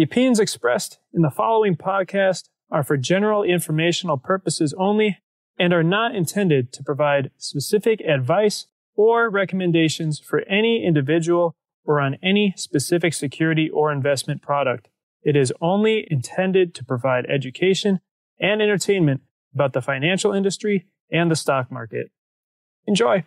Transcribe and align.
The 0.00 0.04
opinions 0.04 0.40
expressed 0.40 0.98
in 1.12 1.20
the 1.20 1.28
following 1.28 1.76
podcast 1.76 2.48
are 2.70 2.82
for 2.82 2.96
general 2.96 3.42
informational 3.42 4.16
purposes 4.16 4.74
only 4.78 5.18
and 5.58 5.74
are 5.74 5.82
not 5.82 6.16
intended 6.16 6.72
to 6.72 6.82
provide 6.82 7.30
specific 7.36 8.00
advice 8.00 8.66
or 8.96 9.28
recommendations 9.28 10.18
for 10.18 10.40
any 10.48 10.82
individual 10.86 11.54
or 11.84 12.00
on 12.00 12.16
any 12.22 12.54
specific 12.56 13.12
security 13.12 13.68
or 13.68 13.92
investment 13.92 14.40
product. 14.40 14.88
It 15.22 15.36
is 15.36 15.52
only 15.60 16.08
intended 16.10 16.74
to 16.76 16.84
provide 16.86 17.26
education 17.26 18.00
and 18.40 18.62
entertainment 18.62 19.20
about 19.54 19.74
the 19.74 19.82
financial 19.82 20.32
industry 20.32 20.86
and 21.12 21.30
the 21.30 21.36
stock 21.36 21.70
market. 21.70 22.10
Enjoy. 22.86 23.26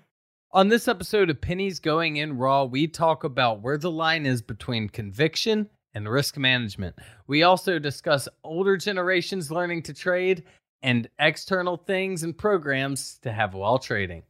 On 0.51 0.69
this 0.69 0.88
episode 0.88 1.29
of 1.29 1.39
Pennies 1.39 1.77
Going 1.79 2.17
In 2.17 2.39
Raw, 2.39 2.63
we 2.63 2.88
talk 2.88 3.23
about 3.23 3.61
where 3.61 3.77
the 3.77 3.91
line 3.91 4.25
is 4.25 4.41
between 4.41 4.89
conviction 4.89 5.69
and 5.94 6.09
risk 6.09 6.38
management. 6.38 6.95
We 7.27 7.44
also 7.44 7.80
discuss 7.80 8.27
older 8.44 8.77
generations 8.77 9.52
learning 9.52 9.83
to 9.83 9.94
trade 9.94 10.44
and 10.81 11.09
external 11.19 11.77
things 11.77 12.23
and 12.23 12.38
programs 12.38 13.19
to 13.22 13.31
have 13.31 13.53
while 13.53 13.80
trading. 13.80 14.23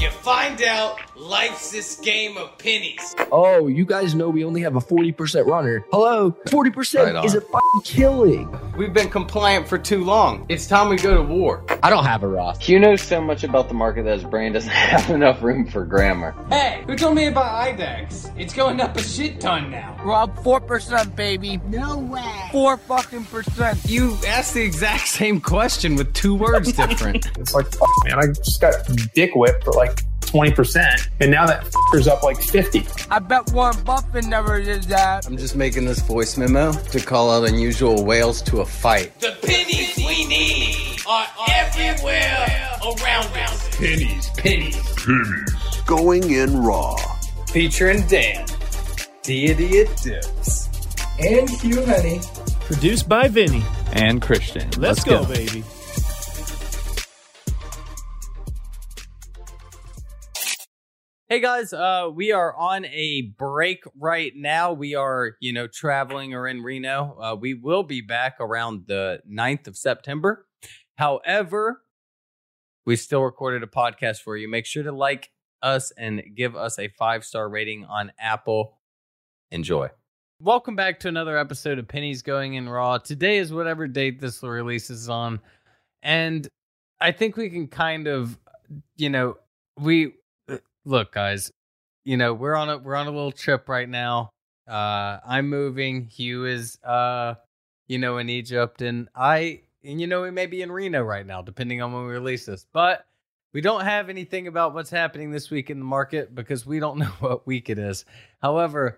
You 0.00 0.10
find 0.10 0.60
out 0.62 1.00
life's 1.16 1.70
this 1.70 1.96
game 1.96 2.36
of 2.36 2.56
pennies. 2.58 3.14
Oh, 3.32 3.68
you 3.68 3.84
guys 3.84 4.14
know 4.14 4.28
we 4.28 4.44
only 4.44 4.60
have 4.60 4.76
a 4.76 4.80
40% 4.80 5.46
runner. 5.46 5.84
Hello? 5.90 6.32
40% 6.46 7.14
Right 7.14 7.24
is 7.24 7.34
a 7.34 7.40
fucking 7.40 7.80
killing. 7.84 8.58
We've 8.76 8.92
been 8.92 9.08
compliant 9.08 9.68
for 9.68 9.78
too 9.78 10.04
long. 10.04 10.44
It's 10.48 10.66
time 10.66 10.88
we 10.88 10.96
go 10.96 11.14
to 11.14 11.22
war. 11.22 11.64
I 11.82 11.90
don't 11.90 12.04
have 12.04 12.22
a 12.22 12.28
Roth. 12.28 12.60
Hugh 12.60 12.78
knows 12.78 13.02
so 13.02 13.20
much 13.20 13.44
about 13.44 13.68
the 13.68 13.74
market 13.74 14.04
that 14.04 14.14
his 14.14 14.24
brain 14.24 14.52
doesn't 14.52 14.70
have 14.70 15.10
enough 15.10 15.42
room 15.42 15.66
for 15.66 15.84
grammar. 15.84 16.34
Hey, 16.50 16.84
who 16.86 16.96
told 16.96 17.14
me 17.14 17.26
about 17.26 17.66
IDEX? 17.66 18.32
It's 18.38 18.52
going 18.52 18.80
up 18.80 18.96
a 18.96 19.02
shit 19.02 19.40
ton 19.40 19.70
now. 19.70 19.96
Rob, 20.04 20.36
4%, 20.38 21.16
baby. 21.16 21.60
No 21.68 21.98
way. 21.98 22.48
4 22.52 22.76
fucking 22.76 23.24
percent. 23.24 23.78
You 23.86 24.16
asked 24.26 24.54
the 24.54 24.62
exact 24.62 25.08
same 25.08 25.40
question 25.40 25.96
with 25.96 26.12
two 26.12 26.34
words 26.34 26.72
different. 26.72 27.26
It's 27.38 27.54
like, 27.54 27.70
fuck, 27.70 27.88
man, 28.04 28.18
I 28.18 28.26
just 28.28 28.60
got 28.60 28.74
dick 29.14 29.34
whipped 29.34 29.62
for 29.64 29.72
like 29.72 30.00
20%, 30.36 31.08
and 31.20 31.30
now 31.30 31.46
that 31.46 31.62
f***er's 31.64 32.06
up 32.08 32.22
like 32.22 32.42
50. 32.42 32.84
I 33.10 33.18
bet 33.20 33.50
Warren 33.52 33.82
Buffett 33.84 34.26
never 34.26 34.60
did 34.62 34.82
that. 34.84 35.26
I'm 35.26 35.36
just 35.38 35.56
making 35.56 35.86
this 35.86 36.00
voice 36.00 36.36
memo 36.36 36.72
to 36.72 37.00
call 37.00 37.30
out 37.30 37.48
unusual 37.48 38.04
whales 38.04 38.42
to 38.42 38.60
a 38.60 38.66
fight. 38.66 39.18
The 39.20 39.34
pennies 39.42 39.96
we 39.96 40.26
need 40.26 41.00
are 41.08 41.26
everywhere 41.48 42.46
around 42.84 43.26
us. 43.38 43.76
Pennies. 43.78 44.28
Pennies. 44.36 44.76
Pennies. 44.96 45.82
Going 45.86 46.30
in 46.30 46.62
raw. 46.62 46.96
Featuring 47.48 48.06
Dan, 48.06 48.44
Deity 49.22 49.80
of 49.80 49.96
Dips. 50.02 50.68
And 51.18 51.48
Hugh 51.48 51.80
Henne. 51.82 52.20
Produced 52.60 53.08
by 53.08 53.28
Vinny. 53.28 53.62
and 53.92 54.20
Christian. 54.20 54.68
Let's, 54.76 55.02
go, 55.04 55.24
baby. 55.24 55.64
Hey 61.36 61.42
guys, 61.42 61.74
uh, 61.74 62.08
we 62.10 62.32
are 62.32 62.56
on 62.56 62.86
a 62.86 63.34
break 63.36 63.84
right 63.98 64.32
now. 64.34 64.72
We 64.72 64.94
are, 64.94 65.36
you 65.38 65.52
know, 65.52 65.66
traveling 65.66 66.32
or 66.32 66.48
in 66.48 66.62
Reno. 66.62 67.14
Uh, 67.20 67.36
we 67.38 67.52
will 67.52 67.82
be 67.82 68.00
back 68.00 68.36
around 68.40 68.84
the 68.86 69.20
9th 69.30 69.66
of 69.66 69.76
September. 69.76 70.46
However, 70.96 71.82
we 72.86 72.96
still 72.96 73.20
recorded 73.20 73.62
a 73.62 73.66
podcast 73.66 74.22
for 74.22 74.38
you. 74.38 74.48
Make 74.48 74.64
sure 74.64 74.82
to 74.82 74.92
like 74.92 75.30
us 75.60 75.92
and 75.98 76.22
give 76.34 76.56
us 76.56 76.78
a 76.78 76.88
five 76.88 77.22
star 77.22 77.50
rating 77.50 77.84
on 77.84 78.12
Apple. 78.18 78.78
Enjoy. 79.50 79.90
Welcome 80.40 80.74
back 80.74 81.00
to 81.00 81.08
another 81.08 81.36
episode 81.36 81.78
of 81.78 81.86
Pennies 81.86 82.22
Going 82.22 82.54
in 82.54 82.66
Raw. 82.66 82.96
Today 82.96 83.36
is 83.36 83.52
whatever 83.52 83.86
date 83.86 84.22
this 84.22 84.42
release 84.42 84.88
is 84.88 85.10
on. 85.10 85.40
And 86.02 86.48
I 86.98 87.12
think 87.12 87.36
we 87.36 87.50
can 87.50 87.68
kind 87.68 88.06
of, 88.06 88.38
you 88.96 89.10
know, 89.10 89.36
we 89.78 90.14
look, 90.86 91.12
guys, 91.12 91.50
you 92.04 92.16
know, 92.16 92.32
we're 92.32 92.54
on 92.54 92.70
a 92.70 92.78
we're 92.78 92.94
on 92.94 93.06
a 93.06 93.10
little 93.10 93.32
trip 93.32 93.68
right 93.68 93.88
now. 93.88 94.30
Uh 94.66 95.18
I'm 95.26 95.48
moving. 95.48 96.06
Hugh 96.06 96.46
is 96.46 96.78
uh, 96.82 97.34
you 97.88 97.98
know, 97.98 98.18
in 98.18 98.30
Egypt, 98.30 98.80
and 98.82 99.08
I 99.14 99.62
and 99.84 100.00
you 100.00 100.06
know, 100.06 100.22
we 100.22 100.30
may 100.30 100.46
be 100.46 100.62
in 100.62 100.72
Reno 100.72 101.02
right 101.02 101.26
now, 101.26 101.42
depending 101.42 101.82
on 101.82 101.92
when 101.92 102.06
we 102.06 102.12
release 102.12 102.46
this. 102.46 102.66
But 102.72 103.04
we 103.52 103.60
don't 103.60 103.84
have 103.84 104.08
anything 104.08 104.48
about 104.48 104.74
what's 104.74 104.90
happening 104.90 105.30
this 105.30 105.50
week 105.50 105.70
in 105.70 105.78
the 105.78 105.84
market 105.84 106.34
because 106.34 106.66
we 106.66 106.80
don't 106.80 106.98
know 107.00 107.12
what 107.20 107.46
week 107.46 107.68
it 107.68 107.78
is. 107.78 108.04
However, 108.40 108.96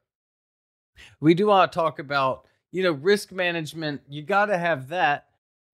we 1.20 1.34
do 1.34 1.46
want 1.46 1.70
to 1.70 1.78
talk 1.78 1.98
about, 1.98 2.46
you 2.72 2.82
know, 2.82 2.92
risk 2.92 3.32
management. 3.32 4.02
You 4.08 4.22
got 4.22 4.46
to 4.46 4.58
have 4.58 4.88
that, 4.88 5.26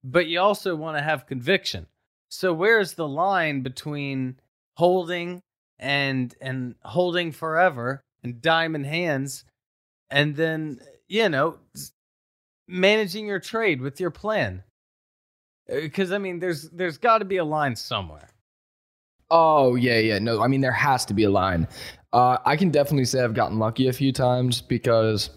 but 0.03 0.27
you 0.27 0.39
also 0.39 0.75
want 0.75 0.97
to 0.97 1.03
have 1.03 1.25
conviction. 1.25 1.87
So 2.29 2.53
where's 2.53 2.93
the 2.93 3.07
line 3.07 3.61
between 3.61 4.39
holding 4.75 5.41
and 5.79 6.33
and 6.41 6.75
holding 6.83 7.31
forever 7.31 8.01
and 8.23 8.41
diamond 8.41 8.85
hands 8.85 9.45
and 10.09 10.35
then, 10.35 10.79
you 11.07 11.29
know, 11.29 11.57
managing 12.67 13.27
your 13.27 13.39
trade 13.39 13.81
with 13.81 13.99
your 13.99 14.11
plan? 14.11 14.63
Because 15.67 16.11
I 16.11 16.17
mean, 16.17 16.39
there's 16.39 16.69
there's 16.69 16.97
got 16.97 17.19
to 17.19 17.25
be 17.25 17.37
a 17.37 17.45
line 17.45 17.75
somewhere. 17.75 18.29
Oh, 19.31 19.75
yeah, 19.75 19.97
yeah. 19.97 20.19
No, 20.19 20.41
I 20.41 20.47
mean, 20.47 20.61
there 20.61 20.71
has 20.71 21.03
to 21.05 21.13
be 21.13 21.23
a 21.23 21.29
line. 21.31 21.67
Uh, 22.13 22.37
I 22.45 22.55
can 22.55 22.69
definitely 22.69 23.05
say 23.05 23.23
I've 23.23 23.33
gotten 23.33 23.57
lucky 23.57 23.87
a 23.87 23.93
few 23.93 24.11
times 24.13 24.61
because, 24.61 25.31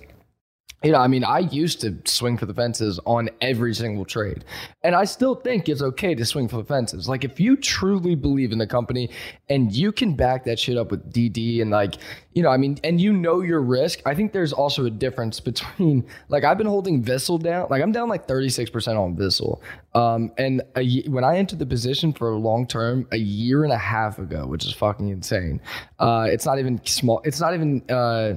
you 0.84 0.92
know, 0.92 0.98
I 0.98 1.08
mean, 1.08 1.24
I 1.24 1.40
used 1.40 1.80
to 1.80 1.98
swing 2.04 2.38
for 2.38 2.46
the 2.46 2.54
fences 2.54 3.00
on 3.04 3.30
every 3.40 3.74
single 3.74 4.04
trade. 4.04 4.44
And 4.84 4.94
I 4.94 5.06
still 5.06 5.34
think 5.34 5.68
it's 5.68 5.82
okay 5.82 6.14
to 6.14 6.24
swing 6.24 6.46
for 6.46 6.58
the 6.58 6.64
fences. 6.64 7.08
Like, 7.08 7.24
if 7.24 7.40
you 7.40 7.56
truly 7.56 8.14
believe 8.14 8.52
in 8.52 8.58
the 8.58 8.66
company 8.66 9.10
and 9.48 9.72
you 9.72 9.90
can 9.90 10.14
back 10.14 10.44
that 10.44 10.56
shit 10.56 10.76
up 10.76 10.92
with 10.92 11.12
DD 11.12 11.62
and, 11.62 11.72
like, 11.72 11.96
you 12.32 12.44
know, 12.44 12.50
I 12.50 12.58
mean, 12.58 12.78
and 12.84 13.00
you 13.00 13.12
know 13.12 13.40
your 13.40 13.60
risk, 13.60 14.02
I 14.06 14.14
think 14.14 14.32
there's 14.32 14.52
also 14.52 14.84
a 14.84 14.90
difference 14.90 15.40
between, 15.40 16.06
like, 16.28 16.44
I've 16.44 16.58
been 16.58 16.68
holding 16.68 17.02
Vissel 17.02 17.42
down. 17.42 17.66
Like, 17.70 17.82
I'm 17.82 17.90
down 17.90 18.08
like 18.08 18.28
36% 18.28 18.96
on 18.96 19.16
Vissel. 19.16 19.60
Um, 19.94 20.30
and 20.38 20.62
a, 20.76 21.02
when 21.08 21.24
I 21.24 21.38
entered 21.38 21.58
the 21.58 21.66
position 21.66 22.12
for 22.12 22.30
a 22.30 22.36
long 22.36 22.68
term, 22.68 23.08
a 23.10 23.16
year 23.16 23.64
and 23.64 23.72
a 23.72 23.78
half 23.78 24.20
ago, 24.20 24.46
which 24.46 24.64
is 24.64 24.72
fucking 24.74 25.08
insane. 25.08 25.60
Uh, 25.98 26.28
it's 26.30 26.46
not 26.46 26.60
even 26.60 26.80
small. 26.86 27.20
It's 27.24 27.40
not 27.40 27.54
even. 27.54 27.82
Uh, 27.90 28.36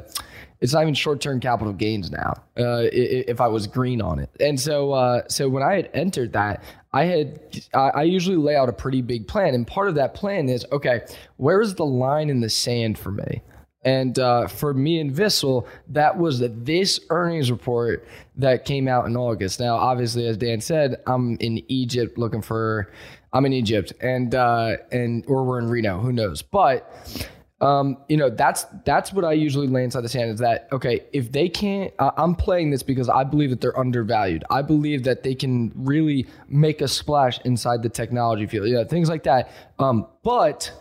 it's 0.62 0.74
not 0.74 0.84
even 0.84 0.94
short-term 0.94 1.40
capital 1.40 1.74
gains 1.74 2.12
now. 2.12 2.34
Uh, 2.58 2.88
if 2.92 3.42
I 3.42 3.48
was 3.48 3.68
green 3.68 4.02
on 4.02 4.20
it, 4.20 4.30
and 4.40 4.60
so 4.60 4.92
uh, 4.92 5.28
so 5.28 5.50
when 5.50 5.64
I 5.64 5.76
had 5.76 5.90
entered 5.94 6.34
that, 6.34 6.64
I 6.94 7.06
had 7.06 7.40
I 7.74 8.04
usually 8.04 8.38
lay 8.38 8.56
out 8.56 8.70
a 8.70 8.74
pretty 8.74 9.02
big 9.02 9.28
plan, 9.28 9.56
and 9.56 9.66
part 9.66 9.90
of 9.90 9.96
that 9.96 10.14
plan 10.14 10.48
is 10.50 10.66
okay, 10.72 11.02
where 11.38 11.62
is 11.62 11.76
the 11.76 11.86
line 11.86 12.30
in 12.30 12.40
the 12.40 12.50
sand 12.50 12.98
for 12.98 13.12
me? 13.12 13.42
And 13.84 14.20
uh, 14.20 14.48
for 14.48 14.76
me 14.76 15.00
and 15.00 15.12
Vissel, 15.12 15.66
that 15.88 16.16
was 16.16 16.40
this 16.40 17.00
earnings 17.10 17.50
report 17.50 18.08
that 18.36 18.64
came 18.64 18.88
out 18.88 19.08
in 19.08 19.18
August. 19.18 19.60
Now, 19.60 19.76
obviously, 19.76 20.28
as 20.28 20.38
Dan 20.38 20.62
said, 20.62 21.02
I'm 21.08 21.36
in 21.40 21.64
Egypt 21.68 22.20
looking 22.20 22.44
for 22.44 22.92
I'm 23.34 23.46
in 23.46 23.54
Egypt, 23.54 23.94
and 24.02 24.36
uh, 24.36 24.78
and 24.92 25.24
or 25.28 25.44
we're 25.44 25.60
in 25.60 25.70
Reno. 25.70 26.00
Who 26.00 26.12
knows? 26.12 26.42
But 26.42 27.28
um, 27.62 27.98
you 28.10 28.18
know, 28.18 28.32
that's 28.32 28.66
that's 28.86 29.14
what 29.14 29.24
I 29.24 29.34
usually 29.34 29.68
lay 29.68 29.84
inside 29.84 30.02
the 30.02 30.10
sand 30.10 30.32
is 30.32 30.40
that 30.40 30.68
okay, 30.72 31.06
if 31.14 31.32
they 31.32 31.48
can't, 31.48 31.94
uh, 32.00 32.12
I'm 32.18 32.34
playing 32.34 32.72
this 32.72 32.82
because 32.82 33.08
I 33.08 33.24
believe 33.24 33.52
that 33.52 33.62
they're 33.62 33.78
undervalued. 33.78 34.44
I 34.50 34.64
believe 34.64 35.04
that 35.04 35.22
they 35.22 35.36
can 35.36 35.72
really 35.76 36.26
make 36.48 36.82
a 36.82 36.88
splash 36.88 37.40
inside 37.46 37.84
the 37.84 37.90
technology 37.90 38.48
field, 38.48 38.68
yeah, 38.68 38.84
things 38.84 39.10
like 39.10 39.24
that. 39.24 39.52
Um, 39.78 40.08
but 40.24 40.74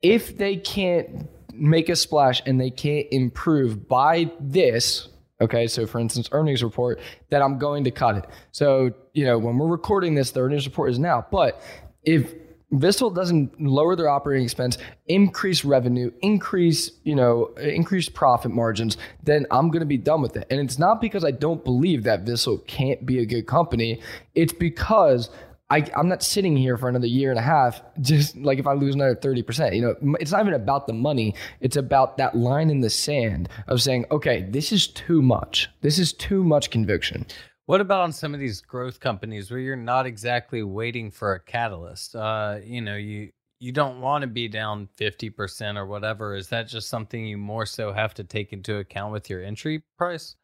if 0.00 0.38
they 0.38 0.56
can't 0.56 1.28
make 1.52 1.90
a 1.90 1.96
splash 1.96 2.42
and 2.46 2.58
they 2.58 2.70
can't 2.70 3.06
improve 3.10 3.86
by 3.86 4.32
this, 4.40 5.08
okay, 5.42 5.66
so 5.66 5.86
for 5.86 5.98
instance, 5.98 6.30
earnings 6.32 6.64
report, 6.64 7.00
that 7.28 7.42
I'm 7.42 7.58
going 7.58 7.84
to 7.84 7.90
cut 7.90 8.16
it. 8.16 8.24
So 8.50 8.94
you 9.12 9.26
know, 9.26 9.38
when 9.38 9.58
we're 9.58 9.68
recording 9.68 10.14
this, 10.14 10.30
the 10.30 10.40
earnings 10.40 10.64
report 10.64 10.90
is 10.90 10.98
now, 10.98 11.26
but 11.30 11.60
if 12.02 12.32
Visceral 12.78 13.10
doesn't 13.10 13.60
lower 13.60 13.96
their 13.96 14.08
operating 14.08 14.44
expense, 14.44 14.78
increase 15.06 15.64
revenue, 15.64 16.10
increase, 16.22 16.90
you 17.02 17.14
know, 17.14 17.46
increase 17.56 18.08
profit 18.08 18.50
margins, 18.50 18.96
then 19.22 19.46
I'm 19.50 19.70
going 19.70 19.80
to 19.80 19.86
be 19.86 19.98
done 19.98 20.22
with 20.22 20.36
it. 20.36 20.46
And 20.50 20.60
it's 20.60 20.78
not 20.78 21.00
because 21.00 21.24
I 21.24 21.30
don't 21.30 21.64
believe 21.64 22.04
that 22.04 22.22
Visceral 22.22 22.58
can't 22.58 23.04
be 23.04 23.18
a 23.18 23.26
good 23.26 23.46
company. 23.46 24.00
It's 24.34 24.52
because 24.52 25.30
I, 25.70 25.90
am 25.94 26.08
not 26.08 26.22
sitting 26.22 26.56
here 26.56 26.76
for 26.76 26.88
another 26.88 27.06
year 27.06 27.30
and 27.30 27.38
a 27.38 27.42
half, 27.42 27.80
just 28.00 28.36
like 28.36 28.58
if 28.58 28.66
I 28.66 28.74
lose 28.74 28.94
another 28.94 29.16
30%. 29.16 29.74
You 29.74 29.82
know, 29.82 30.16
it's 30.20 30.30
not 30.30 30.42
even 30.42 30.54
about 30.54 30.86
the 30.86 30.92
money. 30.92 31.34
It's 31.60 31.76
about 31.76 32.18
that 32.18 32.36
line 32.36 32.70
in 32.70 32.80
the 32.80 32.90
sand 32.90 33.48
of 33.66 33.80
saying, 33.80 34.06
okay, 34.10 34.46
this 34.48 34.72
is 34.72 34.86
too 34.86 35.22
much. 35.22 35.70
This 35.80 35.98
is 35.98 36.12
too 36.12 36.44
much 36.44 36.70
conviction. 36.70 37.26
What 37.66 37.80
about 37.80 38.02
on 38.02 38.12
some 38.12 38.34
of 38.34 38.40
these 38.40 38.60
growth 38.60 39.00
companies 39.00 39.50
where 39.50 39.60
you're 39.60 39.76
not 39.76 40.06
exactly 40.06 40.62
waiting 40.62 41.10
for 41.10 41.34
a 41.34 41.40
catalyst? 41.40 42.14
Uh, 42.14 42.58
you 42.62 42.80
know, 42.80 42.96
you 42.96 43.30
you 43.58 43.72
don't 43.72 44.00
want 44.00 44.22
to 44.22 44.28
be 44.28 44.48
down 44.48 44.88
50% 44.98 45.78
or 45.78 45.86
whatever. 45.86 46.34
Is 46.34 46.48
that 46.48 46.68
just 46.68 46.88
something 46.88 47.24
you 47.24 47.38
more 47.38 47.64
so 47.64 47.92
have 47.92 48.12
to 48.14 48.24
take 48.24 48.52
into 48.52 48.76
account 48.76 49.12
with 49.12 49.30
your 49.30 49.42
entry 49.42 49.82
price? 49.96 50.36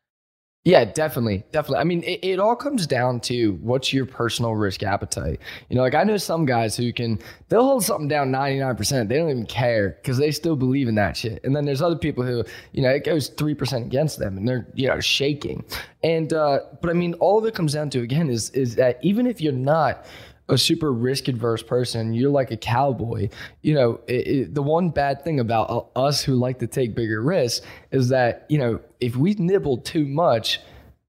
Yeah, 0.64 0.84
definitely. 0.84 1.42
Definitely. 1.52 1.78
I 1.78 1.84
mean, 1.84 2.02
it, 2.02 2.20
it, 2.22 2.38
all 2.38 2.54
comes 2.54 2.86
down 2.86 3.20
to 3.20 3.52
what's 3.62 3.94
your 3.94 4.04
personal 4.04 4.54
risk 4.56 4.82
appetite. 4.82 5.40
You 5.70 5.76
know, 5.76 5.80
like 5.82 5.94
I 5.94 6.02
know 6.04 6.18
some 6.18 6.44
guys 6.44 6.76
who 6.76 6.92
can, 6.92 7.18
they'll 7.48 7.64
hold 7.64 7.82
something 7.82 8.08
down 8.08 8.30
99%. 8.30 9.08
They 9.08 9.16
don't 9.16 9.30
even 9.30 9.46
care 9.46 9.96
because 10.02 10.18
they 10.18 10.30
still 10.30 10.56
believe 10.56 10.86
in 10.86 10.96
that 10.96 11.16
shit. 11.16 11.42
And 11.44 11.56
then 11.56 11.64
there's 11.64 11.80
other 11.80 11.96
people 11.96 12.24
who, 12.24 12.44
you 12.72 12.82
know, 12.82 12.90
it 12.90 13.04
goes 13.04 13.30
3% 13.30 13.86
against 13.86 14.18
them 14.18 14.36
and 14.36 14.46
they're, 14.46 14.68
you 14.74 14.88
know, 14.88 15.00
shaking. 15.00 15.64
And, 16.04 16.30
uh, 16.34 16.60
but 16.82 16.90
I 16.90 16.92
mean, 16.92 17.14
all 17.14 17.38
of 17.38 17.46
it 17.46 17.54
comes 17.54 17.72
down 17.72 17.88
to, 17.90 18.02
again, 18.02 18.28
is, 18.28 18.50
is 18.50 18.74
that 18.74 18.98
even 19.02 19.26
if 19.26 19.40
you're 19.40 19.54
not, 19.54 20.04
a 20.50 20.58
super 20.58 20.92
risk 20.92 21.28
adverse 21.28 21.62
person, 21.62 22.12
you're 22.12 22.30
like 22.30 22.50
a 22.50 22.56
cowboy. 22.56 23.28
You 23.62 23.74
know, 23.74 24.00
it, 24.06 24.26
it, 24.26 24.54
the 24.54 24.62
one 24.62 24.90
bad 24.90 25.24
thing 25.24 25.40
about 25.40 25.70
uh, 25.70 25.98
us 25.98 26.22
who 26.22 26.34
like 26.34 26.58
to 26.58 26.66
take 26.66 26.94
bigger 26.94 27.22
risks 27.22 27.64
is 27.90 28.08
that, 28.10 28.44
you 28.48 28.58
know, 28.58 28.80
if 29.00 29.16
we 29.16 29.34
nibble 29.34 29.78
too 29.78 30.04
much 30.04 30.60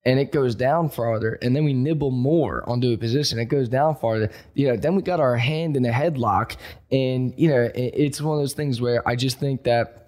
and 0.06 0.20
it 0.20 0.32
goes 0.32 0.56
down 0.56 0.90
farther, 0.90 1.38
and 1.44 1.56
then 1.56 1.64
we 1.64 1.74
nibble 1.74 2.10
more 2.10 2.68
onto 2.68 2.92
a 2.92 2.98
position, 2.98 3.38
it 3.38 3.46
goes 3.46 3.70
down 3.70 3.96
farther, 3.96 4.32
you 4.56 4.68
know, 4.68 4.76
then 4.76 4.96
we 4.96 5.02
got 5.02 5.20
our 5.20 5.36
hand 5.36 5.78
in 5.78 5.86
a 5.86 5.92
headlock. 5.92 6.56
And, 6.92 7.34
you 7.38 7.50
know, 7.50 7.64
it, 7.64 7.94
it's 7.96 8.22
one 8.22 8.38
of 8.38 8.42
those 8.42 8.54
things 8.54 8.82
where 8.82 9.08
I 9.08 9.16
just 9.16 9.40
think 9.40 9.64
that 9.64 10.01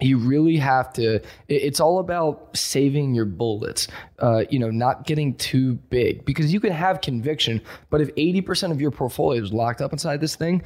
you 0.00 0.18
really 0.18 0.56
have 0.56 0.92
to 0.92 1.20
it's 1.48 1.80
all 1.80 1.98
about 1.98 2.56
saving 2.56 3.14
your 3.14 3.24
bullets 3.24 3.88
uh, 4.20 4.44
you 4.50 4.58
know 4.58 4.70
not 4.70 5.06
getting 5.06 5.34
too 5.34 5.74
big 5.90 6.24
because 6.24 6.52
you 6.52 6.60
can 6.60 6.72
have 6.72 7.00
conviction 7.00 7.60
but 7.90 8.00
if 8.00 8.14
80% 8.14 8.70
of 8.70 8.80
your 8.80 8.90
portfolio 8.90 9.42
is 9.42 9.52
locked 9.52 9.80
up 9.80 9.92
inside 9.92 10.20
this 10.20 10.36
thing 10.36 10.62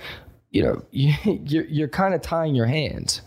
you 0.50 0.62
know 0.62 0.82
you, 0.90 1.14
you're, 1.44 1.64
you're 1.64 1.88
kind 1.88 2.14
of 2.14 2.22
tying 2.22 2.54
your 2.54 2.66
hands. 2.66 3.22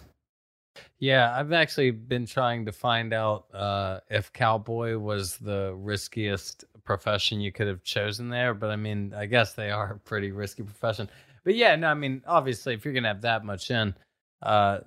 Yeah 1.00 1.38
i've 1.38 1.52
actually 1.52 1.92
been 1.92 2.26
trying 2.26 2.66
to 2.66 2.72
find 2.72 3.14
out 3.14 3.46
uh, 3.54 4.00
if 4.10 4.32
cowboy 4.32 4.98
was 4.98 5.38
the 5.38 5.74
riskiest 5.76 6.66
profession 6.84 7.42
you 7.42 7.52
could 7.52 7.68
have 7.68 7.84
chosen 7.84 8.30
there 8.30 8.54
but 8.54 8.70
i 8.70 8.76
mean 8.76 9.14
i 9.16 9.26
guess 9.26 9.54
they 9.54 9.72
are 9.72 9.94
a 9.94 10.00
pretty 10.00 10.32
risky 10.32 10.64
profession. 10.64 11.10
But 11.44 11.56
yeah 11.56 11.76
no 11.76 11.88
i 11.88 11.94
mean 11.94 12.22
obviously 12.28 12.74
if 12.74 12.86
you're 12.86 12.94
gonna 12.94 13.08
have 13.08 13.22
that 13.22 13.44
much 13.44 13.72
in 13.72 13.96
uh, 14.42 14.80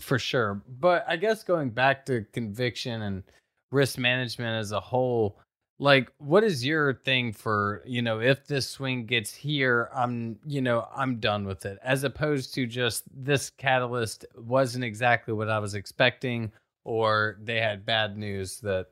for 0.00 0.18
sure. 0.18 0.62
But 0.80 1.04
I 1.08 1.16
guess 1.16 1.42
going 1.42 1.70
back 1.70 2.06
to 2.06 2.24
conviction 2.32 3.02
and 3.02 3.22
risk 3.70 3.98
management 3.98 4.60
as 4.60 4.72
a 4.72 4.80
whole, 4.80 5.38
like 5.78 6.10
what 6.18 6.44
is 6.44 6.64
your 6.64 6.94
thing 6.94 7.32
for, 7.32 7.82
you 7.86 8.02
know, 8.02 8.20
if 8.20 8.46
this 8.46 8.68
swing 8.68 9.06
gets 9.06 9.34
here, 9.34 9.90
I'm, 9.94 10.38
you 10.46 10.60
know, 10.60 10.88
I'm 10.94 11.20
done 11.20 11.46
with 11.46 11.66
it 11.66 11.78
as 11.82 12.04
opposed 12.04 12.54
to 12.54 12.66
just 12.66 13.04
this 13.14 13.50
catalyst 13.50 14.24
wasn't 14.36 14.84
exactly 14.84 15.34
what 15.34 15.48
I 15.48 15.58
was 15.58 15.74
expecting 15.74 16.50
or 16.84 17.36
they 17.42 17.60
had 17.60 17.84
bad 17.84 18.16
news 18.16 18.60
that 18.60 18.86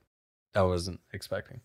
I 0.55 0.63
wasn't 0.63 1.01
expecting. 1.13 1.61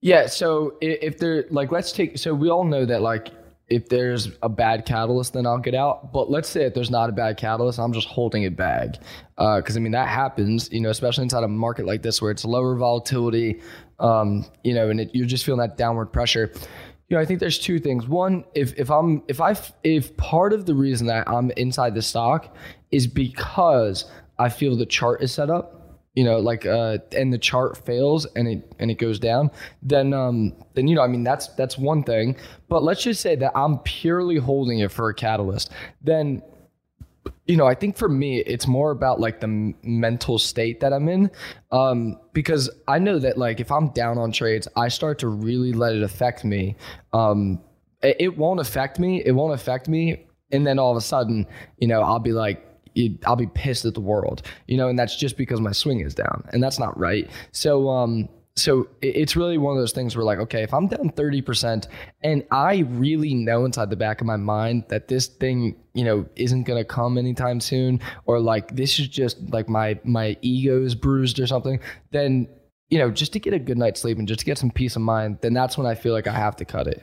Yeah, 0.00 0.26
so 0.26 0.76
if 0.80 1.18
they're 1.18 1.44
like 1.50 1.70
let's 1.70 1.92
take 1.92 2.18
so 2.18 2.34
we 2.34 2.50
all 2.50 2.64
know 2.64 2.84
that 2.84 3.02
like 3.02 3.28
if 3.68 3.88
there's 3.88 4.30
a 4.42 4.48
bad 4.48 4.84
catalyst, 4.84 5.32
then 5.32 5.46
I'll 5.46 5.58
get 5.58 5.74
out. 5.74 6.12
But 6.12 6.30
let's 6.30 6.48
say 6.48 6.64
if 6.64 6.74
there's 6.74 6.90
not 6.90 7.08
a 7.08 7.12
bad 7.12 7.36
catalyst, 7.36 7.78
I'm 7.78 7.92
just 7.92 8.08
holding 8.08 8.42
it 8.42 8.56
back. 8.56 8.96
Because 9.36 9.76
uh, 9.76 9.78
I 9.78 9.82
mean, 9.82 9.92
that 9.92 10.08
happens, 10.08 10.70
you 10.72 10.80
know, 10.80 10.90
especially 10.90 11.24
inside 11.24 11.44
a 11.44 11.48
market 11.48 11.86
like 11.86 12.02
this 12.02 12.20
where 12.20 12.30
it's 12.30 12.44
lower 12.44 12.76
volatility, 12.76 13.60
um, 13.98 14.44
you 14.62 14.74
know, 14.74 14.90
and 14.90 15.00
it, 15.00 15.10
you're 15.14 15.26
just 15.26 15.44
feeling 15.44 15.60
that 15.60 15.76
downward 15.78 16.06
pressure. 16.06 16.52
You 17.08 17.16
know, 17.16 17.22
I 17.22 17.24
think 17.24 17.40
there's 17.40 17.58
two 17.58 17.78
things. 17.78 18.06
One, 18.06 18.44
if 18.54 18.78
if 18.78 18.90
I'm 18.90 19.22
if 19.28 19.40
I 19.40 19.56
if 19.84 20.16
part 20.16 20.52
of 20.52 20.66
the 20.66 20.74
reason 20.74 21.06
that 21.08 21.28
I'm 21.28 21.50
inside 21.52 21.94
the 21.94 22.02
stock 22.02 22.54
is 22.90 23.06
because 23.06 24.10
I 24.38 24.48
feel 24.48 24.76
the 24.76 24.86
chart 24.86 25.22
is 25.22 25.32
set 25.32 25.50
up 25.50 25.81
you 26.14 26.24
know, 26.24 26.38
like 26.38 26.66
uh, 26.66 26.98
and 27.16 27.32
the 27.32 27.38
chart 27.38 27.76
fails 27.86 28.26
and 28.36 28.46
it 28.46 28.72
and 28.78 28.90
it 28.90 28.98
goes 28.98 29.18
down, 29.18 29.50
then 29.82 30.12
um, 30.12 30.52
then 30.74 30.86
you 30.86 30.94
know, 30.94 31.02
I 31.02 31.06
mean, 31.06 31.24
that's 31.24 31.48
that's 31.48 31.78
one 31.78 32.02
thing. 32.02 32.36
But 32.68 32.82
let's 32.82 33.02
just 33.02 33.20
say 33.22 33.34
that 33.36 33.52
I'm 33.54 33.78
purely 33.78 34.36
holding 34.36 34.80
it 34.80 34.90
for 34.90 35.08
a 35.08 35.14
catalyst. 35.14 35.72
Then, 36.02 36.42
you 37.46 37.56
know, 37.56 37.66
I 37.66 37.74
think 37.74 37.96
for 37.96 38.10
me, 38.10 38.40
it's 38.40 38.66
more 38.66 38.90
about 38.90 39.20
like 39.20 39.40
the 39.40 39.74
mental 39.82 40.38
state 40.38 40.80
that 40.80 40.92
I'm 40.92 41.08
in, 41.08 41.30
um, 41.70 42.20
because 42.34 42.68
I 42.86 42.98
know 42.98 43.18
that 43.18 43.38
like 43.38 43.58
if 43.58 43.72
I'm 43.72 43.88
down 43.90 44.18
on 44.18 44.32
trades, 44.32 44.68
I 44.76 44.88
start 44.88 45.18
to 45.20 45.28
really 45.28 45.72
let 45.72 45.94
it 45.94 46.02
affect 46.02 46.44
me. 46.44 46.76
Um, 47.14 47.58
it, 48.02 48.16
it 48.20 48.36
won't 48.36 48.60
affect 48.60 48.98
me. 48.98 49.22
It 49.24 49.32
won't 49.32 49.54
affect 49.54 49.88
me, 49.88 50.26
and 50.50 50.66
then 50.66 50.78
all 50.78 50.90
of 50.90 50.98
a 50.98 51.02
sudden, 51.02 51.46
you 51.78 51.88
know, 51.88 52.02
I'll 52.02 52.18
be 52.18 52.32
like 52.32 52.68
it, 52.94 53.12
I'll 53.26 53.36
be 53.36 53.46
pissed 53.46 53.84
at 53.84 53.94
the 53.94 54.00
world, 54.00 54.42
you 54.66 54.76
know, 54.76 54.88
and 54.88 54.98
that's 54.98 55.16
just 55.16 55.36
because 55.36 55.60
my 55.60 55.72
swing 55.72 56.00
is 56.00 56.14
down, 56.14 56.44
and 56.52 56.62
that's 56.62 56.78
not 56.78 56.98
right. 56.98 57.28
So, 57.52 57.88
um, 57.88 58.28
so 58.54 58.86
it's 59.00 59.34
really 59.34 59.56
one 59.56 59.74
of 59.74 59.80
those 59.80 59.92
things 59.92 60.14
where 60.14 60.24
like, 60.24 60.38
okay, 60.38 60.62
if 60.62 60.74
I'm 60.74 60.86
down 60.86 61.10
30% 61.10 61.86
and 62.22 62.44
I 62.50 62.80
really 62.90 63.34
know 63.34 63.64
inside 63.64 63.88
the 63.88 63.96
back 63.96 64.20
of 64.20 64.26
my 64.26 64.36
mind 64.36 64.84
that 64.88 65.08
this 65.08 65.26
thing, 65.26 65.76
you 65.94 66.04
know, 66.04 66.26
isn't 66.36 66.64
going 66.64 66.78
to 66.78 66.84
come 66.84 67.16
anytime 67.16 67.60
soon, 67.60 68.00
or 68.26 68.40
like 68.40 68.76
this 68.76 68.98
is 68.98 69.08
just 69.08 69.38
like 69.50 69.70
my, 69.70 69.98
my 70.04 70.36
ego 70.42 70.82
is 70.82 70.94
bruised 70.94 71.40
or 71.40 71.46
something, 71.46 71.80
then, 72.10 72.46
you 72.90 72.98
know, 72.98 73.10
just 73.10 73.32
to 73.32 73.40
get 73.40 73.54
a 73.54 73.58
good 73.58 73.78
night's 73.78 74.02
sleep 74.02 74.18
and 74.18 74.28
just 74.28 74.40
to 74.40 74.46
get 74.46 74.58
some 74.58 74.70
peace 74.70 74.96
of 74.96 75.02
mind, 75.02 75.38
then 75.40 75.54
that's 75.54 75.78
when 75.78 75.86
I 75.86 75.94
feel 75.94 76.12
like 76.12 76.26
I 76.26 76.34
have 76.34 76.56
to 76.56 76.66
cut 76.66 76.86
it. 76.86 77.02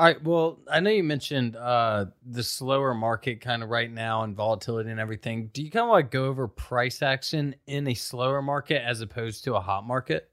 All 0.00 0.06
right. 0.06 0.24
Well, 0.24 0.60
I 0.66 0.80
know 0.80 0.88
you 0.88 1.04
mentioned 1.04 1.56
uh, 1.56 2.06
the 2.24 2.42
slower 2.42 2.94
market 2.94 3.42
kind 3.42 3.62
of 3.62 3.68
right 3.68 3.92
now 3.92 4.22
and 4.22 4.34
volatility 4.34 4.90
and 4.90 4.98
everything. 4.98 5.50
Do 5.52 5.62
you 5.62 5.70
kind 5.70 5.84
of 5.84 5.90
like 5.90 6.10
go 6.10 6.24
over 6.24 6.48
price 6.48 7.02
action 7.02 7.54
in 7.66 7.86
a 7.86 7.92
slower 7.92 8.40
market 8.40 8.82
as 8.82 9.02
opposed 9.02 9.44
to 9.44 9.56
a 9.56 9.60
hot 9.60 9.86
market? 9.86 10.30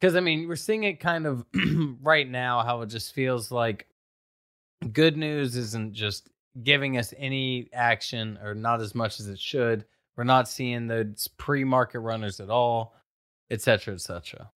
Because 0.00 0.16
I 0.16 0.20
mean, 0.20 0.48
we're 0.48 0.56
seeing 0.56 0.84
it 0.84 0.98
kind 0.98 1.26
of 1.26 1.44
right 2.02 2.26
now 2.26 2.62
how 2.62 2.80
it 2.80 2.86
just 2.86 3.12
feels 3.12 3.52
like 3.52 3.86
good 4.94 5.18
news 5.18 5.54
isn't 5.54 5.92
just 5.92 6.30
giving 6.62 6.96
us 6.96 7.12
any 7.18 7.68
action 7.74 8.38
or 8.42 8.54
not 8.54 8.80
as 8.80 8.94
much 8.94 9.20
as 9.20 9.28
it 9.28 9.38
should. 9.38 9.84
We're 10.16 10.24
not 10.24 10.48
seeing 10.48 10.86
the 10.86 11.14
pre-market 11.36 12.00
runners 12.00 12.40
at 12.40 12.48
all, 12.48 12.96
et 13.50 13.60
cetera, 13.60 13.92
et 13.92 14.00
cetera. 14.00 14.50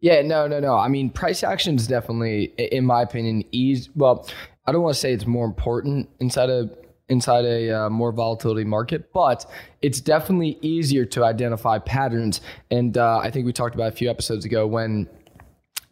Yeah, 0.00 0.22
no, 0.22 0.46
no, 0.46 0.60
no. 0.60 0.76
I 0.76 0.88
mean, 0.88 1.10
price 1.10 1.42
action 1.42 1.76
is 1.76 1.86
definitely, 1.86 2.44
in 2.56 2.86
my 2.86 3.02
opinion, 3.02 3.44
easy. 3.52 3.90
Well, 3.94 4.28
I 4.66 4.72
don't 4.72 4.82
want 4.82 4.94
to 4.94 5.00
say 5.00 5.12
it's 5.12 5.26
more 5.26 5.44
important 5.44 6.08
inside 6.20 6.48
a 6.48 6.70
inside 7.08 7.44
a 7.44 7.70
uh, 7.70 7.90
more 7.90 8.12
volatility 8.12 8.64
market, 8.64 9.12
but 9.12 9.44
it's 9.82 10.00
definitely 10.00 10.58
easier 10.62 11.04
to 11.04 11.24
identify 11.24 11.78
patterns. 11.78 12.40
And 12.70 12.96
uh, 12.96 13.18
I 13.18 13.30
think 13.30 13.46
we 13.46 13.52
talked 13.52 13.74
about 13.74 13.88
a 13.88 13.96
few 13.96 14.08
episodes 14.08 14.44
ago 14.44 14.66
when 14.66 15.08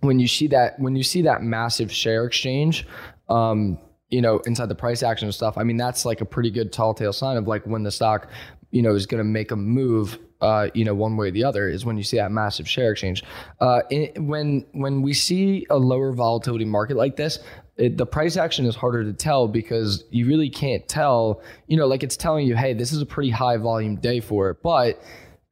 when 0.01 0.21
you 0.21 0.29
see 0.29 0.47
that 0.49 0.79
when 0.79 0.95
you 0.97 1.03
see 1.03 1.23
that 1.23 1.43
massive 1.43 1.93
share 1.93 2.25
exchange. 2.25 2.87
Um, 3.29 3.79
you 4.11 4.23
know, 4.23 4.39
inside 4.47 4.71
the 4.71 4.75
price 4.75 5.03
action 5.03 5.27
and 5.27 5.35
stuff, 5.35 5.59
I 5.59 5.65
mean, 5.65 5.77
that's 5.77 6.07
like 6.07 6.23
a 6.23 6.25
pretty 6.25 6.51
good 6.51 6.73
tall 6.73 6.95
tale 6.95 7.13
sign 7.13 7.37
of 7.37 7.47
like 7.47 7.67
when 7.67 7.83
the 7.83 7.91
stock, 7.91 8.31
you 8.71 8.83
know, 8.83 8.95
is 8.95 9.07
going 9.07 9.19
to 9.19 9.25
make 9.25 9.51
a 9.51 9.57
move 9.57 10.19
uh, 10.41 10.69
you 10.73 10.85
know, 10.85 10.95
one 10.95 11.17
way 11.17 11.29
or 11.29 11.31
the 11.31 11.45
other 11.45 11.69
is 11.69 11.85
when 11.85 11.97
you 11.97 12.05
see 12.05 12.17
that 12.17 12.31
massive 12.31 12.69
share 12.69 12.93
exchange. 12.93 13.25
Uh, 13.61 13.81
in, 13.91 14.27
when 14.27 14.65
when 14.73 15.03
we 15.03 15.13
see 15.13 15.67
a 15.71 15.77
lower 15.77 16.13
volatility 16.13 16.65
market 16.65 16.97
like 16.97 17.17
this, 17.17 17.41
it, 17.77 17.97
the 17.97 18.07
price 18.07 18.37
action 18.37 18.65
is 18.65 18.77
harder 18.77 19.03
to 19.05 19.13
tell 19.13 19.49
because 19.49 20.05
you 20.11 20.27
really 20.27 20.49
can't 20.49 20.87
tell. 20.89 21.43
You 21.67 21.77
know, 21.77 21.87
like 21.87 22.03
it's 22.03 22.17
telling 22.17 22.47
you, 22.47 22.55
hey, 22.55 22.73
this 22.73 22.93
is 22.93 23.03
a 23.03 23.07
pretty 23.07 23.31
high 23.31 23.57
volume 23.57 23.97
day 23.97 24.21
for 24.21 24.51
it, 24.51 24.59
but 24.63 25.03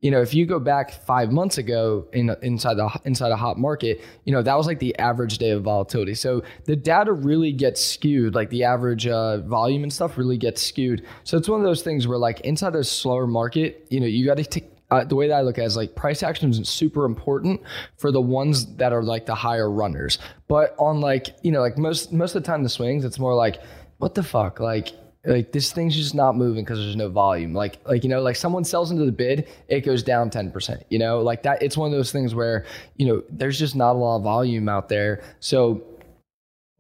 you 0.00 0.10
know, 0.10 0.20
if 0.20 0.34
you 0.34 0.44
go 0.44 0.58
back 0.58 0.92
five 0.92 1.32
months 1.32 1.56
ago 1.56 2.06
in 2.12 2.34
inside 2.42 2.74
the 2.74 2.88
inside 3.04 3.32
a 3.32 3.36
hot 3.36 3.58
market, 3.58 4.02
you 4.24 4.32
know 4.32 4.42
that 4.42 4.56
was 4.56 4.66
like 4.66 4.78
the 4.78 4.96
average 4.98 5.38
day 5.38 5.50
of 5.50 5.62
volatility. 5.62 6.14
So 6.14 6.42
the 6.66 6.76
data 6.76 7.12
really 7.12 7.52
gets 7.52 7.84
skewed, 7.84 8.34
like 8.34 8.50
the 8.50 8.64
average 8.64 9.06
uh, 9.06 9.38
volume 9.38 9.82
and 9.82 9.92
stuff 9.92 10.18
really 10.18 10.36
gets 10.36 10.62
skewed. 10.62 11.04
So 11.24 11.38
it's 11.38 11.48
one 11.48 11.60
of 11.60 11.66
those 11.66 11.82
things 11.82 12.06
where 12.06 12.18
like 12.18 12.40
inside 12.40 12.74
a 12.74 12.84
slower 12.84 13.26
market, 13.26 13.86
you 13.90 14.00
know, 14.00 14.06
you 14.06 14.26
got 14.26 14.36
to 14.36 14.44
take 14.44 14.70
uh, 14.90 15.04
the 15.04 15.16
way 15.16 15.28
that 15.28 15.34
I 15.34 15.40
look 15.40 15.58
at 15.58 15.62
it 15.62 15.66
is 15.66 15.76
like 15.76 15.96
price 15.96 16.22
action 16.22 16.50
is 16.50 16.68
super 16.68 17.04
important 17.04 17.60
for 17.96 18.12
the 18.12 18.20
ones 18.20 18.76
that 18.76 18.92
are 18.92 19.02
like 19.02 19.26
the 19.26 19.34
higher 19.34 19.70
runners. 19.70 20.18
But 20.46 20.76
on 20.78 21.00
like, 21.00 21.36
you 21.42 21.50
know, 21.50 21.60
like 21.60 21.78
most 21.78 22.12
most 22.12 22.34
of 22.34 22.42
the 22.42 22.46
time 22.46 22.62
the 22.62 22.68
swings, 22.68 23.04
it's 23.04 23.18
more 23.18 23.34
like, 23.34 23.60
what 23.98 24.14
the 24.14 24.22
fuck? 24.22 24.60
Like 24.60 24.92
like 25.26 25.52
this 25.52 25.72
thing's 25.72 25.94
just 25.94 26.14
not 26.14 26.36
moving 26.36 26.64
because 26.64 26.78
there's 26.78 26.96
no 26.96 27.08
volume. 27.08 27.52
Like 27.52 27.78
like 27.86 28.04
you 28.04 28.10
know, 28.10 28.22
like 28.22 28.36
someone 28.36 28.64
sells 28.64 28.90
into 28.90 29.04
the 29.04 29.12
bid, 29.12 29.48
it 29.68 29.80
goes 29.80 30.02
down 30.02 30.30
10%. 30.30 30.82
You 30.88 30.98
know, 30.98 31.20
like 31.20 31.42
that 31.42 31.62
it's 31.62 31.76
one 31.76 31.90
of 31.90 31.96
those 31.96 32.12
things 32.12 32.34
where, 32.34 32.64
you 32.96 33.06
know, 33.06 33.22
there's 33.28 33.58
just 33.58 33.76
not 33.76 33.92
a 33.92 33.98
lot 33.98 34.16
of 34.16 34.22
volume 34.22 34.68
out 34.68 34.88
there. 34.88 35.22
So 35.40 35.82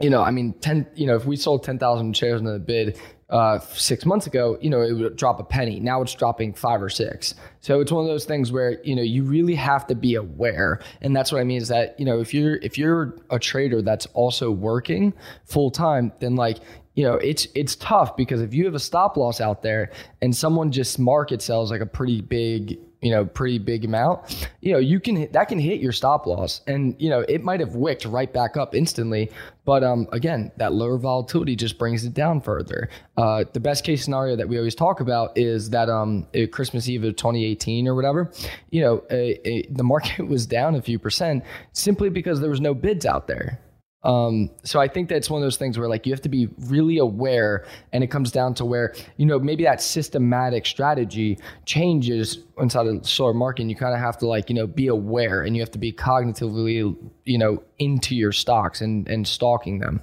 you 0.00 0.10
know, 0.10 0.20
I 0.20 0.30
mean, 0.30 0.52
10, 0.60 0.88
you 0.94 1.06
know, 1.06 1.16
if 1.16 1.24
we 1.24 1.36
sold 1.36 1.62
10,000 1.64 2.14
shares 2.14 2.40
into 2.40 2.52
the 2.52 2.58
bid, 2.58 3.00
uh, 3.28 3.58
six 3.58 4.06
months 4.06 4.26
ago, 4.26 4.56
you 4.60 4.70
know, 4.70 4.82
it 4.82 4.92
would 4.92 5.16
drop 5.16 5.40
a 5.40 5.44
penny. 5.44 5.80
Now 5.80 6.00
it's 6.02 6.14
dropping 6.14 6.52
five 6.52 6.80
or 6.80 6.88
six. 6.88 7.34
So 7.60 7.80
it's 7.80 7.90
one 7.90 8.04
of 8.04 8.08
those 8.08 8.24
things 8.24 8.52
where 8.52 8.80
you 8.84 8.94
know 8.94 9.02
you 9.02 9.24
really 9.24 9.56
have 9.56 9.86
to 9.88 9.96
be 9.96 10.14
aware, 10.14 10.80
and 11.00 11.16
that's 11.16 11.32
what 11.32 11.40
I 11.40 11.44
mean 11.44 11.60
is 11.60 11.68
that 11.68 11.98
you 11.98 12.06
know 12.06 12.20
if 12.20 12.32
you're 12.32 12.56
if 12.56 12.78
you're 12.78 13.16
a 13.30 13.40
trader 13.40 13.82
that's 13.82 14.06
also 14.14 14.52
working 14.52 15.12
full 15.44 15.72
time, 15.72 16.12
then 16.20 16.36
like 16.36 16.58
you 16.96 17.04
know 17.04 17.14
it's 17.14 17.46
it's 17.54 17.76
tough 17.76 18.16
because 18.16 18.42
if 18.42 18.52
you 18.52 18.64
have 18.64 18.74
a 18.74 18.80
stop 18.80 19.16
loss 19.16 19.40
out 19.40 19.62
there 19.62 19.92
and 20.20 20.34
someone 20.34 20.72
just 20.72 20.98
market 20.98 21.40
sells 21.40 21.70
like 21.70 21.80
a 21.80 21.86
pretty 21.86 22.20
big 22.20 22.78
you 23.02 23.10
know, 23.12 23.24
pretty 23.24 23.58
big 23.58 23.84
amount, 23.84 24.48
you 24.60 24.72
know, 24.72 24.78
you 24.78 24.98
can 24.98 25.30
that 25.30 25.48
can 25.48 25.60
hit 25.60 25.80
your 25.80 25.92
stop 25.92 26.26
loss, 26.26 26.62
and 26.66 26.96
you 26.98 27.08
know, 27.08 27.20
it 27.28 27.44
might 27.44 27.60
have 27.60 27.76
wicked 27.76 28.06
right 28.10 28.32
back 28.32 28.56
up 28.56 28.74
instantly. 28.74 29.30
But 29.64 29.84
um, 29.84 30.08
again, 30.12 30.50
that 30.56 30.72
lower 30.72 30.98
volatility 30.98 31.54
just 31.56 31.78
brings 31.78 32.04
it 32.04 32.14
down 32.14 32.40
further. 32.40 32.88
Uh, 33.16 33.44
the 33.52 33.60
best 33.60 33.84
case 33.84 34.02
scenario 34.02 34.34
that 34.34 34.48
we 34.48 34.58
always 34.58 34.74
talk 34.74 35.00
about 35.00 35.36
is 35.36 35.70
that 35.70 35.88
um, 35.88 36.26
Christmas 36.50 36.88
Eve 36.88 37.04
of 37.04 37.16
2018 37.16 37.86
or 37.86 37.94
whatever, 37.94 38.32
you 38.70 38.80
know, 38.80 39.04
a, 39.10 39.48
a, 39.48 39.66
the 39.70 39.84
market 39.84 40.26
was 40.26 40.46
down 40.46 40.74
a 40.74 40.82
few 40.82 40.98
percent 40.98 41.44
simply 41.72 42.08
because 42.08 42.40
there 42.40 42.50
was 42.50 42.60
no 42.60 42.74
bids 42.74 43.04
out 43.04 43.26
there. 43.26 43.60
Um, 44.06 44.50
so 44.62 44.80
I 44.80 44.86
think 44.86 45.08
that's 45.08 45.28
one 45.28 45.42
of 45.42 45.44
those 45.44 45.56
things 45.56 45.76
where 45.76 45.88
like 45.88 46.06
you 46.06 46.12
have 46.12 46.22
to 46.22 46.28
be 46.28 46.48
really 46.60 46.98
aware, 46.98 47.66
and 47.92 48.04
it 48.04 48.06
comes 48.06 48.30
down 48.30 48.54
to 48.54 48.64
where 48.64 48.94
you 49.16 49.26
know 49.26 49.40
maybe 49.40 49.64
that 49.64 49.82
systematic 49.82 50.64
strategy 50.64 51.38
changes 51.64 52.38
inside 52.58 52.86
a 52.86 53.02
slower 53.04 53.34
market. 53.34 53.62
And 53.62 53.70
you 53.70 53.76
kind 53.76 53.94
of 53.94 54.00
have 54.00 54.16
to 54.18 54.28
like 54.28 54.48
you 54.48 54.54
know 54.54 54.68
be 54.68 54.86
aware, 54.86 55.42
and 55.42 55.56
you 55.56 55.62
have 55.62 55.72
to 55.72 55.78
be 55.78 55.92
cognitively 55.92 56.96
you 57.24 57.38
know 57.38 57.62
into 57.80 58.14
your 58.14 58.30
stocks 58.30 58.80
and 58.80 59.08
and 59.08 59.26
stalking 59.26 59.80
them. 59.80 60.00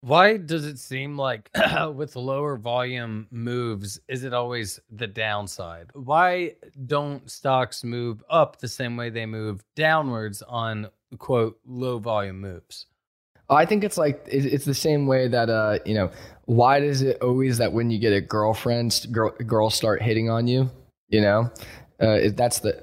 Why 0.00 0.38
does 0.38 0.64
it 0.64 0.78
seem 0.78 1.18
like 1.18 1.50
with 1.94 2.16
lower 2.16 2.56
volume 2.56 3.26
moves, 3.30 4.00
is 4.08 4.24
it 4.24 4.32
always 4.32 4.80
the 4.90 5.06
downside? 5.06 5.90
Why 5.92 6.56
don't 6.86 7.30
stocks 7.30 7.84
move 7.84 8.22
up 8.30 8.58
the 8.58 8.68
same 8.68 8.96
way 8.96 9.10
they 9.10 9.26
move 9.26 9.62
downwards 9.74 10.40
on 10.42 10.88
quote 11.18 11.58
low 11.66 11.98
volume 11.98 12.40
moves? 12.40 12.86
I 13.48 13.66
think 13.66 13.84
it's 13.84 13.98
like 13.98 14.26
it's 14.26 14.64
the 14.64 14.74
same 14.74 15.06
way 15.06 15.28
that 15.28 15.50
uh 15.50 15.78
you 15.84 15.94
know 15.94 16.10
why 16.46 16.80
does 16.80 17.02
it 17.02 17.20
always 17.22 17.58
that 17.58 17.72
when 17.72 17.90
you 17.90 17.98
get 17.98 18.12
a 18.12 18.20
girlfriend 18.20 19.06
girl, 19.12 19.30
girls 19.46 19.74
start 19.74 20.02
hitting 20.02 20.30
on 20.30 20.46
you 20.46 20.70
you 21.08 21.20
know? 21.20 21.50
Uh, 22.00 22.28
that's 22.34 22.58
the 22.58 22.82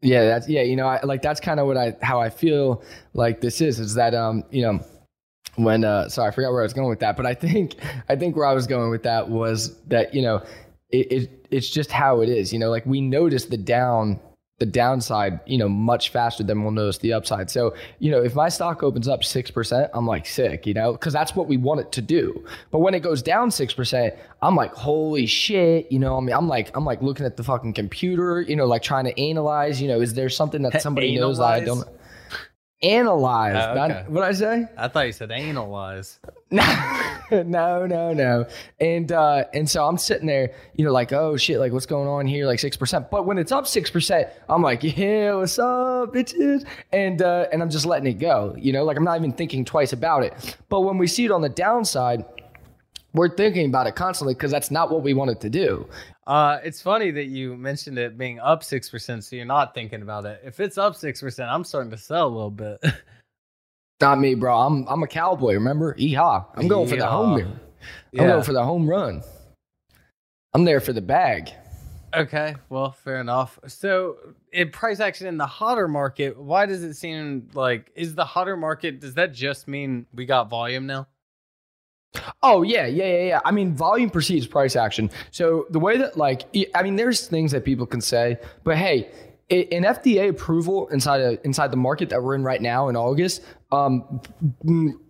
yeah 0.00 0.24
that's 0.24 0.48
yeah 0.48 0.62
you 0.62 0.76
know 0.76 0.86
I, 0.86 1.02
like 1.02 1.22
that's 1.22 1.40
kind 1.40 1.60
of 1.60 1.66
what 1.66 1.76
I 1.76 1.96
how 2.00 2.20
I 2.20 2.30
feel 2.30 2.82
like 3.14 3.40
this 3.40 3.60
is 3.60 3.78
is 3.80 3.94
that 3.94 4.14
um 4.14 4.44
you 4.50 4.62
know 4.62 4.80
when 5.56 5.84
uh 5.84 6.08
sorry 6.08 6.28
I 6.28 6.30
forgot 6.30 6.52
where 6.52 6.60
I 6.60 6.62
was 6.62 6.72
going 6.72 6.88
with 6.88 7.00
that 7.00 7.16
but 7.16 7.26
I 7.26 7.34
think 7.34 7.74
I 8.08 8.16
think 8.16 8.36
where 8.36 8.46
I 8.46 8.54
was 8.54 8.66
going 8.66 8.90
with 8.90 9.02
that 9.02 9.28
was 9.28 9.76
that 9.88 10.14
you 10.14 10.22
know 10.22 10.42
it, 10.90 11.12
it 11.12 11.46
it's 11.50 11.68
just 11.68 11.90
how 11.90 12.20
it 12.20 12.28
is 12.28 12.52
you 12.52 12.58
know? 12.58 12.70
Like 12.70 12.86
we 12.86 13.00
notice 13.00 13.46
the 13.46 13.56
down 13.56 14.20
the 14.58 14.66
downside, 14.66 15.38
you 15.46 15.56
know, 15.56 15.68
much 15.68 16.10
faster 16.10 16.42
than 16.42 16.62
we'll 16.62 16.72
notice 16.72 16.98
the 16.98 17.12
upside. 17.12 17.48
So, 17.48 17.74
you 18.00 18.10
know, 18.10 18.20
if 18.22 18.34
my 18.34 18.48
stock 18.48 18.82
opens 18.82 19.06
up 19.06 19.20
6%, 19.20 19.90
I'm 19.94 20.06
like 20.06 20.26
sick, 20.26 20.66
you 20.66 20.74
know, 20.74 20.92
because 20.92 21.12
that's 21.12 21.36
what 21.36 21.46
we 21.46 21.56
want 21.56 21.80
it 21.80 21.92
to 21.92 22.02
do. 22.02 22.44
But 22.72 22.80
when 22.80 22.92
it 22.94 23.00
goes 23.00 23.22
down 23.22 23.50
6%, 23.50 24.18
I'm 24.42 24.56
like, 24.56 24.72
holy 24.74 25.26
shit, 25.26 25.90
you 25.92 26.00
know, 26.00 26.16
I 26.16 26.20
mean, 26.20 26.34
I'm 26.34 26.48
like, 26.48 26.76
I'm 26.76 26.84
like 26.84 27.02
looking 27.02 27.24
at 27.24 27.36
the 27.36 27.44
fucking 27.44 27.74
computer, 27.74 28.40
you 28.40 28.56
know, 28.56 28.66
like 28.66 28.82
trying 28.82 29.04
to 29.04 29.20
analyze, 29.20 29.80
you 29.80 29.86
know, 29.86 30.00
is 30.00 30.14
there 30.14 30.28
something 30.28 30.62
that 30.62 30.82
somebody 30.82 31.16
knows 31.16 31.38
that 31.38 31.44
I 31.44 31.60
don't 31.60 31.88
analyze. 32.82 33.54
Oh, 33.56 33.82
okay. 33.82 34.04
what 34.08 34.24
I 34.24 34.32
say? 34.32 34.66
I 34.76 34.88
thought 34.88 35.06
you 35.06 35.12
said 35.12 35.30
analyze. 35.30 36.18
no, 36.50 37.86
no, 37.86 38.12
no. 38.12 38.46
And 38.80 39.12
uh, 39.12 39.44
and 39.52 39.68
so 39.68 39.86
I'm 39.86 39.98
sitting 39.98 40.26
there, 40.26 40.54
you 40.74 40.84
know, 40.84 40.92
like, 40.92 41.12
oh 41.12 41.36
shit, 41.36 41.58
like 41.58 41.72
what's 41.72 41.86
going 41.86 42.08
on 42.08 42.26
here? 42.26 42.46
Like 42.46 42.58
six 42.58 42.76
percent. 42.76 43.10
But 43.10 43.26
when 43.26 43.38
it's 43.38 43.52
up 43.52 43.66
six 43.66 43.90
percent, 43.90 44.28
I'm 44.48 44.62
like, 44.62 44.82
yeah, 44.82 45.34
what's 45.34 45.58
up, 45.58 46.14
bitches? 46.14 46.64
And 46.92 47.20
uh, 47.20 47.46
and 47.52 47.62
I'm 47.62 47.70
just 47.70 47.86
letting 47.86 48.10
it 48.10 48.18
go. 48.18 48.54
You 48.58 48.72
know, 48.72 48.84
like 48.84 48.96
I'm 48.96 49.04
not 49.04 49.18
even 49.18 49.32
thinking 49.32 49.64
twice 49.64 49.92
about 49.92 50.24
it. 50.24 50.56
But 50.68 50.80
when 50.80 50.98
we 50.98 51.06
see 51.06 51.24
it 51.24 51.30
on 51.30 51.42
the 51.42 51.48
downside, 51.48 52.24
we're 53.18 53.34
thinking 53.34 53.66
about 53.66 53.86
it 53.86 53.96
constantly 53.96 54.34
because 54.34 54.50
that's 54.50 54.70
not 54.70 54.90
what 54.90 55.02
we 55.02 55.12
wanted 55.12 55.40
to 55.40 55.50
do. 55.50 55.86
Uh, 56.26 56.58
it's 56.62 56.80
funny 56.80 57.10
that 57.10 57.24
you 57.26 57.56
mentioned 57.56 57.98
it 57.98 58.16
being 58.16 58.38
up 58.38 58.62
six 58.62 58.88
percent, 58.88 59.24
so 59.24 59.36
you're 59.36 59.44
not 59.44 59.74
thinking 59.74 60.02
about 60.02 60.24
it. 60.24 60.40
If 60.44 60.60
it's 60.60 60.78
up 60.78 60.94
six 60.94 61.20
percent, 61.20 61.50
I'm 61.50 61.64
starting 61.64 61.90
to 61.90 61.98
sell 61.98 62.26
a 62.26 62.28
little 62.28 62.50
bit. 62.50 62.78
Not 64.00 64.20
me, 64.20 64.34
bro. 64.36 64.56
I'm 64.56 64.86
I'm 64.86 65.02
a 65.02 65.08
cowboy. 65.08 65.54
Remember? 65.54 65.94
Yeehaw! 65.94 66.46
I'm 66.54 66.68
going 66.68 66.88
for 66.88 66.94
the 66.96 67.06
home 67.06 67.40
Yeehaw. 67.40 67.44
run. 67.44 67.60
I'm 68.18 68.26
going 68.28 68.42
for 68.44 68.52
the 68.52 68.62
home 68.64 68.88
run. 68.88 69.22
I'm 70.54 70.64
there 70.64 70.80
for 70.80 70.92
the 70.92 71.02
bag. 71.02 71.50
okay, 72.14 72.54
well, 72.68 72.92
fair 72.92 73.20
enough. 73.20 73.58
So, 73.66 74.16
in 74.52 74.70
price 74.70 75.00
action 75.00 75.26
in 75.26 75.36
the 75.36 75.46
hotter 75.46 75.88
market, 75.88 76.38
why 76.40 76.66
does 76.66 76.84
it 76.84 76.94
seem 76.94 77.48
like 77.54 77.90
is 77.96 78.14
the 78.14 78.24
hotter 78.24 78.56
market? 78.56 79.00
Does 79.00 79.14
that 79.14 79.32
just 79.32 79.66
mean 79.66 80.06
we 80.14 80.26
got 80.26 80.48
volume 80.48 80.86
now? 80.86 81.08
Oh 82.42 82.62
yeah, 82.62 82.86
yeah, 82.86 83.04
yeah, 83.04 83.22
yeah. 83.24 83.40
I 83.44 83.50
mean, 83.50 83.74
volume 83.74 84.10
precedes 84.10 84.46
price 84.46 84.76
action. 84.76 85.10
So 85.30 85.66
the 85.70 85.78
way 85.78 85.98
that, 85.98 86.16
like, 86.16 86.42
I 86.74 86.82
mean, 86.82 86.96
there's 86.96 87.26
things 87.26 87.52
that 87.52 87.64
people 87.64 87.86
can 87.86 88.00
say, 88.00 88.38
but 88.64 88.76
hey, 88.76 89.10
an 89.50 89.84
FDA 89.84 90.28
approval 90.28 90.88
inside 90.88 91.38
inside 91.44 91.70
the 91.70 91.76
market 91.76 92.10
that 92.10 92.22
we're 92.22 92.34
in 92.34 92.42
right 92.42 92.60
now 92.60 92.88
in 92.88 92.96
August, 92.96 93.42
um, 93.72 94.20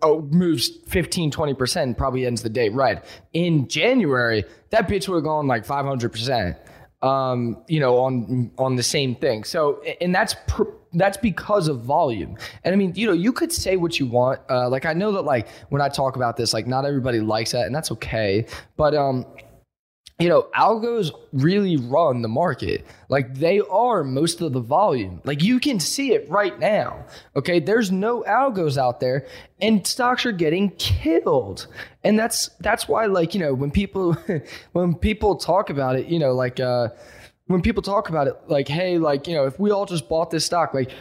oh, 0.01 0.21
moves 0.31 0.69
15, 0.87 1.31
20 1.31 1.53
percent, 1.53 1.97
probably 1.97 2.25
ends 2.25 2.41
the 2.41 2.49
day 2.49 2.69
right. 2.69 3.03
In 3.33 3.67
January, 3.67 4.45
that 4.69 4.87
bitch 4.87 5.07
would 5.07 5.15
have 5.15 5.23
gone 5.23 5.47
like 5.47 5.65
500 5.65 6.11
percent. 6.11 6.57
Um, 7.01 7.63
you 7.67 7.79
know, 7.79 7.97
on 7.99 8.51
on 8.57 8.75
the 8.75 8.83
same 8.83 9.15
thing. 9.15 9.45
So, 9.45 9.81
and 10.01 10.13
that's 10.13 10.35
pr- 10.47 10.63
that's 10.93 11.17
because 11.17 11.67
of 11.67 11.81
volume. 11.81 12.37
And 12.63 12.73
I 12.73 12.77
mean, 12.77 12.93
you 12.95 13.05
know, 13.05 13.13
you 13.13 13.31
could 13.31 13.51
say 13.51 13.77
what 13.77 13.99
you 13.99 14.05
want. 14.05 14.41
Uh, 14.49 14.69
like 14.69 14.85
I 14.85 14.93
know 14.93 15.11
that 15.13 15.23
like 15.23 15.47
when 15.69 15.81
I 15.81 15.89
talk 15.89 16.15
about 16.15 16.37
this, 16.37 16.53
like 16.53 16.67
not 16.67 16.85
everybody 16.85 17.19
likes 17.19 17.51
that, 17.51 17.65
and 17.65 17.75
that's 17.75 17.91
okay. 17.91 18.45
But 18.75 18.95
um, 18.95 19.25
you 20.19 20.27
know, 20.27 20.47
algos 20.53 21.11
really 21.31 21.77
run 21.77 22.21
the 22.21 22.27
market. 22.27 22.85
Like 23.07 23.35
they 23.35 23.61
are 23.61 24.03
most 24.03 24.41
of 24.41 24.51
the 24.51 24.59
volume. 24.59 25.21
Like 25.23 25.41
you 25.41 25.59
can 25.59 25.79
see 25.79 26.13
it 26.13 26.29
right 26.29 26.59
now. 26.59 27.05
Okay, 27.37 27.59
there's 27.59 27.89
no 27.89 28.23
algos 28.23 28.77
out 28.77 28.99
there, 28.99 29.25
and 29.61 29.85
stocks 29.87 30.25
are 30.25 30.33
getting 30.33 30.71
killed. 30.71 31.67
And 32.03 32.19
that's 32.19 32.49
that's 32.59 32.87
why, 32.87 33.05
like 33.05 33.33
you 33.33 33.39
know, 33.39 33.53
when 33.53 33.71
people 33.71 34.17
when 34.73 34.95
people 34.95 35.37
talk 35.37 35.69
about 35.69 35.97
it, 35.97 36.07
you 36.07 36.19
know, 36.19 36.33
like 36.33 36.59
uh, 36.59 36.89
when 37.49 37.63
people 37.63 37.81
talk 37.81 38.09
about 38.09 38.27
it, 38.27 38.35
like 38.47 38.67
hey, 38.67 38.99
like 38.99 39.27
you 39.27 39.33
know, 39.33 39.45
if 39.45 39.59
we 39.59 39.71
all 39.71 39.87
just 39.87 40.07
bought 40.07 40.29
this 40.29 40.45
stock, 40.45 40.73
like 40.75 40.91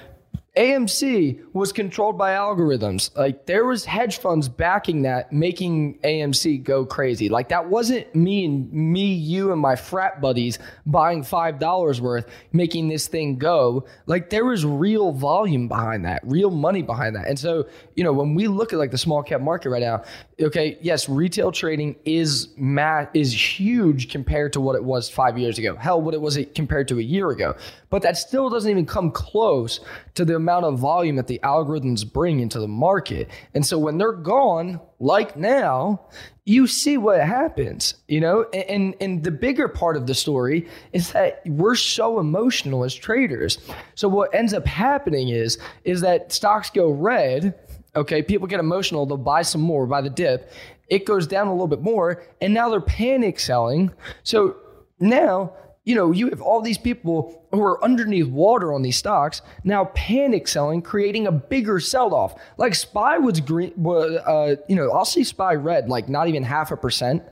AMC 0.56 1.40
was 1.52 1.72
controlled 1.72 2.18
by 2.18 2.32
algorithms. 2.32 3.16
Like 3.16 3.46
there 3.46 3.64
was 3.64 3.84
hedge 3.84 4.18
funds 4.18 4.48
backing 4.48 5.02
that, 5.02 5.32
making 5.32 5.98
AMC 6.00 6.64
go 6.64 6.84
crazy. 6.84 7.28
Like 7.28 7.50
that 7.50 7.68
wasn't 7.68 8.12
me 8.14 8.44
and 8.44 8.72
me, 8.72 9.12
you 9.12 9.52
and 9.52 9.60
my 9.60 9.76
frat 9.76 10.20
buddies 10.20 10.58
buying 10.84 11.22
five 11.22 11.58
dollars 11.58 12.00
worth, 12.00 12.26
making 12.52 12.88
this 12.88 13.06
thing 13.06 13.38
go. 13.38 13.86
Like 14.06 14.30
there 14.30 14.44
was 14.44 14.64
real 14.64 15.12
volume 15.12 15.68
behind 15.68 16.04
that, 16.06 16.22
real 16.24 16.50
money 16.50 16.82
behind 16.82 17.14
that. 17.14 17.28
And 17.28 17.38
so, 17.38 17.68
you 17.94 18.02
know, 18.02 18.12
when 18.12 18.34
we 18.34 18.48
look 18.48 18.72
at 18.72 18.78
like 18.78 18.90
the 18.90 18.98
small 18.98 19.22
cap 19.22 19.40
market 19.40 19.70
right 19.70 19.82
now, 19.82 20.02
okay, 20.40 20.78
yes, 20.80 21.08
retail 21.08 21.52
trading 21.52 21.94
is 22.04 22.48
ma- 22.56 23.06
is 23.14 23.58
huge 23.58 24.10
compared 24.10 24.52
to 24.54 24.60
what 24.60 24.74
it 24.74 24.82
was 24.82 25.08
five 25.08 25.38
years 25.38 25.58
ago. 25.58 25.76
Hell, 25.76 26.00
what 26.00 26.14
it 26.14 26.20
was 26.20 26.38
compared 26.54 26.88
to 26.88 26.98
a 26.98 27.02
year 27.02 27.30
ago. 27.30 27.54
But 27.90 28.02
that 28.02 28.16
still 28.16 28.50
doesn't 28.50 28.70
even 28.70 28.86
come 28.86 29.10
close 29.10 29.80
to 30.14 30.24
the 30.24 30.36
amount 30.36 30.66
of 30.66 30.78
volume 30.78 31.16
that 31.16 31.26
the 31.26 31.40
algorithms 31.42 32.10
bring 32.10 32.40
into 32.40 32.60
the 32.60 32.68
market. 32.68 33.28
And 33.54 33.64
so 33.64 33.78
when 33.78 33.98
they're 33.98 34.12
gone, 34.12 34.80
like 34.98 35.36
now, 35.36 36.02
you 36.44 36.66
see 36.66 36.98
what 36.98 37.20
happens, 37.20 37.94
you 38.08 38.20
know? 38.20 38.44
And, 38.50 38.94
and 39.00 39.22
the 39.22 39.30
bigger 39.30 39.68
part 39.68 39.96
of 39.96 40.06
the 40.06 40.14
story 40.14 40.66
is 40.92 41.12
that 41.12 41.42
we're 41.46 41.74
so 41.74 42.18
emotional 42.20 42.84
as 42.84 42.94
traders. 42.94 43.58
So 43.94 44.08
what 44.08 44.34
ends 44.34 44.54
up 44.54 44.66
happening 44.66 45.28
is 45.28 45.58
is 45.84 46.00
that 46.00 46.32
stocks 46.32 46.70
go 46.70 46.90
red, 46.90 47.54
okay, 47.96 48.22
people 48.22 48.46
get 48.46 48.60
emotional, 48.60 49.06
they'll 49.06 49.16
buy 49.16 49.42
some 49.42 49.60
more 49.60 49.86
by 49.86 50.00
the 50.00 50.10
dip. 50.10 50.52
It 50.88 51.04
goes 51.04 51.26
down 51.26 51.48
a 51.48 51.52
little 51.52 51.66
bit 51.66 51.82
more, 51.82 52.24
and 52.40 52.54
now 52.54 52.70
they're 52.70 52.80
panic 52.80 53.38
selling. 53.38 53.92
So 54.22 54.56
now 55.00 55.52
you 55.88 55.94
know, 55.94 56.12
you 56.12 56.28
have 56.28 56.42
all 56.42 56.60
these 56.60 56.76
people 56.76 57.42
who 57.50 57.62
are 57.62 57.82
underneath 57.82 58.26
water 58.26 58.74
on 58.74 58.82
these 58.82 58.98
stocks 58.98 59.40
now 59.64 59.86
panic 59.94 60.46
selling, 60.46 60.82
creating 60.82 61.26
a 61.26 61.32
bigger 61.32 61.80
sell 61.80 62.14
off. 62.14 62.38
Like 62.58 62.74
Spy 62.74 63.16
was 63.16 63.40
green, 63.40 63.72
uh, 63.86 64.56
you 64.68 64.76
know, 64.76 64.90
I'll 64.90 65.06
see 65.06 65.24
Spy 65.24 65.54
red 65.54 65.88
like 65.88 66.10
not 66.10 66.28
even 66.28 66.42
half 66.42 66.70
a 66.72 66.76
percent, 66.76 67.22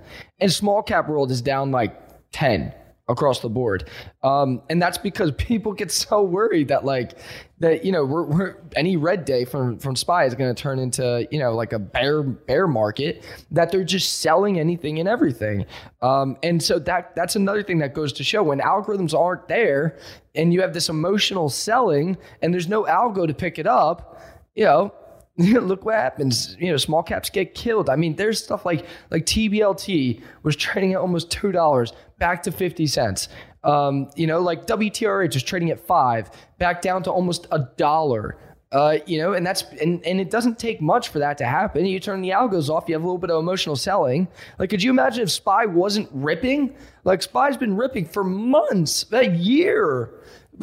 and 0.40 0.50
small 0.50 0.82
cap 0.82 1.06
world 1.06 1.30
is 1.30 1.42
down 1.42 1.70
like 1.70 2.00
10 2.32 2.72
across 3.08 3.40
the 3.40 3.48
board. 3.48 3.88
Um, 4.22 4.62
and 4.68 4.80
that's 4.82 4.98
because 4.98 5.32
people 5.38 5.72
get 5.72 5.90
so 5.90 6.22
worried 6.22 6.68
that 6.68 6.84
like 6.84 7.18
that 7.58 7.84
you 7.84 7.92
know 7.92 8.04
we're, 8.04 8.24
we're 8.24 8.56
any 8.74 8.96
red 8.96 9.24
day 9.24 9.44
from 9.44 9.78
from 9.78 9.96
spy 9.96 10.24
is 10.24 10.34
going 10.34 10.54
to 10.54 10.62
turn 10.62 10.78
into 10.78 11.26
you 11.30 11.38
know 11.38 11.54
like 11.54 11.72
a 11.72 11.78
bear 11.78 12.22
bear 12.22 12.68
market 12.68 13.24
that 13.50 13.70
they're 13.70 13.84
just 13.84 14.20
selling 14.20 14.60
anything 14.60 14.98
and 14.98 15.08
everything 15.08 15.64
um, 16.02 16.36
and 16.42 16.62
so 16.62 16.78
that 16.78 17.16
that's 17.16 17.34
another 17.34 17.62
thing 17.62 17.78
that 17.78 17.94
goes 17.94 18.12
to 18.12 18.22
show 18.22 18.42
when 18.42 18.60
algorithms 18.60 19.18
aren't 19.18 19.48
there 19.48 19.96
and 20.34 20.52
you 20.52 20.60
have 20.60 20.74
this 20.74 20.90
emotional 20.90 21.48
selling 21.48 22.16
and 22.42 22.52
there's 22.52 22.68
no 22.68 22.84
algo 22.84 23.26
to 23.26 23.32
pick 23.32 23.58
it 23.58 23.66
up 23.66 24.20
you 24.54 24.64
know 24.64 24.92
look 25.38 25.85
what 25.85 25.94
happens. 25.94 26.57
You 26.59 26.70
know, 26.70 26.77
small 26.79 27.03
caps 27.03 27.29
get 27.29 27.55
killed. 27.55 27.90
I 27.90 27.96
mean, 27.96 28.16
there's 28.16 28.42
stuff 28.42 28.64
like 28.64 28.87
like 29.11 29.27
TBLT 29.27 30.22
was 30.42 30.57
trading 30.57 30.94
at 30.94 31.01
almost 31.01 31.31
two 31.31 31.53
dollars, 31.53 31.92
back 32.18 32.42
to 32.44 32.53
fifty 32.53 32.87
cents. 32.87 33.29
Um, 33.62 34.11
you 34.16 34.27
know, 34.27 34.40
like 34.40 34.66
WTRH 34.66 35.35
was 35.35 35.42
trading 35.42 35.70
at 35.70 35.81
five, 35.81 36.31
back 36.59 36.81
down 36.81 37.03
to 37.03 37.11
almost 37.11 37.46
a 37.51 37.68
dollar. 37.77 38.38
Uh, 38.72 38.99
you 39.07 39.18
know, 39.18 39.33
and 39.35 39.46
that's 39.46 39.62
and, 39.81 40.05
and 40.07 40.20
it 40.20 40.31
doesn't 40.31 40.59
take 40.59 40.81
much 40.81 41.09
for 41.09 41.18
that 41.18 41.38
to 41.38 41.44
happen. 41.44 41.85
You 41.85 42.01
turn 42.01 42.22
the 42.22 42.31
algos 42.31 42.68
off, 42.70 42.88
you 42.88 42.94
have 42.94 43.03
a 43.03 43.07
little 43.07 43.18
bit 43.18 43.31
of 43.31 43.38
emotional 43.38 43.77
selling. 43.77 44.29
Like, 44.59 44.70
could 44.70 44.83
you 44.83 44.90
imagine 44.90 45.22
if 45.22 45.31
Spy 45.31 45.66
wasn't 45.66 46.09
ripping? 46.12 46.75
Like, 47.05 47.22
Spy's 47.22 47.57
been 47.57 47.77
ripping 47.77 48.07
for 48.07 48.25
months, 48.25 49.05
a 49.12 49.29
year. 49.29 50.11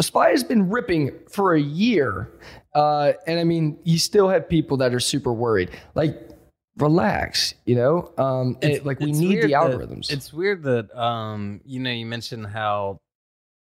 Spy 0.02 0.32
has 0.32 0.44
been 0.44 0.70
ripping 0.70 1.12
for 1.30 1.54
a 1.54 1.62
year. 1.62 2.32
Uh, 2.76 3.14
and 3.28 3.40
I 3.40 3.44
mean, 3.44 3.78
you 3.84 3.98
still 4.00 4.30
have 4.30 4.48
people 4.50 4.78
that 4.78 4.94
are 4.94 5.00
super 5.00 5.32
worried. 5.34 5.70
Like, 5.96 6.30
relax, 6.78 7.54
you 7.66 7.76
know? 7.76 8.12
Um, 8.18 8.58
it- 8.62 8.86
like, 8.86 9.00
we 9.00 9.12
need 9.12 9.20
the 9.22 9.28
weird 9.28 9.52
that- 9.52 9.56
algorithms. 9.80 10.12
it's 10.12 10.34
weird 10.34 10.64
that 10.64 10.96
um, 11.00 11.62
you 11.66 11.80
know, 11.80 11.92
you 11.92 12.06
mentioned 12.06 12.48
how 12.48 12.98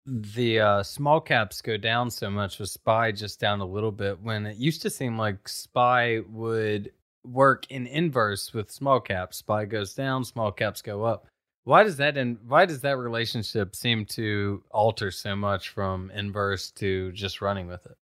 the 0.05 0.59
uh, 0.59 0.83
small 0.83 1.19
caps 1.19 1.61
go 1.61 1.75
down 1.77 2.09
so 2.09 2.29
much 2.29 2.59
with 2.59 2.69
Spy 2.69 3.11
just 3.11 3.39
down 3.39 3.59
a 3.59 3.65
little 3.65 3.91
bit 3.91 4.21
when 4.21 4.45
it 4.45 4.55
used 4.57 4.81
to 4.83 4.89
seem 4.89 5.17
like 5.17 5.47
Spy 5.49 6.21
would 6.29 6.91
work 7.25 7.69
in 7.69 7.85
inverse 7.87 8.53
with 8.53 8.71
small 8.71 9.01
caps. 9.01 9.37
Spy 9.37 9.65
goes 9.65 9.93
down, 9.93 10.23
small 10.23 10.51
caps 10.51 10.81
go 10.81 11.03
up. 11.03 11.27
Why 11.65 11.83
does 11.83 11.97
that 11.97 12.15
in, 12.15 12.37
why 12.47 12.65
does 12.65 12.79
that 12.81 12.97
relationship 12.97 13.75
seem 13.75 14.05
to 14.05 14.63
alter 14.71 15.11
so 15.11 15.35
much 15.35 15.69
from 15.69 16.09
inverse 16.11 16.71
to 16.71 17.11
just 17.11 17.41
running 17.41 17.67
with 17.67 17.85
it? 17.85 17.97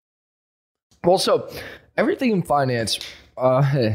Well, 1.05 1.19
so 1.19 1.51
everything 1.97 2.31
in 2.33 2.43
finance 2.43 2.99
uh, 3.37 3.93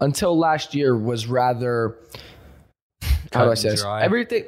until 0.00 0.38
last 0.38 0.74
year 0.74 0.96
was 0.96 1.26
rather 1.26 1.98
how 3.32 3.44
do 3.44 3.50
I 3.50 3.54
say 3.54 3.70
this? 3.70 3.84
Everything. 3.84 4.44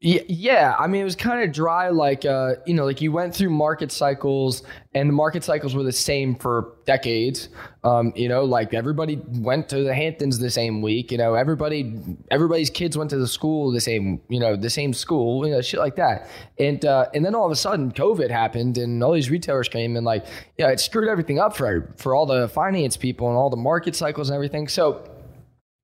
Yeah, 0.00 0.76
I 0.78 0.86
mean, 0.86 1.00
it 1.00 1.04
was 1.04 1.16
kind 1.16 1.42
of 1.42 1.52
dry. 1.52 1.88
Like, 1.88 2.24
uh, 2.24 2.54
you 2.66 2.74
know, 2.74 2.84
like 2.84 3.00
you 3.00 3.10
went 3.10 3.34
through 3.34 3.50
market 3.50 3.90
cycles, 3.90 4.62
and 4.94 5.08
the 5.08 5.12
market 5.12 5.42
cycles 5.42 5.74
were 5.74 5.82
the 5.82 5.90
same 5.90 6.36
for 6.36 6.76
decades. 6.84 7.48
Um, 7.82 8.12
you 8.14 8.28
know, 8.28 8.44
like 8.44 8.74
everybody 8.74 9.20
went 9.26 9.68
to 9.70 9.82
the 9.82 9.92
Hamptons 9.92 10.38
the 10.38 10.50
same 10.50 10.82
week. 10.82 11.10
You 11.10 11.18
know, 11.18 11.34
everybody, 11.34 12.00
everybody's 12.30 12.70
kids 12.70 12.96
went 12.96 13.10
to 13.10 13.18
the 13.18 13.26
school 13.26 13.72
the 13.72 13.80
same. 13.80 14.20
You 14.28 14.38
know, 14.38 14.54
the 14.54 14.70
same 14.70 14.92
school. 14.92 15.44
You 15.44 15.54
know, 15.54 15.62
shit 15.62 15.80
like 15.80 15.96
that. 15.96 16.28
And 16.60 16.84
uh, 16.84 17.06
and 17.12 17.24
then 17.24 17.34
all 17.34 17.46
of 17.46 17.50
a 17.50 17.56
sudden, 17.56 17.90
COVID 17.90 18.30
happened, 18.30 18.78
and 18.78 19.02
all 19.02 19.14
these 19.14 19.30
retailers 19.30 19.68
came, 19.68 19.96
and 19.96 20.06
like, 20.06 20.26
yeah, 20.58 20.68
it 20.68 20.78
screwed 20.78 21.08
everything 21.08 21.40
up 21.40 21.56
for 21.56 21.92
for 21.96 22.14
all 22.14 22.24
the 22.24 22.48
finance 22.50 22.96
people 22.96 23.26
and 23.26 23.36
all 23.36 23.50
the 23.50 23.56
market 23.56 23.96
cycles 23.96 24.28
and 24.28 24.36
everything. 24.36 24.68
So 24.68 25.02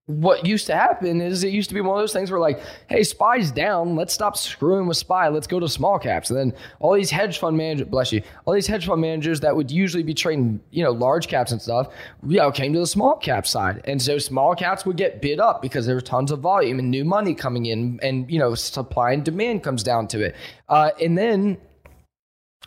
what 0.06 0.44
used 0.44 0.66
to 0.66 0.74
happen 0.74 1.22
is 1.22 1.44
it 1.44 1.52
used 1.52 1.70
to 1.70 1.74
be 1.74 1.80
one 1.80 1.96
of 1.96 2.02
those 2.02 2.12
things 2.12 2.30
where 2.30 2.38
like, 2.38 2.60
hey, 2.90 3.02
spy's 3.02 3.50
down, 3.50 3.96
let's 3.96 4.12
stop 4.12 4.36
screwing 4.36 4.86
with 4.86 4.98
spy, 4.98 5.28
let's 5.28 5.46
go 5.46 5.58
to 5.58 5.66
small 5.66 5.98
caps. 5.98 6.28
And 6.28 6.38
then 6.38 6.52
all 6.78 6.92
these 6.92 7.10
hedge 7.10 7.38
fund 7.38 7.56
managers, 7.56 7.88
bless 7.88 8.12
you, 8.12 8.22
all 8.44 8.52
these 8.52 8.66
hedge 8.66 8.84
fund 8.84 9.00
managers 9.00 9.40
that 9.40 9.56
would 9.56 9.70
usually 9.70 10.02
be 10.02 10.12
trading, 10.12 10.60
you 10.70 10.84
know, 10.84 10.90
large 10.90 11.26
caps 11.28 11.52
and 11.52 11.62
stuff, 11.62 11.88
you 12.26 12.36
know, 12.36 12.52
came 12.52 12.74
to 12.74 12.78
the 12.78 12.86
small 12.86 13.16
cap 13.16 13.46
side. 13.46 13.80
And 13.86 14.00
so 14.00 14.18
small 14.18 14.54
caps 14.54 14.84
would 14.84 14.98
get 14.98 15.22
bid 15.22 15.40
up 15.40 15.62
because 15.62 15.86
there 15.86 15.94
was 15.94 16.04
tons 16.04 16.30
of 16.30 16.40
volume 16.40 16.78
and 16.78 16.90
new 16.90 17.04
money 17.06 17.34
coming 17.34 17.64
in 17.64 17.98
and, 18.02 18.30
you 18.30 18.38
know, 18.38 18.54
supply 18.54 19.12
and 19.12 19.24
demand 19.24 19.62
comes 19.62 19.82
down 19.82 20.06
to 20.08 20.20
it. 20.22 20.36
Uh, 20.68 20.90
and 21.00 21.16
then 21.16 21.56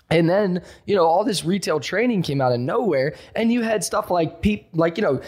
and 0.10 0.30
then, 0.30 0.64
you 0.86 0.96
know, 0.96 1.06
all 1.06 1.24
this 1.24 1.44
retail 1.44 1.80
training 1.82 2.22
came 2.22 2.40
out 2.40 2.54
of 2.54 2.62
nowhere, 2.62 3.14
and 3.36 3.52
you 3.52 3.62
had 3.62 3.84
stuff 3.84 4.10
like 4.10 4.42
peop, 4.42 4.70
like 4.74 4.98
you 4.98 5.04
know, 5.04 5.20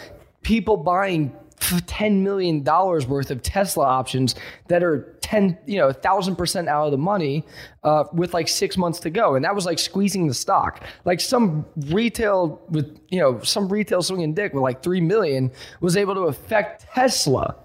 people 0.42 0.78
buying 0.78 1.36
$10 1.60 2.22
million 2.22 2.64
worth 2.64 3.30
of 3.30 3.42
Tesla 3.42 3.84
options 3.84 4.34
that 4.68 4.82
are 4.82 5.16
ten, 5.30 5.56
you 5.64 5.78
know, 5.78 5.88
a 5.88 5.92
thousand 5.92 6.36
percent 6.36 6.68
out 6.68 6.86
of 6.86 6.90
the 6.90 6.98
money 6.98 7.44
uh, 7.84 8.04
with 8.12 8.34
like 8.34 8.48
six 8.48 8.76
months 8.76 8.98
to 9.00 9.10
go, 9.10 9.36
and 9.36 9.44
that 9.44 9.54
was 9.54 9.64
like 9.64 9.78
squeezing 9.78 10.26
the 10.26 10.34
stock. 10.34 10.82
Like 11.04 11.20
some 11.20 11.64
retail 11.86 12.60
with 12.68 12.98
you 13.08 13.20
know 13.20 13.40
some 13.42 13.68
retail 13.68 14.02
swinging 14.02 14.34
dick 14.34 14.52
with 14.52 14.62
like 14.62 14.82
three 14.82 15.00
million 15.00 15.52
was 15.80 15.96
able 15.96 16.14
to 16.14 16.22
affect 16.22 16.86
Tesla. 16.92 17.56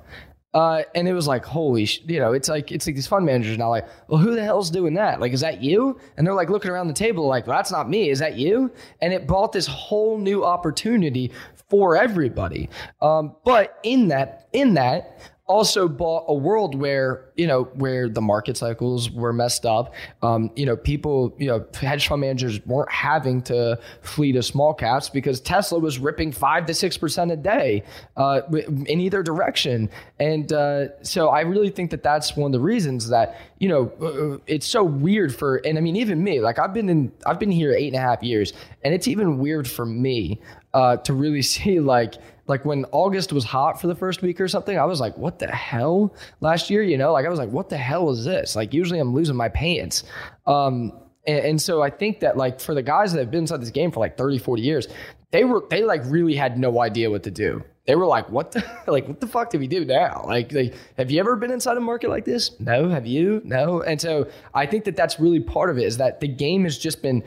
Uh, 0.54 0.84
and 0.96 1.06
it 1.06 1.12
was 1.12 1.28
like, 1.28 1.44
holy, 1.44 1.86
sh-, 1.86 2.02
you 2.08 2.18
know, 2.18 2.32
it's 2.32 2.48
like 2.48 2.72
it's 2.72 2.88
like 2.88 2.96
these 2.96 3.08
fund 3.08 3.26
managers 3.26 3.58
now, 3.58 3.70
like, 3.70 3.86
well, 4.08 4.22
who 4.22 4.34
the 4.34 4.44
hell's 4.44 4.72
doing 4.72 4.94
that? 4.94 5.20
Like, 5.20 5.34
is 5.34 5.42
that 5.42 5.62
you? 5.62 6.00
And 6.16 6.26
they're 6.26 6.34
like 6.34 6.50
looking 6.50 6.72
around 6.72 6.88
the 6.88 6.94
table, 6.94 7.28
like, 7.28 7.46
well, 7.46 7.58
that's 7.58 7.74
not 7.74 7.90
me. 7.90 8.10
Is 8.10 8.20
that 8.20 8.38
you? 8.38 8.72
And 9.02 9.12
it 9.12 9.28
brought 9.28 9.52
this 9.52 9.68
whole 9.68 10.18
new 10.18 10.46
opportunity 10.46 11.34
for 11.70 11.98
everybody. 11.98 12.70
Um, 13.02 13.36
but 13.44 13.80
in 13.84 14.10
that, 14.10 14.48
in 14.54 14.76
that, 14.76 15.20
also 15.48 15.88
bought 15.88 16.26
a 16.28 16.34
world 16.34 16.74
where 16.74 17.30
you 17.36 17.46
know 17.46 17.66
where 17.76 18.10
the 18.10 18.22
market 18.22 18.58
cycles 18.58 19.12
were 19.12 19.32
messed 19.32 19.64
up 19.64 19.94
um, 20.24 20.50
you 20.56 20.66
know 20.66 20.76
people 20.76 21.36
you 21.38 21.46
know 21.46 21.64
hedge 21.80 22.08
fund 22.08 22.22
managers 22.22 22.66
weren't 22.66 22.92
having 22.92 23.42
to 23.44 23.80
flee 24.02 24.32
to 24.32 24.42
small 24.42 24.74
caps 24.74 25.08
because 25.08 25.40
tesla 25.40 25.78
was 25.78 26.00
ripping 26.00 26.32
5 26.32 26.66
to 26.66 26.74
6% 26.74 27.32
a 27.32 27.36
day 27.36 27.84
uh, 28.18 28.42
in 28.52 29.00
either 29.00 29.22
direction 29.22 29.88
and 30.20 30.52
uh, 30.52 30.88
so 31.04 31.30
i 31.30 31.42
really 31.42 31.70
think 31.70 31.92
that 31.92 32.02
that's 32.02 32.36
one 32.36 32.48
of 32.48 32.54
the 32.54 32.66
reasons 32.66 33.10
that 33.10 33.40
you 33.60 33.70
know 33.70 33.92
uh, 34.02 34.40
it's 34.48 34.66
so 34.66 34.84
weird 34.84 35.36
for 35.36 35.58
and 35.58 35.78
i 35.78 35.82
mean 35.82 35.96
even 35.96 36.24
me 36.24 36.40
like 36.40 36.58
i've 36.58 36.74
been 36.74 36.90
in 36.90 37.12
i've 37.28 37.40
been 37.40 37.52
here 37.52 37.72
eight 37.72 37.88
and 37.88 37.96
a 37.96 38.00
half 38.00 38.24
years 38.24 38.54
and 38.84 38.96
it's 38.96 39.08
even 39.08 39.38
weird 39.38 39.70
for 39.70 39.86
me 39.86 40.42
uh, 40.76 40.98
to 40.98 41.14
really 41.14 41.42
see 41.54 41.80
like 41.80 42.16
like 42.48 42.64
when 42.64 42.86
August 42.92 43.34
was 43.34 43.44
hot 43.44 43.82
for 43.82 43.88
the 43.88 43.96
first 43.96 44.22
week 44.22 44.40
or 44.40 44.48
something, 44.48 44.78
I 44.78 44.86
was 44.86 45.00
like, 45.00 45.18
what 45.18 45.40
the 45.40 45.48
hell 45.48 46.14
last 46.42 46.70
year? 46.70 46.84
You 46.84 46.96
know, 46.96 47.12
like 47.12 47.26
I 47.26 47.30
was 47.30 47.40
like, 47.40 47.50
what 47.50 47.70
the 47.70 47.78
hell 47.78 48.12
is 48.12 48.24
this? 48.24 48.56
Like 48.56 48.72
usually 48.72 49.00
I'm 49.00 49.16
losing 49.16 49.36
my 49.36 49.50
pants. 49.50 50.04
Um, 50.46 50.92
and, 51.26 51.40
and, 51.40 51.62
so 51.62 51.82
I 51.82 51.90
think 51.90 52.20
that 52.20 52.38
like 52.38 52.60
for 52.60 52.76
the 52.76 52.84
guys 52.84 53.14
that 53.14 53.20
have 53.20 53.32
been 53.32 53.42
inside 53.42 53.62
this 53.62 53.72
game 53.72 53.92
for 53.92 54.00
like 54.00 54.16
30, 54.16 54.38
40 54.38 54.62
years, 54.62 54.88
they 55.32 55.44
were, 55.44 55.66
they 55.72 55.84
like 55.84 56.02
really 56.06 56.36
had 56.36 56.60
no 56.60 56.82
idea 56.82 57.10
what 57.10 57.24
to 57.24 57.32
do. 57.32 57.64
They 57.88 57.96
were 57.96 58.06
like, 58.06 58.30
what 58.30 58.52
the, 58.52 58.64
like, 58.88 59.08
what 59.08 59.20
the 59.20 59.28
fuck 59.28 59.50
do 59.50 59.58
we 59.58 59.68
do 59.68 59.84
now? 59.84 60.24
Like, 60.28 60.52
like, 60.52 60.76
have 61.00 61.10
you 61.10 61.20
ever 61.20 61.36
been 61.36 61.50
inside 61.50 61.78
a 61.78 61.82
market 61.82 62.12
like 62.12 62.26
this? 62.26 62.60
No. 62.60 62.90
Have 62.90 63.08
you? 63.08 63.42
No. 63.44 63.82
And 63.82 64.00
so 64.00 64.30
I 64.54 64.68
think 64.68 64.84
that 64.84 64.96
that's 64.96 65.20
really 65.20 65.40
part 65.40 65.72
of 65.72 65.80
it 65.80 65.84
is 65.86 65.98
that 65.98 66.20
the 66.20 66.28
game 66.28 66.64
has 66.64 66.78
just 66.78 67.02
been 67.02 67.24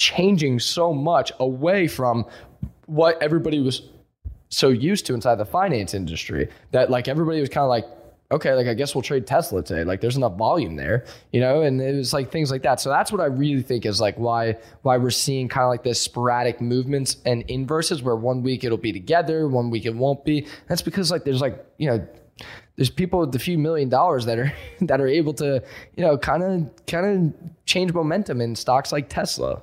changing 0.00 0.58
so 0.58 0.94
much 0.94 1.30
away 1.40 1.86
from 1.86 2.24
what 2.90 3.22
everybody 3.22 3.60
was 3.60 3.82
so 4.48 4.68
used 4.68 5.06
to 5.06 5.14
inside 5.14 5.36
the 5.36 5.44
finance 5.44 5.94
industry 5.94 6.48
that 6.72 6.90
like 6.90 7.06
everybody 7.06 7.40
was 7.40 7.48
kind 7.48 7.62
of 7.62 7.68
like 7.68 7.84
okay, 8.32 8.54
like 8.54 8.68
I 8.68 8.74
guess 8.74 8.94
we'll 8.94 9.02
trade 9.02 9.26
Tesla 9.26 9.62
today. 9.62 9.82
Like 9.82 10.00
there's 10.00 10.16
enough 10.16 10.36
volume 10.36 10.76
there, 10.76 11.04
you 11.32 11.40
know, 11.40 11.62
and 11.62 11.80
it 11.80 11.96
was 11.96 12.12
like 12.12 12.30
things 12.30 12.50
like 12.50 12.62
that. 12.62 12.80
So 12.80 12.88
that's 12.88 13.10
what 13.10 13.20
I 13.20 13.24
really 13.24 13.62
think 13.62 13.84
is 13.84 14.00
like 14.00 14.16
why 14.16 14.56
why 14.82 14.96
we're 14.98 15.10
seeing 15.10 15.48
kind 15.48 15.64
of 15.64 15.70
like 15.70 15.82
this 15.82 16.00
sporadic 16.00 16.60
movements 16.60 17.16
and 17.24 17.42
inverses 17.48 18.02
where 18.02 18.16
one 18.16 18.42
week 18.42 18.64
it'll 18.64 18.78
be 18.78 18.92
together, 18.92 19.48
one 19.48 19.70
week 19.70 19.84
it 19.84 19.94
won't 19.94 20.24
be. 20.24 20.46
That's 20.68 20.82
because 20.82 21.10
like 21.10 21.24
there's 21.24 21.40
like, 21.40 21.64
you 21.78 21.88
know, 21.88 22.06
there's 22.76 22.90
people 22.90 23.20
with 23.20 23.34
a 23.34 23.38
few 23.38 23.58
million 23.58 23.88
dollars 23.88 24.26
that 24.26 24.38
are 24.38 24.52
that 24.82 25.00
are 25.00 25.08
able 25.08 25.34
to, 25.34 25.62
you 25.96 26.04
know, 26.04 26.16
kind 26.16 26.42
of 26.42 26.86
kind 26.86 27.06
of 27.06 27.50
change 27.66 27.92
momentum 27.92 28.40
in 28.40 28.54
stocks 28.54 28.92
like 28.92 29.08
Tesla. 29.08 29.62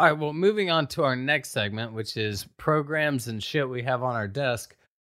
All 0.00 0.06
right, 0.06 0.12
well, 0.12 0.32
moving 0.32 0.70
on 0.70 0.86
to 0.88 1.02
our 1.02 1.16
next 1.16 1.50
segment, 1.50 1.92
which 1.92 2.16
is 2.16 2.46
programs 2.56 3.26
and 3.26 3.42
shit 3.42 3.68
we 3.68 3.82
have 3.82 4.04
on 4.04 4.14
our 4.14 4.28
desk. 4.28 4.76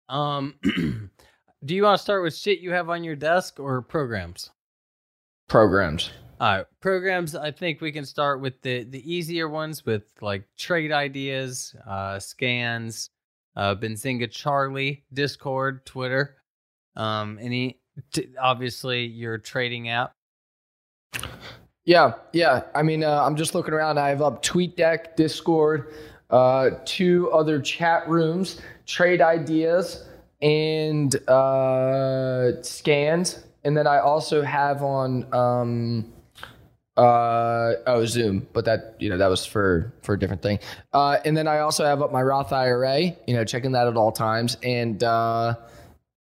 Um, 0.10 0.56
do 0.63 1.76
you 1.76 1.84
want 1.84 2.00
to 2.00 2.04
start 2.04 2.24
with 2.24 2.36
shit 2.36 2.62
you 2.62 2.72
have 2.72 2.89
on 2.89 3.04
your 3.04 3.15
desk 3.15 3.60
or 3.60 3.84
programs? 3.84 4.50
Programs. 5.48 6.10
All 6.39 6.58
right, 6.58 6.65
programs. 6.82 7.36
I 7.36 7.52
think 7.52 7.80
we 7.80 7.91
can 7.91 8.06
start 8.06 8.41
with 8.41 8.60
the 8.63 8.84
the 8.86 9.13
easier 9.13 9.48
ones 9.48 9.86
with 9.86 10.02
like 10.20 10.48
trade 10.58 10.91
ideas, 10.91 11.76
uh, 11.88 12.17
scans, 12.17 13.12
uh, 13.56 13.76
Benzinga 13.76 14.32
Charlie, 14.32 15.04
Discord, 15.13 15.86
Twitter. 15.86 16.38
Um, 16.96 17.38
any 17.39 17.80
t- 18.12 18.30
obviously 18.41 19.06
your 19.06 19.38
trading 19.38 19.89
app. 19.89 20.13
Yeah, 21.86 22.13
yeah. 22.32 22.63
I 22.76 22.84
mean, 22.84 23.04
uh, 23.04 23.24
I'm 23.24 23.36
just 23.36 23.56
looking 23.56 23.74
around. 23.74 23.98
I 23.98 24.10
have 24.10 24.22
up 24.22 24.44
TweetDeck, 24.44 25.15
Discord, 25.15 25.94
uh, 26.30 26.72
two 26.86 27.32
other 27.32 27.60
chat 27.60 28.08
rooms, 28.08 28.62
trade 28.86 29.22
ideas, 29.22 30.06
and 30.41 31.15
uh, 31.28 32.62
scans. 32.62 33.44
And 33.63 33.76
then 33.76 33.88
I 33.88 34.00
also 34.00 34.41
have 34.44 34.84
on 34.84 35.34
um, 35.34 36.13
uh, 36.98 37.74
oh 37.88 38.06
Zoom, 38.06 38.48
but 38.54 38.65
that 38.65 38.96
you 39.00 39.10
know 39.10 39.17
that 39.17 39.28
was 39.28 39.46
for 39.46 39.91
for 40.04 40.13
a 40.13 40.20
different 40.20 40.41
thing. 40.44 40.60
Uh, 40.94 41.17
and 41.26 41.36
then 41.36 41.48
I 41.48 41.60
also 41.60 41.84
have 41.84 42.02
up 42.02 42.12
my 42.12 42.22
Roth 42.22 42.54
IRA. 42.54 43.02
You 43.28 43.36
know, 43.36 43.44
checking 43.44 43.72
that 43.72 43.88
at 43.88 43.98
all 43.98 44.12
times. 44.12 44.58
And 44.63 45.04
uh, 45.04 45.56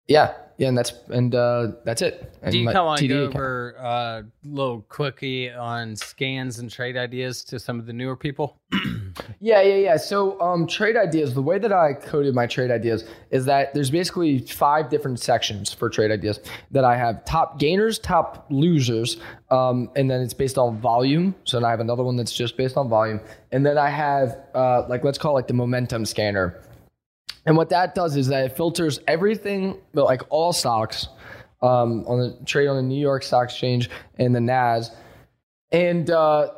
yeah, 0.06 0.34
yeah, 0.62 0.68
and 0.68 0.78
that's 0.78 0.92
and 1.08 1.34
uh, 1.34 1.72
that's 1.84 2.02
it. 2.02 2.32
And 2.40 2.52
Do 2.52 2.58
you 2.60 2.70
come 2.70 2.86
on 2.86 3.04
go 3.08 3.24
over 3.24 3.74
a 3.80 3.82
uh, 3.82 4.22
little 4.44 4.82
quickie 4.82 5.50
on 5.50 5.96
scans 5.96 6.60
and 6.60 6.70
trade 6.70 6.96
ideas 6.96 7.42
to 7.46 7.58
some 7.58 7.80
of 7.80 7.86
the 7.86 7.92
newer 7.92 8.14
people? 8.14 8.60
yeah, 9.40 9.60
yeah, 9.60 9.74
yeah. 9.74 9.96
So 9.96 10.40
um, 10.40 10.68
trade 10.68 10.96
ideas. 10.96 11.34
The 11.34 11.42
way 11.42 11.58
that 11.58 11.72
I 11.72 11.94
coded 11.94 12.36
my 12.36 12.46
trade 12.46 12.70
ideas 12.70 13.04
is 13.32 13.44
that 13.46 13.74
there's 13.74 13.90
basically 13.90 14.38
five 14.38 14.88
different 14.88 15.18
sections 15.18 15.72
for 15.72 15.90
trade 15.90 16.12
ideas. 16.12 16.38
That 16.70 16.84
I 16.84 16.96
have 16.96 17.24
top 17.24 17.58
gainers, 17.58 17.98
top 17.98 18.46
losers, 18.48 19.16
um, 19.50 19.90
and 19.96 20.08
then 20.08 20.20
it's 20.20 20.34
based 20.34 20.58
on 20.58 20.78
volume. 20.78 21.34
So 21.42 21.56
then 21.56 21.64
I 21.64 21.70
have 21.70 21.80
another 21.80 22.04
one 22.04 22.14
that's 22.14 22.32
just 22.32 22.56
based 22.56 22.76
on 22.76 22.88
volume, 22.88 23.18
and 23.50 23.66
then 23.66 23.78
I 23.78 23.88
have 23.88 24.38
uh, 24.54 24.86
like 24.88 25.02
let's 25.02 25.18
call 25.18 25.32
it 25.32 25.34
like 25.34 25.48
the 25.48 25.54
momentum 25.54 26.06
scanner 26.06 26.62
and 27.46 27.56
what 27.56 27.70
that 27.70 27.94
does 27.94 28.16
is 28.16 28.28
that 28.28 28.44
it 28.44 28.56
filters 28.56 29.00
everything, 29.06 29.80
like 29.94 30.22
all 30.30 30.52
stocks, 30.52 31.08
um, 31.62 32.04
on 32.06 32.18
the 32.18 32.44
trade 32.44 32.68
on 32.68 32.76
the 32.76 32.82
New 32.82 33.00
York 33.00 33.22
Stock 33.22 33.44
Exchange 33.44 33.90
and 34.18 34.34
the 34.34 34.40
Nas, 34.40 34.90
and 35.70 36.10
uh, 36.10 36.48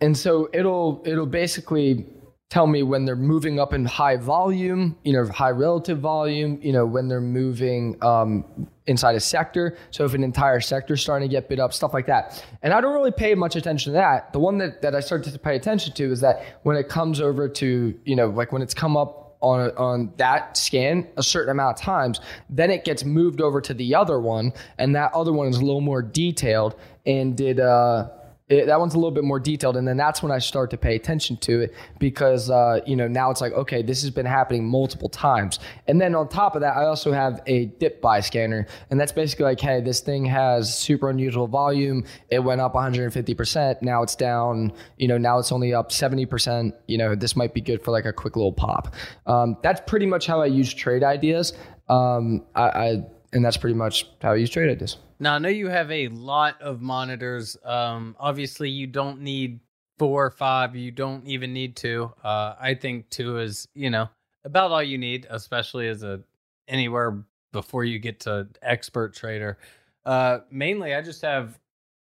and 0.00 0.16
so 0.16 0.48
it'll 0.52 1.02
it'll 1.04 1.26
basically 1.26 2.06
tell 2.50 2.66
me 2.66 2.82
when 2.82 3.04
they're 3.04 3.14
moving 3.14 3.60
up 3.60 3.72
in 3.72 3.84
high 3.84 4.16
volume, 4.16 4.96
you 5.04 5.12
know, 5.12 5.24
high 5.26 5.50
relative 5.50 6.00
volume, 6.00 6.58
you 6.60 6.72
know, 6.72 6.84
when 6.84 7.06
they're 7.06 7.20
moving 7.20 7.96
um, 8.02 8.44
inside 8.86 9.14
a 9.14 9.20
sector. 9.20 9.78
So 9.92 10.04
if 10.04 10.14
an 10.14 10.24
entire 10.24 10.58
sector 10.58 10.94
is 10.94 11.00
starting 11.00 11.28
to 11.28 11.32
get 11.32 11.48
bid 11.48 11.60
up, 11.60 11.72
stuff 11.72 11.94
like 11.94 12.06
that. 12.06 12.44
And 12.62 12.72
I 12.72 12.80
don't 12.80 12.92
really 12.92 13.12
pay 13.12 13.36
much 13.36 13.54
attention 13.54 13.92
to 13.92 13.98
that. 13.98 14.32
The 14.32 14.40
one 14.40 14.58
that, 14.58 14.82
that 14.82 14.96
I 14.96 15.00
started 15.00 15.32
to 15.32 15.38
pay 15.38 15.54
attention 15.54 15.94
to 15.94 16.10
is 16.10 16.20
that 16.22 16.58
when 16.64 16.76
it 16.76 16.88
comes 16.88 17.20
over 17.20 17.48
to, 17.48 17.94
you 18.04 18.16
know, 18.16 18.26
like 18.30 18.50
when 18.50 18.62
it's 18.62 18.74
come 18.74 18.96
up 18.96 19.19
on 19.40 19.70
on 19.76 20.12
that 20.16 20.56
scan 20.56 21.06
a 21.16 21.22
certain 21.22 21.50
amount 21.50 21.78
of 21.78 21.82
times, 21.82 22.20
then 22.48 22.70
it 22.70 22.84
gets 22.84 23.04
moved 23.04 23.40
over 23.40 23.60
to 23.60 23.74
the 23.74 23.94
other 23.94 24.20
one, 24.20 24.52
and 24.78 24.94
that 24.94 25.12
other 25.14 25.32
one 25.32 25.48
is 25.48 25.56
a 25.56 25.64
little 25.64 25.80
more 25.80 26.02
detailed 26.02 26.76
and 27.06 27.36
did 27.36 27.60
uh 27.60 28.08
it, 28.50 28.66
that 28.66 28.80
one's 28.80 28.94
a 28.94 28.98
little 28.98 29.12
bit 29.12 29.22
more 29.22 29.38
detailed, 29.38 29.76
and 29.76 29.86
then 29.86 29.96
that's 29.96 30.22
when 30.22 30.32
I 30.32 30.38
start 30.38 30.70
to 30.70 30.76
pay 30.76 30.96
attention 30.96 31.36
to 31.38 31.60
it 31.60 31.74
because 32.00 32.50
uh, 32.50 32.80
you 32.84 32.96
know 32.96 33.06
now 33.06 33.30
it's 33.30 33.40
like 33.40 33.52
okay, 33.52 33.80
this 33.80 34.02
has 34.02 34.10
been 34.10 34.26
happening 34.26 34.66
multiple 34.66 35.08
times, 35.08 35.60
and 35.86 36.00
then 36.00 36.16
on 36.16 36.28
top 36.28 36.56
of 36.56 36.62
that, 36.62 36.76
I 36.76 36.86
also 36.86 37.12
have 37.12 37.40
a 37.46 37.66
dip 37.66 38.02
buy 38.02 38.18
scanner, 38.20 38.66
and 38.90 38.98
that's 38.98 39.12
basically 39.12 39.44
like, 39.44 39.60
hey, 39.60 39.80
this 39.80 40.00
thing 40.00 40.24
has 40.24 40.76
super 40.76 41.08
unusual 41.08 41.46
volume. 41.46 42.04
It 42.28 42.40
went 42.40 42.60
up 42.60 42.74
150 42.74 43.34
percent. 43.34 43.82
Now 43.82 44.02
it's 44.02 44.16
down. 44.16 44.72
You 44.98 45.06
know, 45.06 45.16
now 45.16 45.38
it's 45.38 45.52
only 45.52 45.72
up 45.72 45.92
70 45.92 46.26
percent. 46.26 46.74
You 46.88 46.98
know, 46.98 47.14
this 47.14 47.36
might 47.36 47.54
be 47.54 47.60
good 47.60 47.82
for 47.82 47.92
like 47.92 48.04
a 48.04 48.12
quick 48.12 48.34
little 48.34 48.52
pop. 48.52 48.94
Um, 49.26 49.56
that's 49.62 49.80
pretty 49.86 50.06
much 50.06 50.26
how 50.26 50.42
I 50.42 50.46
use 50.46 50.74
trade 50.74 51.04
ideas. 51.04 51.52
Um, 51.88 52.44
I, 52.56 52.62
I 52.62 53.04
and 53.32 53.44
that's 53.44 53.56
pretty 53.56 53.76
much 53.76 54.06
how 54.20 54.32
use 54.32 54.50
trade 54.50 54.70
ideas. 54.70 54.96
Now 55.18 55.34
I 55.34 55.38
know 55.38 55.48
you 55.48 55.68
have 55.68 55.90
a 55.90 56.08
lot 56.08 56.60
of 56.60 56.80
monitors. 56.80 57.56
Um, 57.64 58.16
obviously, 58.18 58.70
you 58.70 58.86
don't 58.86 59.20
need 59.20 59.60
four 59.98 60.24
or 60.26 60.30
five. 60.30 60.74
You 60.74 60.90
don't 60.90 61.26
even 61.26 61.52
need 61.52 61.76
two. 61.76 62.12
Uh, 62.24 62.54
I 62.60 62.74
think 62.74 63.10
two 63.10 63.38
is 63.38 63.68
you 63.74 63.90
know 63.90 64.08
about 64.44 64.70
all 64.70 64.82
you 64.82 64.98
need, 64.98 65.26
especially 65.30 65.88
as 65.88 66.02
a 66.02 66.20
anywhere 66.68 67.22
before 67.52 67.84
you 67.84 67.98
get 67.98 68.20
to 68.20 68.48
expert 68.62 69.14
trader. 69.14 69.58
Uh, 70.04 70.38
mainly, 70.50 70.94
I 70.94 71.02
just 71.02 71.22
have 71.22 71.58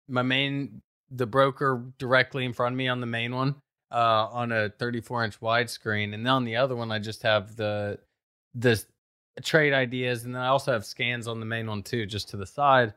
my 0.07 0.21
main 0.21 0.81
the 1.11 1.25
broker 1.25 1.83
directly 1.97 2.45
in 2.45 2.53
front 2.53 2.73
of 2.73 2.77
me 2.77 2.88
on 2.88 2.99
the 2.99 3.05
main 3.05 3.33
one 3.33 3.55
uh, 3.91 4.27
on 4.31 4.51
a 4.51 4.69
34 4.69 5.25
inch 5.25 5.39
widescreen, 5.39 6.13
and 6.13 6.25
then 6.25 6.27
on 6.27 6.45
the 6.45 6.57
other 6.57 6.75
one, 6.75 6.91
I 6.91 6.99
just 6.99 7.23
have 7.23 7.55
the 7.55 7.99
the 8.53 8.83
trade 9.43 9.74
ideas, 9.74 10.26
and 10.26 10.34
then 10.36 10.41
I 10.41 10.48
also 10.48 10.71
have 10.71 10.86
scans 10.86 11.28
on 11.28 11.39
the 11.39 11.45
main 11.45 11.67
one 11.67 11.84
too, 11.84 12.06
just 12.06 12.30
to 12.30 12.38
the 12.38 12.45
side. 12.45 12.93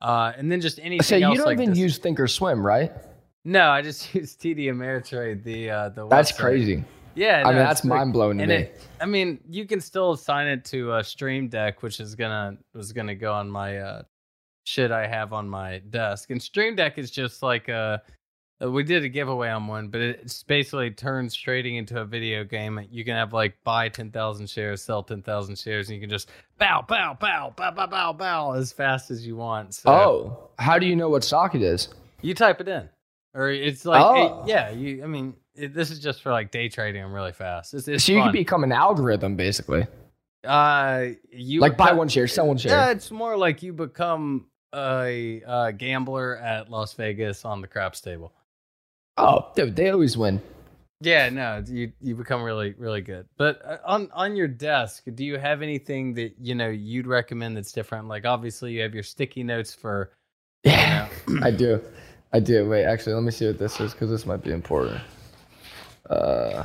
Uh, 0.00 0.32
and 0.36 0.50
then 0.52 0.60
just 0.60 0.78
anything 0.80 1.02
So 1.02 1.16
you 1.16 1.24
else 1.26 1.38
don't 1.38 1.46
like 1.46 1.58
even 1.58 1.70
this. 1.70 1.78
use 1.78 1.98
Thinkorswim, 1.98 2.62
right? 2.62 2.92
No, 3.44 3.70
I 3.70 3.80
just 3.82 4.14
use 4.14 4.36
TD 4.36 4.66
Ameritrade. 4.66 5.42
The 5.44 5.70
uh, 5.70 5.88
the 5.90 6.06
That's 6.08 6.32
website. 6.32 6.36
crazy. 6.38 6.84
Yeah, 7.14 7.42
I 7.46 7.48
mean 7.48 7.56
that's 7.56 7.82
mind 7.82 8.12
blowing 8.12 8.38
to 8.38 8.46
me. 8.46 8.54
it, 8.54 8.82
I 9.00 9.06
mean, 9.06 9.40
you 9.48 9.64
can 9.66 9.80
still 9.80 10.12
assign 10.12 10.48
it 10.48 10.64
to 10.66 10.96
a 10.96 11.02
Stream 11.04 11.48
Deck, 11.48 11.82
which 11.82 11.98
is 11.98 12.14
gonna 12.14 12.58
was 12.74 12.92
gonna 12.92 13.14
go 13.14 13.32
on 13.32 13.48
my 13.50 13.78
uh, 13.78 14.02
shit 14.64 14.90
I 14.90 15.06
have 15.06 15.32
on 15.32 15.48
my 15.48 15.78
desk. 15.88 16.30
And 16.30 16.42
Stream 16.42 16.76
Deck 16.76 16.98
is 16.98 17.10
just 17.10 17.42
like 17.42 17.70
uh 17.70 17.72
uh, 17.72 17.98
we 18.60 18.82
did 18.82 19.04
a 19.04 19.08
giveaway 19.08 19.48
on 19.50 19.66
one, 19.66 19.88
but 19.88 20.00
it's 20.00 20.42
basically 20.42 20.90
turns 20.90 21.34
trading 21.34 21.76
into 21.76 22.00
a 22.00 22.04
video 22.04 22.42
game. 22.44 22.80
You 22.90 23.04
can 23.04 23.14
have 23.14 23.32
like 23.32 23.54
buy 23.64 23.88
ten 23.88 24.10
thousand 24.10 24.48
shares, 24.48 24.80
sell 24.82 25.02
ten 25.02 25.22
thousand 25.22 25.58
shares, 25.58 25.88
and 25.88 25.94
you 25.96 26.00
can 26.00 26.08
just 26.10 26.30
bow, 26.58 26.82
bow, 26.88 27.16
bow, 27.20 27.52
bow, 27.56 27.70
bow, 27.70 27.86
bow, 27.86 28.12
bow 28.12 28.52
as 28.52 28.72
fast 28.72 29.10
as 29.10 29.26
you 29.26 29.36
want. 29.36 29.74
So 29.74 29.90
Oh, 29.90 30.50
how 30.58 30.78
do 30.78 30.86
you 30.86 30.96
know 30.96 31.08
what 31.10 31.22
stock 31.24 31.54
it 31.54 31.62
is? 31.62 31.88
you 32.22 32.32
type 32.34 32.60
it 32.62 32.68
in, 32.68 32.88
or 33.34 33.50
it's 33.50 33.84
like, 33.84 34.02
Oh. 34.04 34.42
hey, 34.44 34.50
yeah. 34.50 34.70
You, 34.70 35.04
I 35.04 35.06
mean, 35.06 35.34
it, 35.54 35.74
this 35.74 35.90
is 35.90 35.98
just 36.00 36.22
for 36.22 36.32
like 36.32 36.50
day 36.50 36.68
trading 36.70 37.02
them 37.02 37.12
really 37.12 37.32
fast. 37.32 37.74
It's, 37.74 37.86
it's 37.88 38.04
so 38.04 38.12
you 38.12 38.18
fun. 38.20 38.28
can 38.28 38.32
become 38.32 38.64
an 38.64 38.72
algorithm 38.72 39.36
basically. 39.36 39.86
Uh, 40.44 41.08
you 41.30 41.60
like 41.60 41.76
buy 41.76 41.92
one 41.92 42.08
share, 42.08 42.26
sell 42.26 42.46
one 42.46 42.56
share. 42.56 42.72
Yeah, 42.72 42.90
it's 42.90 43.10
more 43.10 43.36
like 43.36 43.62
you 43.62 43.72
become 43.72 44.46
a, 44.74 45.42
uh 45.46 45.70
gambler 45.72 46.36
at 46.38 46.70
Las 46.70 46.94
Vegas 46.94 47.44
on 47.44 47.60
the 47.60 47.66
craps 47.68 48.00
table. 48.00 48.32
Oh, 49.16 49.50
dude, 49.54 49.76
they 49.76 49.90
always 49.90 50.16
win. 50.16 50.40
Yeah, 51.00 51.28
no, 51.28 51.62
you 51.66 51.92
you 52.00 52.14
become 52.14 52.42
really 52.42 52.74
really 52.78 53.02
good. 53.02 53.26
But 53.36 53.60
uh, 53.64 53.78
on 53.84 54.08
on 54.14 54.34
your 54.34 54.48
desk, 54.48 55.04
do 55.14 55.24
you 55.24 55.38
have 55.38 55.60
anything 55.60 56.14
that 56.14 56.34
you 56.40 56.54
know 56.54 56.68
you'd 56.68 57.06
recommend 57.06 57.56
that's 57.56 57.72
different? 57.72 58.08
Like 58.08 58.24
obviously 58.24 58.72
you 58.72 58.80
have 58.82 58.94
your 58.94 59.02
sticky 59.02 59.42
notes 59.42 59.74
for. 59.74 60.12
Yeah, 60.64 61.08
I 61.42 61.50
do. 61.50 61.82
I 62.32 62.40
do. 62.40 62.68
Wait, 62.68 62.84
actually, 62.84 63.14
let 63.14 63.22
me 63.22 63.30
see 63.30 63.46
what 63.46 63.58
this 63.58 63.78
is 63.80 63.92
because 63.92 64.10
this 64.10 64.26
might 64.26 64.42
be 64.42 64.52
important. 64.52 65.00
Uh, 66.08 66.64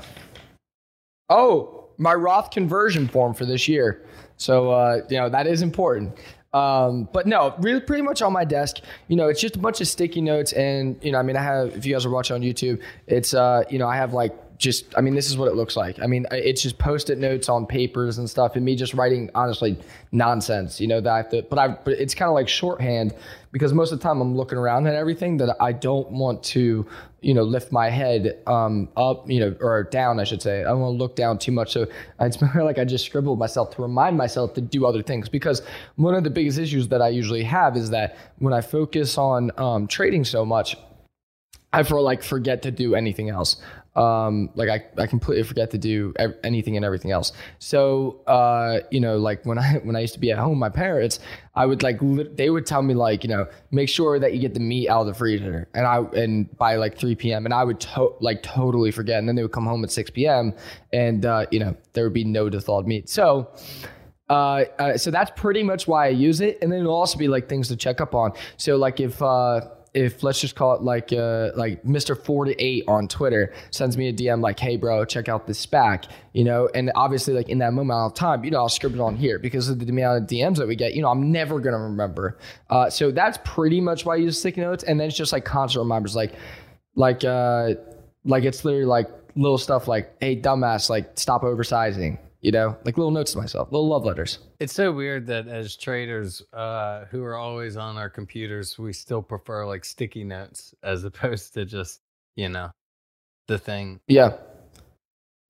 oh, 1.29 1.89
my 1.97 2.13
Roth 2.13 2.51
conversion 2.51 3.07
form 3.07 3.33
for 3.33 3.45
this 3.45 3.67
year. 3.67 4.05
So, 4.37 4.71
uh, 4.71 5.01
you 5.09 5.17
know, 5.17 5.29
that 5.29 5.45
is 5.45 5.61
important. 5.61 6.17
Um, 6.53 7.07
but 7.13 7.27
no, 7.27 7.55
really, 7.59 7.79
pretty 7.79 8.03
much 8.03 8.21
on 8.21 8.33
my 8.33 8.43
desk, 8.43 8.77
you 9.07 9.15
know, 9.15 9.29
it's 9.29 9.39
just 9.39 9.55
a 9.55 9.59
bunch 9.59 9.79
of 9.79 9.87
sticky 9.87 10.21
notes. 10.21 10.51
And, 10.53 10.97
you 11.01 11.11
know, 11.11 11.19
I 11.19 11.23
mean, 11.23 11.37
I 11.37 11.41
have, 11.41 11.75
if 11.77 11.85
you 11.85 11.93
guys 11.93 12.05
are 12.05 12.09
watching 12.09 12.35
on 12.35 12.41
YouTube, 12.41 12.81
it's, 13.07 13.33
uh, 13.33 13.63
you 13.69 13.79
know, 13.79 13.87
I 13.87 13.95
have 13.95 14.13
like 14.13 14.35
just, 14.61 14.85
I 14.95 15.01
mean, 15.01 15.15
this 15.15 15.29
is 15.29 15.37
what 15.37 15.47
it 15.47 15.55
looks 15.55 15.75
like. 15.75 15.99
I 15.99 16.05
mean, 16.05 16.27
it's 16.31 16.61
just 16.61 16.77
post 16.77 17.09
it 17.09 17.17
notes 17.17 17.49
on 17.49 17.65
papers 17.65 18.19
and 18.19 18.29
stuff, 18.29 18.55
and 18.55 18.63
me 18.63 18.75
just 18.75 18.93
writing, 18.93 19.31
honestly, 19.33 19.75
nonsense, 20.11 20.79
you 20.79 20.87
know, 20.87 21.01
that 21.01 21.11
I 21.11 21.17
have 21.17 21.29
to, 21.29 21.41
but 21.41 21.57
I, 21.57 21.69
but 21.69 21.93
it's 21.93 22.13
kind 22.13 22.29
of 22.29 22.35
like 22.35 22.47
shorthand 22.47 23.15
because 23.51 23.73
most 23.73 23.91
of 23.91 23.99
the 23.99 24.03
time 24.03 24.21
I'm 24.21 24.37
looking 24.37 24.59
around 24.59 24.85
at 24.85 24.93
everything 24.93 25.37
that 25.37 25.57
I 25.59 25.71
don't 25.73 26.11
want 26.11 26.43
to, 26.43 26.85
you 27.21 27.33
know, 27.33 27.41
lift 27.41 27.71
my 27.71 27.89
head 27.89 28.39
um, 28.45 28.87
up, 28.95 29.27
you 29.27 29.39
know, 29.39 29.55
or 29.59 29.83
down, 29.83 30.19
I 30.19 30.25
should 30.25 30.43
say. 30.43 30.61
I 30.61 30.65
don't 30.65 30.79
want 30.79 30.93
to 30.93 30.97
look 30.97 31.15
down 31.15 31.39
too 31.39 31.51
much. 31.51 31.73
So 31.73 31.87
it's 32.19 32.39
more 32.55 32.63
like 32.63 32.77
I 32.77 32.85
just 32.85 33.05
scribbled 33.05 33.39
myself 33.39 33.75
to 33.75 33.81
remind 33.81 34.15
myself 34.15 34.53
to 34.53 34.61
do 34.61 34.85
other 34.85 35.01
things 35.01 35.27
because 35.27 35.63
one 35.95 36.13
of 36.13 36.23
the 36.23 36.29
biggest 36.29 36.59
issues 36.59 36.87
that 36.89 37.01
I 37.01 37.09
usually 37.09 37.43
have 37.43 37.75
is 37.75 37.89
that 37.89 38.15
when 38.37 38.53
I 38.53 38.61
focus 38.61 39.17
on 39.17 39.51
um, 39.57 39.87
trading 39.87 40.23
so 40.23 40.45
much, 40.45 40.77
I 41.73 41.83
for 41.83 42.01
like 42.01 42.21
forget 42.21 42.61
to 42.63 42.71
do 42.71 42.95
anything 42.95 43.29
else. 43.29 43.61
Um, 43.95 44.49
like 44.55 44.69
I, 44.69 45.01
I 45.01 45.05
completely 45.07 45.43
forget 45.43 45.71
to 45.71 45.77
do 45.77 46.13
anything 46.43 46.77
and 46.77 46.85
everything 46.85 47.11
else. 47.11 47.33
So, 47.59 48.21
uh, 48.25 48.79
you 48.89 49.01
know, 49.01 49.17
like 49.17 49.45
when 49.45 49.59
I, 49.59 49.73
when 49.83 49.95
I 49.95 49.99
used 49.99 50.13
to 50.13 50.19
be 50.19 50.31
at 50.31 50.37
home, 50.37 50.59
my 50.59 50.69
parents, 50.69 51.19
I 51.55 51.65
would 51.65 51.83
like, 51.83 51.99
they 52.37 52.49
would 52.49 52.65
tell 52.65 52.81
me 52.81 52.93
like, 52.93 53.23
you 53.23 53.29
know, 53.29 53.47
make 53.71 53.89
sure 53.89 54.17
that 54.19 54.33
you 54.33 54.39
get 54.39 54.53
the 54.53 54.61
meat 54.61 54.87
out 54.87 55.01
of 55.01 55.07
the 55.07 55.13
freezer 55.13 55.67
and 55.73 55.85
I, 55.85 55.97
and 56.15 56.55
by 56.57 56.77
like 56.77 56.97
3 56.97 57.15
PM 57.15 57.45
and 57.45 57.53
I 57.53 57.63
would 57.65 57.79
to- 57.81 58.15
like 58.21 58.41
totally 58.43 58.91
forget. 58.91 59.19
And 59.19 59.27
then 59.27 59.35
they 59.35 59.41
would 59.41 59.51
come 59.51 59.65
home 59.65 59.83
at 59.83 59.91
6 59.91 60.09
PM 60.11 60.53
and, 60.93 61.25
uh, 61.25 61.47
you 61.51 61.59
know, 61.59 61.75
there 61.93 62.05
would 62.05 62.13
be 62.13 62.23
no 62.23 62.49
thawed 62.49 62.87
meat. 62.87 63.09
So, 63.09 63.49
uh, 64.31 64.63
uh, 64.79 64.97
so 64.97 65.11
that's 65.11 65.29
pretty 65.35 65.61
much 65.61 65.89
why 65.89 66.05
I 66.05 66.09
use 66.09 66.39
it, 66.39 66.57
and 66.61 66.71
then 66.71 66.79
it'll 66.79 66.95
also 66.95 67.17
be 67.17 67.27
like 67.27 67.49
things 67.49 67.67
to 67.67 67.75
check 67.75 67.99
up 67.99 68.15
on. 68.15 68.31
So 68.55 68.77
like 68.77 69.01
if 69.01 69.21
uh, 69.21 69.59
if 69.93 70.23
let's 70.23 70.39
just 70.39 70.55
call 70.55 70.73
it 70.75 70.81
like 70.81 71.11
uh, 71.11 71.51
like 71.55 71.83
Mr. 71.83 72.17
Four 72.17 72.45
to 72.45 72.63
Eight 72.63 72.85
on 72.87 73.07
Twitter 73.07 73.53
sends 73.71 73.97
me 73.97 74.07
a 74.07 74.13
DM 74.13 74.41
like, 74.41 74.59
hey 74.59 74.77
bro, 74.77 75.03
check 75.03 75.27
out 75.27 75.47
this 75.47 75.65
SPAC, 75.65 76.05
you 76.33 76.43
know, 76.43 76.69
and 76.73 76.91
obviously 76.95 77.33
like 77.33 77.49
in 77.49 77.57
that 77.59 77.73
moment 77.73 77.97
of 77.97 78.13
time, 78.13 78.43
you 78.45 78.51
know, 78.51 78.59
I'll 78.59 78.69
scribble 78.69 78.99
it 78.99 79.03
on 79.03 79.17
here 79.17 79.37
because 79.37 79.67
of 79.67 79.79
the 79.79 79.89
amount 79.89 80.23
of 80.23 80.29
DMs 80.29 80.57
that 80.57 80.67
we 80.67 80.75
get, 80.75 80.93
you 80.93 81.01
know, 81.01 81.09
I'm 81.09 81.31
never 81.31 81.59
gonna 81.59 81.79
remember. 81.79 82.37
Uh, 82.69 82.89
so 82.89 83.11
that's 83.11 83.37
pretty 83.43 83.81
much 83.81 84.05
why 84.05 84.13
I 84.13 84.17
use 84.17 84.39
sticky 84.39 84.61
notes, 84.61 84.83
and 84.83 84.99
then 84.99 85.07
it's 85.07 85.17
just 85.17 85.33
like 85.33 85.43
constant 85.43 85.83
reminders, 85.83 86.15
like 86.15 86.33
like 86.95 87.23
uh, 87.25 87.73
like 88.23 88.43
it's 88.45 88.63
literally 88.63 88.85
like 88.85 89.09
little 89.35 89.57
stuff 89.57 89.87
like, 89.87 90.15
hey 90.21 90.39
dumbass, 90.39 90.89
like 90.89 91.11
stop 91.15 91.43
oversizing. 91.43 92.17
You 92.41 92.51
know, 92.51 92.75
like 92.85 92.97
little 92.97 93.11
notes 93.11 93.33
to 93.33 93.37
myself, 93.37 93.71
little 93.71 93.87
love 93.87 94.03
letters. 94.03 94.39
It's 94.59 94.73
so 94.73 94.91
weird 94.91 95.27
that 95.27 95.47
as 95.47 95.75
traders 95.77 96.41
uh, 96.53 97.05
who 97.05 97.23
are 97.23 97.35
always 97.35 97.77
on 97.77 97.97
our 97.97 98.09
computers, 98.09 98.79
we 98.79 98.93
still 98.93 99.21
prefer 99.21 99.65
like 99.65 99.85
sticky 99.85 100.23
notes 100.23 100.73
as 100.81 101.03
opposed 101.05 101.53
to 101.53 101.65
just 101.65 102.01
you 102.35 102.49
know 102.49 102.71
the 103.47 103.57
thing. 103.59 103.99
Yeah. 104.07 104.37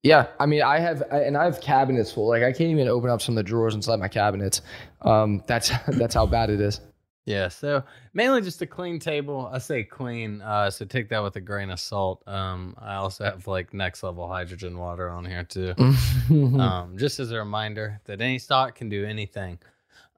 Yeah, 0.04 0.26
I 0.40 0.46
mean, 0.46 0.62
I 0.62 0.80
have, 0.80 1.04
I- 1.12 1.20
and 1.20 1.36
I 1.36 1.44
have 1.44 1.60
cabinets 1.60 2.10
full. 2.10 2.26
Like, 2.28 2.42
I 2.42 2.50
can't 2.50 2.70
even 2.72 2.88
open 2.88 3.08
up 3.08 3.22
some 3.22 3.34
of 3.34 3.36
the 3.36 3.48
drawers 3.48 3.76
inside 3.76 4.00
my 4.00 4.08
cabinets. 4.08 4.60
Um, 5.02 5.44
that's 5.46 5.70
that's 5.96 6.14
how 6.14 6.26
bad 6.26 6.50
it 6.50 6.60
is. 6.60 6.80
Yeah, 7.24 7.48
so 7.48 7.84
mainly 8.14 8.40
just 8.40 8.62
a 8.62 8.66
clean 8.66 8.98
table. 8.98 9.48
I 9.52 9.58
say 9.58 9.84
clean, 9.84 10.42
uh, 10.42 10.70
so 10.70 10.84
take 10.84 11.08
that 11.10 11.22
with 11.22 11.36
a 11.36 11.40
grain 11.40 11.70
of 11.70 11.78
salt. 11.78 12.26
Um, 12.26 12.74
I 12.78 12.96
also 12.96 13.24
have 13.24 13.46
like 13.46 13.72
next 13.72 14.02
level 14.02 14.26
hydrogen 14.26 14.76
water 14.76 15.08
on 15.08 15.24
here 15.24 15.44
too, 15.44 15.74
um, 16.58 16.96
just 16.98 17.20
as 17.20 17.30
a 17.30 17.38
reminder 17.38 18.00
that 18.06 18.20
any 18.20 18.40
stock 18.40 18.74
can 18.74 18.88
do 18.88 19.04
anything. 19.04 19.60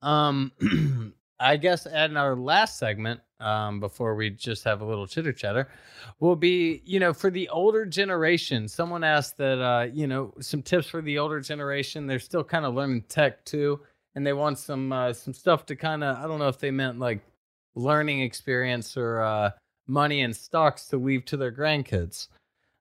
Um, 0.00 0.52
I 1.40 1.58
guess 1.58 1.86
at 1.86 2.16
our 2.16 2.36
last 2.36 2.78
segment, 2.78 3.20
um, 3.38 3.80
before 3.80 4.14
we 4.14 4.30
just 4.30 4.64
have 4.64 4.80
a 4.80 4.84
little 4.86 5.06
chitter 5.06 5.32
chatter, 5.32 5.68
will 6.20 6.36
be 6.36 6.80
you 6.86 7.00
know 7.00 7.12
for 7.12 7.30
the 7.30 7.50
older 7.50 7.84
generation. 7.84 8.66
Someone 8.66 9.04
asked 9.04 9.36
that 9.36 9.60
uh, 9.60 9.88
you 9.92 10.06
know 10.06 10.32
some 10.40 10.62
tips 10.62 10.86
for 10.86 11.02
the 11.02 11.18
older 11.18 11.40
generation. 11.40 12.06
They're 12.06 12.18
still 12.18 12.44
kind 12.44 12.64
of 12.64 12.74
learning 12.74 13.02
tech 13.10 13.44
too, 13.44 13.80
and 14.14 14.26
they 14.26 14.32
want 14.32 14.58
some 14.58 14.92
uh, 14.92 15.12
some 15.12 15.34
stuff 15.34 15.66
to 15.66 15.76
kind 15.76 16.04
of 16.04 16.16
I 16.16 16.26
don't 16.26 16.38
know 16.38 16.48
if 16.48 16.58
they 16.58 16.70
meant 16.70 16.98
like 16.98 17.20
learning 17.74 18.20
experience 18.20 18.96
or 18.96 19.20
uh, 19.20 19.50
money 19.86 20.22
and 20.22 20.34
stocks 20.34 20.86
to 20.88 20.96
leave 20.96 21.24
to 21.26 21.36
their 21.36 21.52
grandkids. 21.52 22.28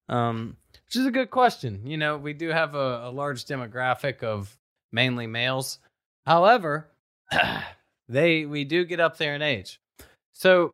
Um, 0.09 0.57
which 0.85 0.97
is 0.97 1.05
a 1.05 1.11
good 1.11 1.31
question. 1.31 1.81
You 1.85 1.97
know, 1.97 2.17
we 2.17 2.33
do 2.33 2.49
have 2.49 2.75
a, 2.75 3.05
a 3.05 3.11
large 3.11 3.45
demographic 3.45 4.21
of 4.21 4.57
mainly 4.91 5.27
males. 5.27 5.79
However, 6.25 6.91
they 8.09 8.45
we 8.45 8.63
do 8.63 8.85
get 8.85 8.99
up 8.99 9.17
there 9.17 9.33
in 9.35 9.41
age. 9.41 9.79
So 10.33 10.71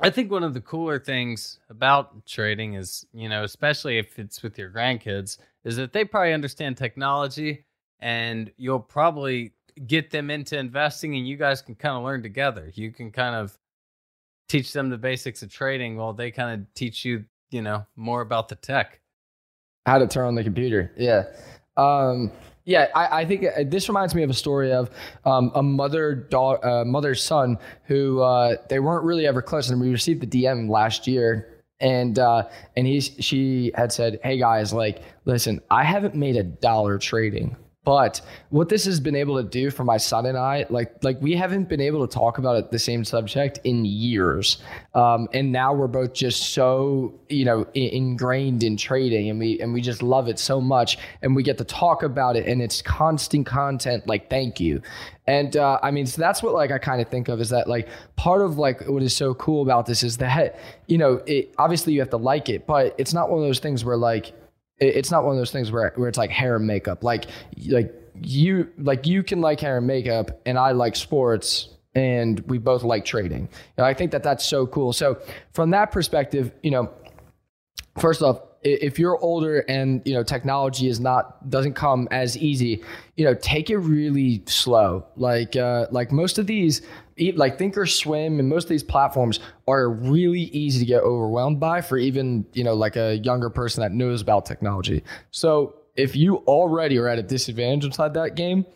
I 0.00 0.10
think 0.10 0.30
one 0.30 0.42
of 0.42 0.54
the 0.54 0.60
cooler 0.60 0.98
things 0.98 1.58
about 1.68 2.26
trading 2.26 2.74
is, 2.74 3.06
you 3.12 3.28
know, 3.28 3.44
especially 3.44 3.98
if 3.98 4.18
it's 4.18 4.42
with 4.42 4.58
your 4.58 4.70
grandkids, 4.70 5.38
is 5.64 5.76
that 5.76 5.92
they 5.92 6.04
probably 6.04 6.32
understand 6.32 6.76
technology 6.76 7.64
and 8.00 8.50
you'll 8.56 8.80
probably 8.80 9.52
get 9.86 10.10
them 10.10 10.30
into 10.30 10.58
investing 10.58 11.16
and 11.16 11.26
you 11.26 11.36
guys 11.36 11.62
can 11.62 11.74
kind 11.74 11.96
of 11.96 12.04
learn 12.04 12.22
together. 12.22 12.70
You 12.74 12.92
can 12.92 13.10
kind 13.10 13.34
of 13.34 13.58
teach 14.48 14.72
them 14.72 14.90
the 14.90 14.98
basics 14.98 15.42
of 15.42 15.50
trading 15.50 15.96
while 15.96 16.12
they 16.12 16.30
kind 16.30 16.60
of 16.60 16.74
teach 16.74 17.04
you, 17.04 17.24
you 17.50 17.62
know, 17.62 17.86
more 17.96 18.20
about 18.20 18.48
the 18.48 18.56
tech. 18.56 19.00
How 19.86 19.98
to 19.98 20.06
turn 20.06 20.26
on 20.26 20.34
the 20.34 20.44
computer. 20.44 20.92
Yeah. 20.96 21.24
Um, 21.76 22.30
yeah, 22.64 22.88
I, 22.94 23.22
I 23.22 23.24
think 23.24 23.44
uh, 23.44 23.64
this 23.64 23.88
reminds 23.88 24.14
me 24.14 24.22
of 24.22 24.30
a 24.30 24.34
story 24.34 24.72
of 24.72 24.90
um, 25.24 25.50
a 25.54 25.62
mother 25.62 26.14
daughter, 26.14 26.64
uh, 26.66 26.84
mother's 26.84 27.22
son 27.22 27.58
who 27.84 28.20
uh, 28.20 28.56
they 28.68 28.80
weren't 28.80 29.04
really 29.04 29.26
ever 29.26 29.40
close, 29.40 29.70
and 29.70 29.80
we 29.80 29.90
received 29.90 30.20
the 30.20 30.26
DM 30.26 30.68
last 30.68 31.06
year, 31.06 31.64
and 31.80 32.18
uh, 32.18 32.48
and 32.76 32.86
he 32.86 33.00
she 33.00 33.72
had 33.74 33.92
said, 33.92 34.20
"Hey 34.22 34.38
guys, 34.38 34.72
like, 34.72 35.02
listen, 35.24 35.60
I 35.70 35.84
haven't 35.84 36.14
made 36.14 36.36
a 36.36 36.44
dollar 36.44 36.98
trading." 36.98 37.56
But 37.90 38.20
what 38.50 38.68
this 38.68 38.84
has 38.84 39.00
been 39.00 39.16
able 39.16 39.42
to 39.42 39.42
do 39.42 39.68
for 39.68 39.82
my 39.82 39.96
son 39.96 40.24
and 40.26 40.38
I, 40.38 40.64
like 40.70 41.02
like 41.02 41.20
we 41.20 41.34
haven't 41.34 41.68
been 41.68 41.80
able 41.80 42.06
to 42.06 42.14
talk 42.14 42.38
about 42.38 42.56
it, 42.56 42.70
the 42.70 42.78
same 42.78 43.04
subject 43.04 43.58
in 43.64 43.84
years, 43.84 44.58
um, 44.94 45.26
and 45.32 45.50
now 45.50 45.74
we're 45.74 45.88
both 45.88 46.12
just 46.12 46.50
so 46.50 47.12
you 47.28 47.44
know 47.44 47.66
ingrained 47.74 48.62
in 48.62 48.76
trading, 48.76 49.28
and 49.28 49.40
we 49.40 49.58
and 49.58 49.72
we 49.72 49.80
just 49.80 50.04
love 50.04 50.28
it 50.28 50.38
so 50.38 50.60
much, 50.60 50.98
and 51.22 51.34
we 51.34 51.42
get 51.42 51.58
to 51.58 51.64
talk 51.64 52.04
about 52.04 52.36
it, 52.36 52.46
and 52.46 52.62
it's 52.62 52.80
constant 52.80 53.44
content. 53.44 54.06
Like 54.06 54.30
thank 54.30 54.60
you, 54.60 54.80
and 55.26 55.56
uh, 55.56 55.80
I 55.82 55.90
mean 55.90 56.06
so 56.06 56.22
that's 56.22 56.44
what 56.44 56.54
like 56.54 56.70
I 56.70 56.78
kind 56.78 57.00
of 57.00 57.08
think 57.08 57.26
of 57.26 57.40
is 57.40 57.48
that 57.48 57.68
like 57.68 57.88
part 58.14 58.40
of 58.40 58.56
like 58.56 58.86
what 58.86 59.02
is 59.02 59.16
so 59.16 59.34
cool 59.34 59.62
about 59.62 59.86
this 59.86 60.04
is 60.04 60.18
that 60.18 60.60
you 60.86 60.96
know 60.96 61.20
it, 61.26 61.52
obviously 61.58 61.94
you 61.94 61.98
have 61.98 62.10
to 62.10 62.18
like 62.18 62.48
it, 62.48 62.68
but 62.68 62.94
it's 62.98 63.12
not 63.12 63.30
one 63.30 63.40
of 63.40 63.44
those 63.44 63.58
things 63.58 63.84
where 63.84 63.96
like 63.96 64.32
it's 64.80 65.10
not 65.10 65.24
one 65.24 65.32
of 65.32 65.38
those 65.38 65.52
things 65.52 65.70
where 65.70 65.92
where 65.96 66.08
it's 66.08 66.18
like 66.18 66.30
hair 66.30 66.56
and 66.56 66.66
makeup. 66.66 67.04
Like 67.04 67.26
like 67.66 67.94
you 68.22 68.68
like 68.78 69.06
you 69.06 69.22
can 69.22 69.40
like 69.40 69.60
hair 69.60 69.78
and 69.78 69.86
makeup, 69.86 70.40
and 70.46 70.58
I 70.58 70.72
like 70.72 70.96
sports, 70.96 71.68
and 71.94 72.40
we 72.40 72.58
both 72.58 72.82
like 72.82 73.04
trading. 73.04 73.48
Know, 73.78 73.84
I 73.84 73.94
think 73.94 74.10
that 74.12 74.22
that's 74.22 74.44
so 74.44 74.66
cool. 74.66 74.92
So 74.92 75.20
from 75.52 75.70
that 75.70 75.90
perspective, 75.92 76.52
you 76.62 76.70
know, 76.70 76.90
first 77.98 78.22
off, 78.22 78.40
if 78.62 78.98
you're 78.98 79.18
older 79.18 79.60
and 79.68 80.02
you 80.04 80.12
know 80.12 80.22
technology 80.22 80.88
is 80.88 81.00
not 81.00 81.48
doesn't 81.48 81.74
come 81.74 82.08
as 82.10 82.36
easy, 82.36 82.82
you 83.16 83.24
know, 83.24 83.34
take 83.34 83.70
it 83.70 83.78
really 83.78 84.42
slow. 84.46 85.06
Like 85.16 85.56
uh, 85.56 85.86
like 85.90 86.12
most 86.12 86.38
of 86.38 86.46
these, 86.46 86.82
like 87.34 87.58
Thinkorswim 87.58 88.38
and 88.38 88.48
most 88.48 88.64
of 88.64 88.70
these 88.70 88.82
platforms 88.82 89.40
are 89.66 89.88
really 89.88 90.42
easy 90.42 90.80
to 90.80 90.84
get 90.84 91.02
overwhelmed 91.02 91.58
by 91.60 91.80
for 91.80 91.96
even 91.96 92.44
you 92.52 92.64
know 92.64 92.74
like 92.74 92.96
a 92.96 93.16
younger 93.18 93.50
person 93.50 93.80
that 93.82 93.92
knows 93.92 94.20
about 94.20 94.46
technology. 94.46 95.02
So 95.30 95.76
if 95.96 96.14
you 96.14 96.36
already 96.46 96.98
are 96.98 97.08
at 97.08 97.18
a 97.18 97.22
disadvantage 97.22 97.84
inside 97.84 98.14
that 98.14 98.34
game, 98.34 98.66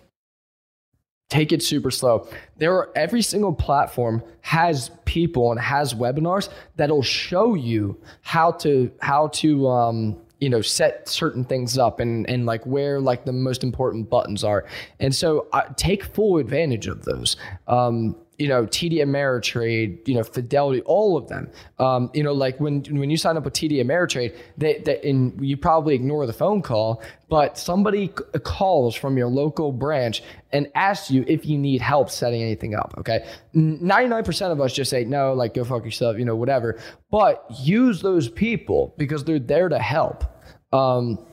take 1.35 1.51
it 1.51 1.63
super 1.63 1.91
slow. 1.91 2.29
There 2.59 2.73
are 2.75 2.93
every 2.95 3.21
single 3.21 3.53
platform 3.53 4.23
has 4.43 4.93
people 5.05 5.51
and 5.51 5.61
has 5.61 5.93
webinars 5.93 6.49
that'll 6.77 7.03
show 7.03 7.55
you 7.55 8.01
how 8.23 8.53
to 8.53 8.93
how 9.01 9.29
to 9.29 9.67
um 9.67 10.17
you 10.39 10.49
know 10.49 10.61
set 10.61 11.09
certain 11.09 11.45
things 11.45 11.77
up 11.77 11.99
and 11.99 12.29
and 12.31 12.47
like 12.47 12.65
where 12.65 13.01
like 13.01 13.25
the 13.25 13.33
most 13.33 13.65
important 13.65 14.09
buttons 14.09 14.45
are. 14.45 14.65
And 15.01 15.13
so 15.13 15.49
uh, 15.53 15.63
take 15.77 16.05
full 16.05 16.39
advantage 16.39 16.87
of 16.87 17.05
those. 17.05 17.37
Um 17.67 18.15
you 18.39 18.49
know, 18.49 18.67
TD 18.67 18.95
Ameritrade, 18.95 20.07
you 20.09 20.15
know, 20.15 20.25
Fidelity, 20.25 20.83
all 20.83 21.17
of 21.17 21.29
them. 21.29 21.51
Um, 21.79 22.11
you 22.15 22.23
know, 22.23 22.33
like 22.33 22.59
when 22.61 22.83
when 22.85 23.11
you 23.11 23.17
sign 23.17 23.37
up 23.37 23.45
with 23.45 23.55
TD 23.55 23.85
Ameritrade, 23.85 24.37
they, 24.59 24.79
they 24.85 25.01
and 25.03 25.39
you 25.45 25.57
probably 25.57 25.95
ignore 25.95 26.27
the 26.27 26.33
phone 26.33 26.63
call, 26.63 27.03
but 27.29 27.57
somebody 27.57 28.09
calls 28.43 28.95
from 28.95 29.17
your 29.17 29.29
local 29.29 29.73
branch 29.73 30.23
and 30.53 30.71
asks 30.75 31.11
you 31.11 31.25
if 31.29 31.47
you 31.47 31.59
need 31.59 31.81
help 31.81 32.11
setting 32.11 32.43
anything 32.43 32.75
up. 32.75 32.95
Okay, 32.99 33.27
ninety 33.53 34.09
nine 34.09 34.25
percent 34.25 34.53
of 34.53 34.61
us 34.61 34.73
just 34.73 34.91
say 34.91 35.05
no, 35.05 35.33
like 35.35 35.55
go 35.55 35.65
fuck 35.65 35.85
yourself, 35.85 36.19
you 36.19 36.25
know, 36.25 36.37
whatever. 36.37 36.79
But 37.11 37.45
use 37.61 38.03
those 38.03 38.29
people 38.29 38.95
because 38.99 39.25
they're 39.25 39.39
there 39.39 39.69
to 39.69 39.79
help. 39.79 40.25
Um, 40.73 41.25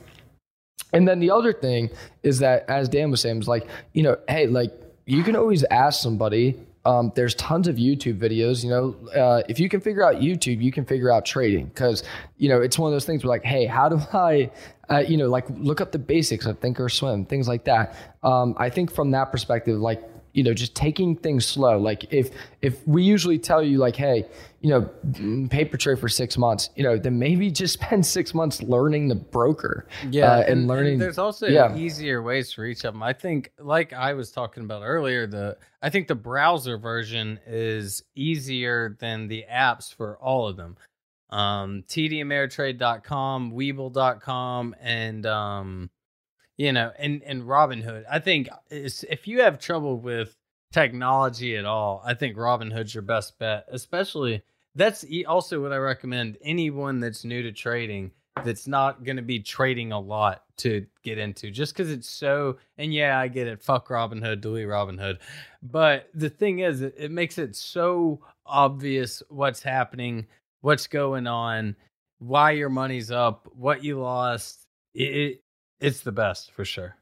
and 0.92 1.08
then 1.08 1.20
the 1.20 1.30
other 1.30 1.52
thing 1.52 1.90
is 2.22 2.38
that, 2.40 2.64
as 2.68 2.88
Dan 2.88 3.10
was 3.10 3.20
saying, 3.20 3.38
was 3.38 3.48
like, 3.48 3.66
you 3.92 4.02
know, 4.02 4.16
hey, 4.28 4.46
like 4.46 4.72
you 5.06 5.22
can 5.22 5.36
always 5.36 5.64
ask 5.64 6.00
somebody. 6.00 6.58
Um, 6.84 7.12
there's 7.14 7.34
tons 7.36 7.68
of 7.68 7.76
YouTube 7.76 8.18
videos. 8.18 8.64
You 8.64 8.70
know, 8.70 9.08
uh, 9.20 9.42
if 9.48 9.60
you 9.60 9.68
can 9.68 9.80
figure 9.80 10.04
out 10.04 10.16
YouTube, 10.16 10.62
you 10.62 10.72
can 10.72 10.84
figure 10.84 11.12
out 11.12 11.24
trading 11.24 11.66
because 11.66 12.02
you 12.38 12.48
know 12.48 12.60
it's 12.60 12.78
one 12.78 12.90
of 12.90 12.94
those 12.94 13.04
things 13.04 13.24
where 13.24 13.28
like, 13.28 13.44
hey, 13.44 13.66
how 13.66 13.88
do 13.88 14.00
I, 14.12 14.50
uh, 14.90 14.98
you 14.98 15.16
know, 15.16 15.28
like 15.28 15.46
look 15.50 15.80
up 15.80 15.92
the 15.92 15.98
basics 15.98 16.46
of 16.46 16.60
Thinkorswim, 16.60 17.28
things 17.28 17.48
like 17.48 17.64
that. 17.64 17.96
Um, 18.22 18.54
I 18.58 18.68
think 18.70 18.92
from 18.92 19.10
that 19.12 19.30
perspective, 19.30 19.78
like 19.78 20.02
you 20.32 20.42
know, 20.42 20.54
just 20.54 20.74
taking 20.74 21.16
things 21.16 21.46
slow. 21.46 21.78
Like 21.78 22.12
if 22.12 22.30
if 22.62 22.86
we 22.86 23.02
usually 23.02 23.38
tell 23.38 23.62
you 23.62 23.78
like, 23.78 23.96
hey, 23.96 24.24
you 24.60 24.70
know, 24.70 24.88
mm, 25.06 25.50
paper 25.50 25.76
trade 25.76 25.98
for 25.98 26.08
six 26.08 26.38
months, 26.38 26.70
you 26.76 26.82
know, 26.82 26.96
then 26.96 27.18
maybe 27.18 27.50
just 27.50 27.74
spend 27.82 28.06
six 28.06 28.34
months 28.34 28.62
learning 28.62 29.08
the 29.08 29.14
broker. 29.14 29.86
Yeah, 30.10 30.32
uh, 30.32 30.44
and, 30.48 30.66
learning. 30.66 30.98
there's 30.98 31.18
also 31.18 31.46
yeah. 31.46 31.76
easier 31.76 32.22
ways 32.22 32.52
for 32.52 32.64
each 32.64 32.84
of 32.84 32.94
them. 32.94 33.02
I 33.02 33.12
think, 33.12 33.52
like 33.58 33.92
I 33.92 34.14
was 34.14 34.30
talking 34.30 34.64
about 34.64 34.82
earlier, 34.82 35.26
the 35.26 35.56
I 35.82 35.90
think 35.90 36.08
the 36.08 36.14
browser 36.14 36.78
version 36.78 37.38
is 37.46 38.02
easier 38.14 38.96
than 39.00 39.28
the 39.28 39.44
apps 39.50 39.94
for 39.94 40.16
all 40.18 40.46
of 40.48 40.56
them. 40.56 40.76
Um, 41.30 41.82
TDAmeritrade.com, 41.88 43.52
Webull.com, 43.52 44.76
and 44.80 45.24
um, 45.26 45.90
you 46.56 46.72
know, 46.72 46.92
and 46.98 47.22
and 47.24 47.42
Robinhood. 47.42 48.04
I 48.10 48.18
think 48.18 48.48
if 48.70 49.26
you 49.26 49.42
have 49.42 49.58
trouble 49.58 49.98
with 49.98 50.36
technology 50.72 51.56
at 51.56 51.64
all, 51.64 52.02
I 52.04 52.14
think 52.14 52.36
Robinhood's 52.36 52.94
your 52.94 53.02
best 53.02 53.38
bet. 53.38 53.66
Especially 53.70 54.42
that's 54.74 55.04
also 55.26 55.60
what 55.60 55.72
I 55.72 55.76
recommend 55.76 56.38
anyone 56.42 57.00
that's 57.00 57.24
new 57.24 57.42
to 57.42 57.52
trading 57.52 58.12
that's 58.44 58.66
not 58.66 59.04
going 59.04 59.16
to 59.16 59.22
be 59.22 59.40
trading 59.40 59.92
a 59.92 60.00
lot 60.00 60.44
to 60.56 60.86
get 61.02 61.18
into 61.18 61.50
just 61.50 61.74
because 61.74 61.90
it's 61.90 62.08
so 62.08 62.56
and 62.78 62.92
yeah 62.92 63.18
i 63.18 63.28
get 63.28 63.46
it 63.46 63.62
fuck 63.62 63.88
robinhood 63.88 64.40
delete 64.40 64.66
robinhood 64.66 65.18
but 65.62 66.08
the 66.14 66.30
thing 66.30 66.60
is 66.60 66.80
it, 66.80 66.94
it 66.96 67.10
makes 67.10 67.36
it 67.36 67.54
so 67.54 68.20
obvious 68.46 69.22
what's 69.28 69.62
happening 69.62 70.26
what's 70.62 70.86
going 70.86 71.26
on 71.26 71.76
why 72.20 72.52
your 72.52 72.70
money's 72.70 73.10
up 73.10 73.48
what 73.54 73.84
you 73.84 74.00
lost 74.00 74.66
it 74.94 75.41
it's 75.82 76.00
the 76.00 76.12
best 76.12 76.52
for 76.52 76.64
sure 76.64 76.96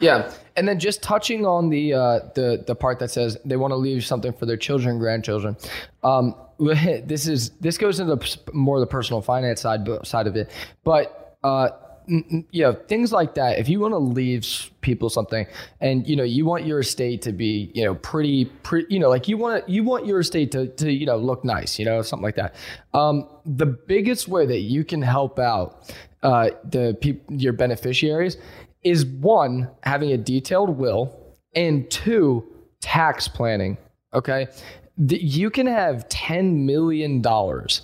Yeah, 0.00 0.32
and 0.56 0.66
then 0.68 0.78
just 0.78 1.02
touching 1.02 1.46
on 1.46 1.70
the 1.70 1.94
uh, 1.94 2.20
the 2.34 2.64
the 2.66 2.74
part 2.74 2.98
that 2.98 3.10
says 3.10 3.38
they 3.44 3.56
want 3.56 3.70
to 3.70 3.76
leave 3.76 4.04
something 4.04 4.32
for 4.32 4.44
their 4.44 4.56
children 4.56 4.98
grandchildren. 4.98 5.56
Um, 6.02 6.34
this 6.58 7.26
is 7.26 7.50
this 7.60 7.78
goes 7.78 8.00
into 8.00 8.18
more 8.52 8.80
the 8.80 8.86
personal 8.86 9.22
finance 9.22 9.60
side 9.60 9.88
side 10.04 10.26
of 10.26 10.36
it, 10.36 10.50
but 10.82 11.36
uh, 11.44 11.68
you 12.06 12.62
know 12.62 12.72
things 12.88 13.12
like 13.12 13.34
that. 13.34 13.58
If 13.58 13.68
you 13.68 13.80
want 13.80 13.92
to 13.92 13.98
leave 13.98 14.70
people 14.80 15.08
something, 15.10 15.46
and 15.80 16.06
you 16.06 16.16
know 16.16 16.22
you 16.24 16.44
want 16.44 16.66
your 16.66 16.80
estate 16.80 17.22
to 17.22 17.32
be 17.32 17.70
you 17.74 17.84
know 17.84 17.94
pretty 17.96 18.44
pretty 18.62 18.92
you 18.92 19.00
know 19.00 19.08
like 19.08 19.28
you 19.28 19.36
want 19.36 19.68
you 19.68 19.84
want 19.84 20.06
your 20.06 20.20
estate 20.20 20.52
to 20.52 20.68
to 20.68 20.92
you 20.92 21.06
know 21.06 21.16
look 21.16 21.44
nice, 21.44 21.78
you 21.78 21.84
know 21.84 22.02
something 22.02 22.24
like 22.24 22.36
that. 22.36 22.54
Um, 22.92 23.28
the 23.44 23.66
biggest 23.66 24.28
way 24.28 24.46
that 24.46 24.60
you 24.60 24.84
can 24.84 25.02
help 25.02 25.38
out 25.38 25.92
uh, 26.22 26.50
the 26.64 26.96
peop- 27.00 27.24
your 27.30 27.52
beneficiaries 27.52 28.36
is 28.82 29.04
one 29.06 29.70
having 29.82 30.12
a 30.12 30.18
detailed 30.18 30.70
will 30.76 31.36
and 31.54 31.90
two 31.90 32.44
tax 32.80 33.28
planning 33.28 33.78
okay 34.12 34.46
The- 34.98 35.22
you 35.22 35.48
can 35.50 35.66
have 35.66 36.06
10 36.08 36.66
million 36.66 37.22
dollars 37.22 37.80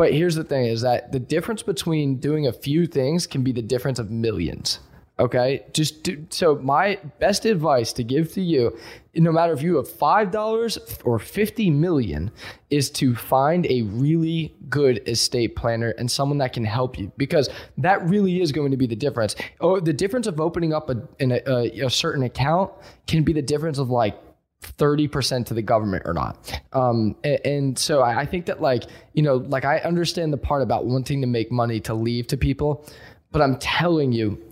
but 0.00 0.14
here's 0.14 0.34
the 0.34 0.44
thing 0.44 0.64
is 0.64 0.80
that 0.80 1.12
the 1.12 1.18
difference 1.20 1.62
between 1.62 2.16
doing 2.16 2.46
a 2.46 2.52
few 2.54 2.86
things 2.86 3.26
can 3.26 3.42
be 3.42 3.52
the 3.52 3.60
difference 3.60 3.98
of 3.98 4.10
millions 4.10 4.78
okay? 5.18 5.62
Just 5.74 6.02
do, 6.02 6.26
so 6.30 6.56
my 6.56 6.98
best 7.18 7.44
advice 7.44 7.92
to 7.92 8.02
give 8.02 8.32
to 8.32 8.40
you 8.40 8.74
no 9.14 9.30
matter 9.30 9.52
if 9.52 9.60
you 9.60 9.76
have 9.76 9.88
five 9.88 10.30
dollars 10.30 10.78
or 11.04 11.18
50 11.18 11.68
million 11.70 12.30
is 12.70 12.88
to 12.92 13.14
find 13.14 13.66
a 13.66 13.82
really 13.82 14.54
good 14.68 15.06
estate 15.06 15.56
planner 15.56 15.90
and 15.98 16.10
someone 16.10 16.38
that 16.38 16.54
can 16.54 16.64
help 16.64 16.98
you 16.98 17.12
because 17.18 17.50
that 17.76 18.02
really 18.08 18.40
is 18.40 18.52
going 18.52 18.70
to 18.70 18.78
be 18.78 18.86
the 18.86 18.96
difference. 18.96 19.36
Oh 19.60 19.80
the 19.80 19.92
difference 19.92 20.26
of 20.26 20.40
opening 20.40 20.72
up 20.72 20.88
a, 20.88 20.96
a, 21.20 21.86
a 21.86 21.90
certain 21.90 22.22
account 22.22 22.72
can 23.06 23.22
be 23.22 23.34
the 23.34 23.42
difference 23.42 23.76
of 23.76 23.90
like 23.90 24.18
30% 24.62 25.46
to 25.46 25.54
the 25.54 25.62
government 25.62 26.02
or 26.04 26.12
not. 26.12 26.60
Um, 26.72 27.16
and, 27.24 27.40
and 27.44 27.78
so 27.78 28.00
I, 28.02 28.20
I 28.20 28.26
think 28.26 28.46
that 28.46 28.60
like, 28.60 28.84
you 29.14 29.22
know, 29.22 29.36
like 29.36 29.64
I 29.64 29.78
understand 29.78 30.32
the 30.32 30.38
part 30.38 30.62
about 30.62 30.86
wanting 30.86 31.20
to 31.22 31.26
make 31.26 31.50
money 31.50 31.80
to 31.80 31.94
leave 31.94 32.26
to 32.28 32.36
people, 32.36 32.86
but 33.32 33.42
I'm 33.42 33.58
telling 33.58 34.12
you, 34.12 34.42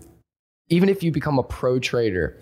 even 0.69 0.89
if 0.89 1.03
you 1.03 1.11
become 1.11 1.39
a 1.39 1.43
pro 1.43 1.79
trader, 1.79 2.37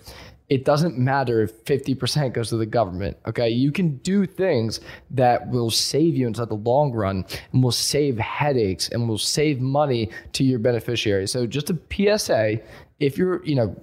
it 0.48 0.64
doesn't 0.64 0.98
matter 0.98 1.42
if 1.42 1.64
50% 1.64 2.32
goes 2.32 2.48
to 2.50 2.56
the 2.56 2.66
government. 2.66 3.18
Okay. 3.26 3.50
You 3.50 3.70
can 3.70 3.96
do 3.98 4.24
things 4.26 4.80
that 5.10 5.46
will 5.48 5.70
save 5.70 6.16
you 6.16 6.26
inside 6.26 6.48
the 6.48 6.54
long 6.54 6.92
run 6.92 7.26
and 7.52 7.62
will 7.62 7.70
save 7.70 8.18
headaches 8.18 8.88
and 8.88 9.08
will 9.08 9.18
save 9.18 9.60
money 9.60 10.10
to 10.32 10.44
your 10.44 10.58
beneficiaries. 10.58 11.32
So 11.32 11.46
just 11.46 11.70
a 11.70 11.78
PSA, 11.92 12.60
if 12.98 13.18
you're, 13.18 13.44
you 13.44 13.54
know, 13.56 13.76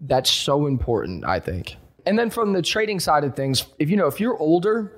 that's 0.00 0.30
so 0.30 0.66
important, 0.66 1.24
I 1.26 1.40
think. 1.40 1.76
And 2.08 2.18
then 2.18 2.30
from 2.30 2.54
the 2.54 2.62
trading 2.62 3.00
side 3.00 3.22
of 3.22 3.36
things, 3.36 3.66
if 3.78 3.90
you 3.90 3.96
know, 3.96 4.06
if 4.06 4.18
you're 4.18 4.36
older, 4.38 4.92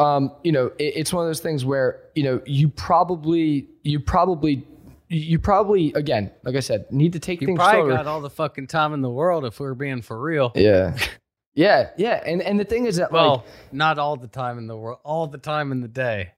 um, 0.00 0.32
you 0.42 0.50
know, 0.50 0.66
it, 0.78 0.94
it's 0.96 1.12
one 1.12 1.24
of 1.24 1.28
those 1.28 1.38
things 1.40 1.64
where 1.64 2.00
you 2.16 2.24
know 2.24 2.42
you 2.44 2.68
probably 2.68 3.68
you 3.84 4.00
probably 4.00 4.66
you 5.08 5.38
probably 5.38 5.92
again, 5.94 6.32
like 6.42 6.56
I 6.56 6.60
said, 6.60 6.90
need 6.90 7.12
to 7.12 7.20
take 7.20 7.40
You 7.40 7.46
things 7.46 7.58
probably 7.58 7.82
slower. 7.82 7.96
got 7.96 8.06
all 8.08 8.20
the 8.20 8.30
fucking 8.30 8.66
time 8.66 8.92
in 8.94 9.00
the 9.00 9.08
world 9.10 9.44
if 9.44 9.60
we're 9.60 9.74
being 9.74 10.02
for 10.02 10.20
real. 10.20 10.50
yeah, 10.56 10.96
yeah, 11.54 11.90
yeah. 11.96 12.20
And 12.26 12.42
and 12.42 12.58
the 12.58 12.64
thing 12.64 12.86
is 12.86 12.96
that 12.96 13.12
Well, 13.12 13.36
like 13.36 13.72
not 13.72 13.98
all 14.00 14.16
the 14.16 14.26
time 14.26 14.58
in 14.58 14.66
the 14.66 14.76
world, 14.76 14.98
all 15.04 15.28
the 15.28 15.38
time 15.38 15.70
in 15.70 15.80
the 15.80 15.88
day. 15.88 16.32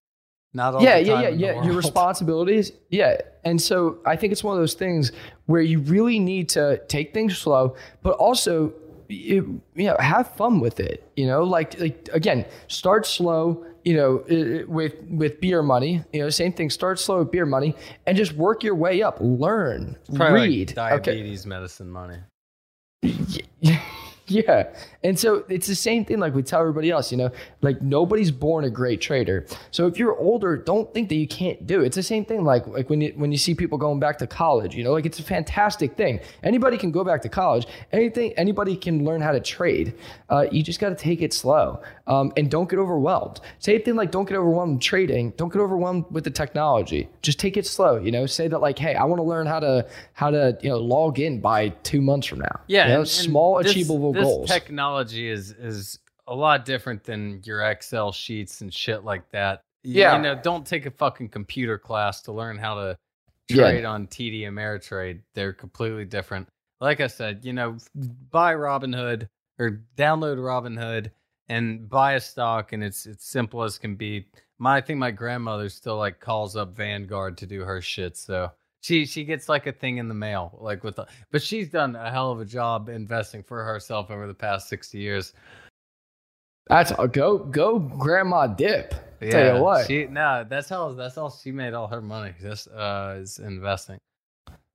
Not 0.54 0.74
all 0.74 0.82
yeah, 0.82 0.98
the 0.98 1.04
yeah, 1.06 1.14
time 1.14 1.38
yeah, 1.38 1.52
yeah. 1.54 1.62
Your 1.64 1.74
responsibilities, 1.84 2.72
yeah. 2.90 3.16
And 3.44 3.60
so 3.60 3.98
I 4.04 4.16
think 4.16 4.32
it's 4.32 4.44
one 4.44 4.56
of 4.56 4.60
those 4.62 4.74
things 4.74 5.12
where 5.46 5.62
you 5.62 5.78
really 5.80 6.18
need 6.18 6.48
to 6.50 6.80
take 6.88 7.12
things 7.14 7.36
slow, 7.38 7.76
but 8.02 8.12
also 8.16 8.72
you, 9.08 9.60
you 9.74 9.86
know 9.86 9.96
have 9.98 10.34
fun 10.36 10.60
with 10.60 10.80
it. 10.80 11.10
You 11.16 11.26
know, 11.26 11.42
like 11.42 11.78
like 11.80 12.08
again, 12.12 12.44
start 12.68 13.06
slow. 13.06 13.64
You 13.84 13.94
know, 13.96 14.64
with 14.68 14.94
with 15.08 15.40
beer 15.40 15.62
money. 15.62 16.04
You 16.12 16.20
know, 16.20 16.30
same 16.30 16.52
thing. 16.52 16.68
Start 16.68 16.98
slow 16.98 17.20
with 17.20 17.30
beer 17.30 17.46
money, 17.46 17.74
and 18.06 18.16
just 18.18 18.32
work 18.34 18.62
your 18.62 18.74
way 18.74 19.02
up. 19.02 19.16
Learn, 19.20 19.96
Probably 20.14 20.40
like 20.40 20.48
read. 20.48 20.70
okay. 20.70 20.74
diabetes 20.74 21.46
medicine 21.46 21.90
money. 21.90 22.18
Yeah. 24.28 24.68
And 25.02 25.18
so 25.18 25.44
it's 25.48 25.66
the 25.66 25.74
same 25.74 26.04
thing 26.04 26.18
like 26.18 26.34
we 26.34 26.42
tell 26.42 26.60
everybody 26.60 26.90
else, 26.90 27.10
you 27.10 27.18
know, 27.18 27.30
like 27.62 27.80
nobody's 27.80 28.30
born 28.30 28.64
a 28.64 28.70
great 28.70 29.00
trader. 29.00 29.46
So 29.70 29.86
if 29.86 29.98
you're 29.98 30.16
older, 30.16 30.56
don't 30.56 30.92
think 30.92 31.08
that 31.08 31.14
you 31.14 31.26
can't 31.26 31.66
do 31.66 31.82
it. 31.82 31.86
It's 31.86 31.96
the 31.96 32.02
same 32.02 32.24
thing 32.24 32.44
like 32.44 32.66
like 32.66 32.90
when 32.90 33.00
you 33.00 33.12
when 33.16 33.32
you 33.32 33.38
see 33.38 33.54
people 33.54 33.78
going 33.78 34.00
back 34.00 34.18
to 34.18 34.26
college, 34.26 34.74
you 34.74 34.84
know, 34.84 34.92
like 34.92 35.06
it's 35.06 35.18
a 35.18 35.22
fantastic 35.22 35.96
thing. 35.96 36.20
Anybody 36.42 36.76
can 36.76 36.90
go 36.90 37.04
back 37.04 37.22
to 37.22 37.28
college. 37.28 37.66
Anything 37.92 38.32
anybody 38.36 38.76
can 38.76 39.04
learn 39.04 39.20
how 39.20 39.32
to 39.32 39.40
trade. 39.40 39.94
Uh, 40.28 40.46
you 40.50 40.62
just 40.62 40.80
got 40.80 40.90
to 40.90 40.94
take 40.94 41.22
it 41.22 41.32
slow. 41.32 41.80
Um, 42.08 42.32
and 42.38 42.50
don't 42.50 42.68
get 42.70 42.78
overwhelmed. 42.78 43.40
Same 43.58 43.82
thing 43.82 43.94
like 43.94 44.10
don't 44.10 44.26
get 44.26 44.36
overwhelmed 44.36 44.80
trading. 44.80 45.30
Don't 45.36 45.52
get 45.52 45.60
overwhelmed 45.60 46.06
with 46.10 46.24
the 46.24 46.30
technology. 46.30 47.08
Just 47.22 47.38
take 47.38 47.56
it 47.58 47.66
slow, 47.66 47.98
you 47.98 48.10
know. 48.10 48.24
Say 48.24 48.48
that 48.48 48.58
like, 48.60 48.78
hey, 48.78 48.94
I 48.94 49.04
want 49.04 49.18
to 49.20 49.22
learn 49.24 49.46
how 49.46 49.60
to 49.60 49.86
how 50.14 50.30
to, 50.30 50.56
you 50.62 50.70
know, 50.70 50.78
log 50.78 51.18
in 51.18 51.40
by 51.40 51.68
2 51.68 52.00
months 52.00 52.26
from 52.26 52.38
now. 52.40 52.60
Yeah, 52.66 52.84
You 52.84 52.88
know, 52.88 52.94
and- 52.94 52.98
and 53.00 53.08
small 53.08 53.62
this- 53.62 53.70
achievable 53.72 54.12
this 54.14 54.24
goals. 54.24 54.48
Technology 54.48 55.28
is 55.28 55.50
is 55.52 55.98
a 56.26 56.34
lot 56.34 56.64
different 56.64 57.04
than 57.04 57.40
your 57.44 57.62
Excel 57.62 58.10
sheets 58.12 58.60
and 58.62 58.72
shit 58.72 59.04
like 59.04 59.28
that. 59.30 59.62
Yeah. 59.84 60.16
you 60.16 60.22
know, 60.22 60.34
don't 60.34 60.66
take 60.66 60.86
a 60.86 60.90
fucking 60.90 61.28
computer 61.28 61.78
class 61.78 62.20
to 62.22 62.32
learn 62.32 62.58
how 62.58 62.74
to 62.74 62.98
Yeah. 63.48 63.56
trade 63.70 63.84
on 63.84 64.06
TD 64.06 64.42
Ameritrade. 64.42 65.20
They're 65.34 65.52
completely 65.52 66.04
different. 66.04 66.48
Like 66.80 67.00
I 67.00 67.06
said, 67.06 67.44
you 67.44 67.52
know, 67.52 67.76
buy 68.30 68.54
Robinhood 68.54 69.28
or 69.58 69.80
download 69.96 70.36
Robinhood 70.38 71.10
and 71.48 71.88
buy 71.88 72.12
a 72.14 72.20
stock, 72.20 72.72
and 72.72 72.82
it's 72.84 73.06
it's 73.06 73.28
simple 73.28 73.62
as 73.62 73.78
can 73.78 73.96
be. 73.96 74.26
My 74.58 74.76
I 74.76 74.80
think 74.80 74.98
my 74.98 75.10
grandmother 75.10 75.68
still 75.68 75.96
like 75.96 76.20
calls 76.20 76.56
up 76.56 76.76
Vanguard 76.76 77.36
to 77.38 77.46
do 77.46 77.62
her 77.62 77.80
shit, 77.80 78.16
so. 78.16 78.50
She 78.80 79.06
she 79.06 79.24
gets 79.24 79.48
like 79.48 79.66
a 79.66 79.72
thing 79.72 79.96
in 79.98 80.06
the 80.06 80.14
mail, 80.14 80.56
like 80.60 80.84
with 80.84 80.94
the, 80.94 81.06
but 81.32 81.42
she's 81.42 81.68
done 81.68 81.96
a 81.96 82.12
hell 82.12 82.30
of 82.30 82.40
a 82.40 82.44
job 82.44 82.88
investing 82.88 83.42
for 83.42 83.64
herself 83.64 84.08
over 84.08 84.28
the 84.28 84.32
past 84.34 84.68
sixty 84.68 84.98
years. 84.98 85.32
That's 86.68 86.92
a 86.96 87.08
go 87.08 87.38
go 87.38 87.80
grandma 87.80 88.46
dip. 88.46 88.94
Tell 89.20 89.56
you 89.56 89.62
what. 89.62 89.88
she 89.88 90.06
no, 90.06 90.46
that's 90.48 90.68
how 90.68 90.92
that's 90.92 91.16
how 91.16 91.28
she 91.28 91.50
made 91.50 91.74
all 91.74 91.88
her 91.88 92.00
money. 92.00 92.32
Just 92.40 92.68
uh, 92.68 93.16
is 93.18 93.40
investing. 93.40 93.98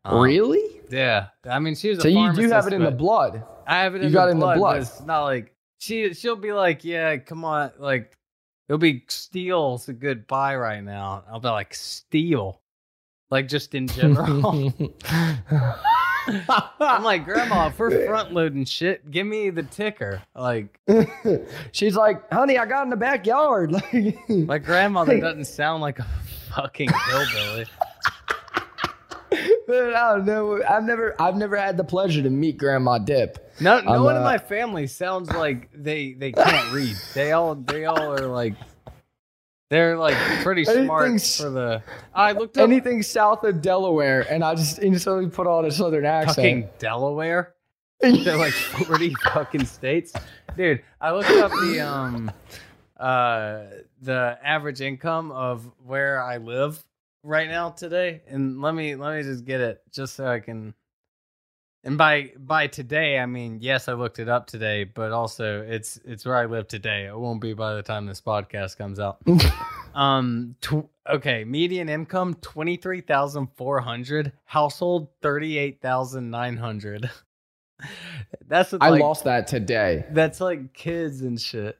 Um, 0.03 0.21
really? 0.21 0.81
Yeah, 0.89 1.27
I 1.49 1.59
mean 1.59 1.73
she 1.73 1.89
was. 1.89 2.01
So 2.01 2.09
a 2.09 2.11
you 2.11 2.33
do 2.33 2.49
have 2.49 2.67
it 2.67 2.73
in 2.73 2.83
the 2.83 2.91
blood. 2.91 3.41
I 3.65 3.83
have 3.83 3.95
it 3.95 4.01
You 4.01 4.07
in 4.07 4.13
got 4.13 4.25
the 4.25 4.29
it 4.29 4.31
in 4.33 4.39
the 4.39 4.45
blood. 4.45 4.57
blood. 4.57 4.81
It's 4.81 5.01
not 5.01 5.23
like 5.23 5.55
she 5.83 6.13
she'll 6.13 6.37
be 6.37 6.53
like, 6.53 6.85
yeah, 6.85 7.17
come 7.17 7.43
on, 7.43 7.71
like 7.77 8.15
it'll 8.69 8.79
be 8.79 9.03
steel's 9.09 9.89
a 9.89 9.93
good 9.93 10.25
buy 10.27 10.55
right 10.55 10.83
now. 10.83 11.23
I'll 11.29 11.41
be 11.41 11.49
like 11.49 11.73
steel, 11.73 12.61
like 13.29 13.47
just 13.49 13.75
in 13.75 13.87
general. 13.87 14.73
I'm 16.25 17.03
like, 17.03 17.25
Grandma, 17.25 17.67
if 17.67 17.77
we're 17.77 18.05
front 18.05 18.33
loading 18.33 18.63
shit, 18.63 19.11
give 19.11 19.27
me 19.27 19.49
the 19.49 19.63
ticker. 19.63 20.21
Like, 20.33 20.79
She's 21.73 21.97
like, 21.97 22.31
honey, 22.31 22.57
I 22.57 22.65
got 22.65 22.83
in 22.83 22.89
the 22.89 22.95
backyard. 22.95 23.73
Like, 23.73 24.29
my 24.29 24.57
grandmother 24.57 25.19
doesn't 25.19 25.45
sound 25.45 25.81
like 25.81 25.99
a 25.99 26.07
fucking 26.55 26.89
hillbilly. 27.09 27.65
But 29.67 29.93
I 29.95 30.15
don't 30.15 30.25
know. 30.25 30.61
I've 30.63 30.83
never 30.83 31.19
I've 31.21 31.35
never 31.35 31.57
had 31.57 31.77
the 31.77 31.83
pleasure 31.83 32.21
to 32.21 32.29
meet 32.29 32.57
Grandma 32.57 32.97
Dip. 32.97 33.51
No, 33.59 33.79
no 33.81 34.03
one 34.03 34.15
in 34.15 34.21
uh, 34.21 34.25
my 34.25 34.37
family 34.37 34.87
sounds 34.87 35.29
like 35.31 35.69
they 35.73 36.13
they 36.13 36.31
can't 36.31 36.73
read. 36.73 36.95
They 37.13 37.31
all 37.31 37.55
they 37.55 37.85
all 37.85 38.13
are 38.13 38.27
like 38.27 38.55
they're 39.69 39.97
like 39.97 40.15
pretty 40.43 40.65
smart 40.65 41.19
for 41.19 41.49
the. 41.49 41.81
I 42.13 42.33
looked 42.33 42.57
up 42.59 42.63
anything 42.63 43.01
south 43.01 43.43
of 43.43 43.61
Delaware, 43.61 44.21
and 44.29 44.43
I 44.43 44.53
just 44.53 44.77
instantly 44.77 45.29
put 45.29 45.47
on 45.47 45.65
a 45.65 45.71
southern 45.71 46.05
accent. 46.05 46.35
fucking 46.35 46.69
Delaware. 46.77 47.55
They're 47.99 48.37
like 48.37 48.53
forty 48.53 49.15
fucking 49.33 49.65
states, 49.65 50.13
dude. 50.55 50.83
I 51.01 51.11
looked 51.11 51.31
up 51.31 51.51
the 51.51 51.79
um 51.79 52.31
uh 52.99 53.63
the 54.01 54.37
average 54.43 54.81
income 54.81 55.31
of 55.31 55.71
where 55.83 56.21
I 56.21 56.37
live 56.37 56.83
right 57.23 57.47
now 57.47 57.69
today, 57.69 58.21
and 58.27 58.61
let 58.61 58.75
me 58.75 58.95
let 58.95 59.17
me 59.17 59.23
just 59.23 59.45
get 59.45 59.61
it 59.61 59.81
just 59.91 60.15
so 60.15 60.27
I 60.27 60.39
can. 60.39 60.73
And 61.85 61.97
by 61.97 62.31
by 62.37 62.67
today, 62.67 63.19
I 63.19 63.25
mean 63.25 63.59
yes, 63.61 63.87
I 63.87 63.93
looked 63.93 64.19
it 64.19 64.29
up 64.29 64.47
today, 64.47 64.83
but 64.83 65.11
also 65.11 65.61
it's 65.61 65.99
it's 66.05 66.25
where 66.25 66.35
I 66.35 66.45
live 66.45 66.67
today. 66.67 67.05
It 67.05 67.17
won't 67.17 67.41
be 67.41 67.53
by 67.53 67.73
the 67.73 67.83
time 67.83 68.05
this 68.05 68.21
podcast 68.21 68.77
comes 68.77 68.99
out. 68.99 69.21
um, 69.95 70.55
tw- 70.61 70.89
okay, 71.09 71.43
median 71.43 71.89
income 71.89 72.35
twenty 72.35 72.77
three 72.77 73.01
thousand 73.01 73.47
four 73.55 73.81
hundred, 73.81 74.31
household 74.45 75.09
thirty 75.21 75.57
eight 75.57 75.81
thousand 75.81 76.29
nine 76.29 76.57
hundred. 76.57 77.09
That's 78.47 78.73
I 78.73 78.89
like, 78.89 79.01
lost 79.01 79.25
that 79.25 79.47
today. 79.47 80.05
That's 80.11 80.39
like 80.39 80.73
kids 80.73 81.21
and 81.21 81.39
shit. 81.39 81.77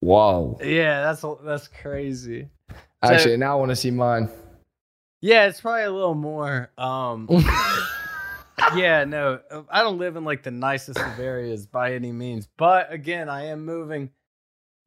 Whoa. 0.00 0.58
Yeah, 0.62 1.02
that's 1.02 1.24
that's 1.44 1.68
crazy. 1.68 2.48
Actually, 3.02 3.36
now 3.36 3.52
I 3.52 3.58
want 3.58 3.70
to 3.70 3.76
see 3.76 3.90
mine. 3.90 4.28
Yeah, 5.20 5.46
it's 5.46 5.60
probably 5.60 5.84
a 5.84 5.90
little 5.90 6.14
more. 6.14 6.70
Um, 6.78 7.28
yeah, 8.74 9.04
no, 9.04 9.40
I 9.70 9.82
don't 9.82 9.98
live 9.98 10.16
in 10.16 10.24
like 10.24 10.42
the 10.42 10.50
nicest 10.50 10.98
of 10.98 11.18
areas 11.18 11.66
by 11.66 11.94
any 11.94 12.12
means, 12.12 12.48
but 12.56 12.92
again, 12.92 13.28
I 13.28 13.46
am 13.46 13.64
moving. 13.64 14.10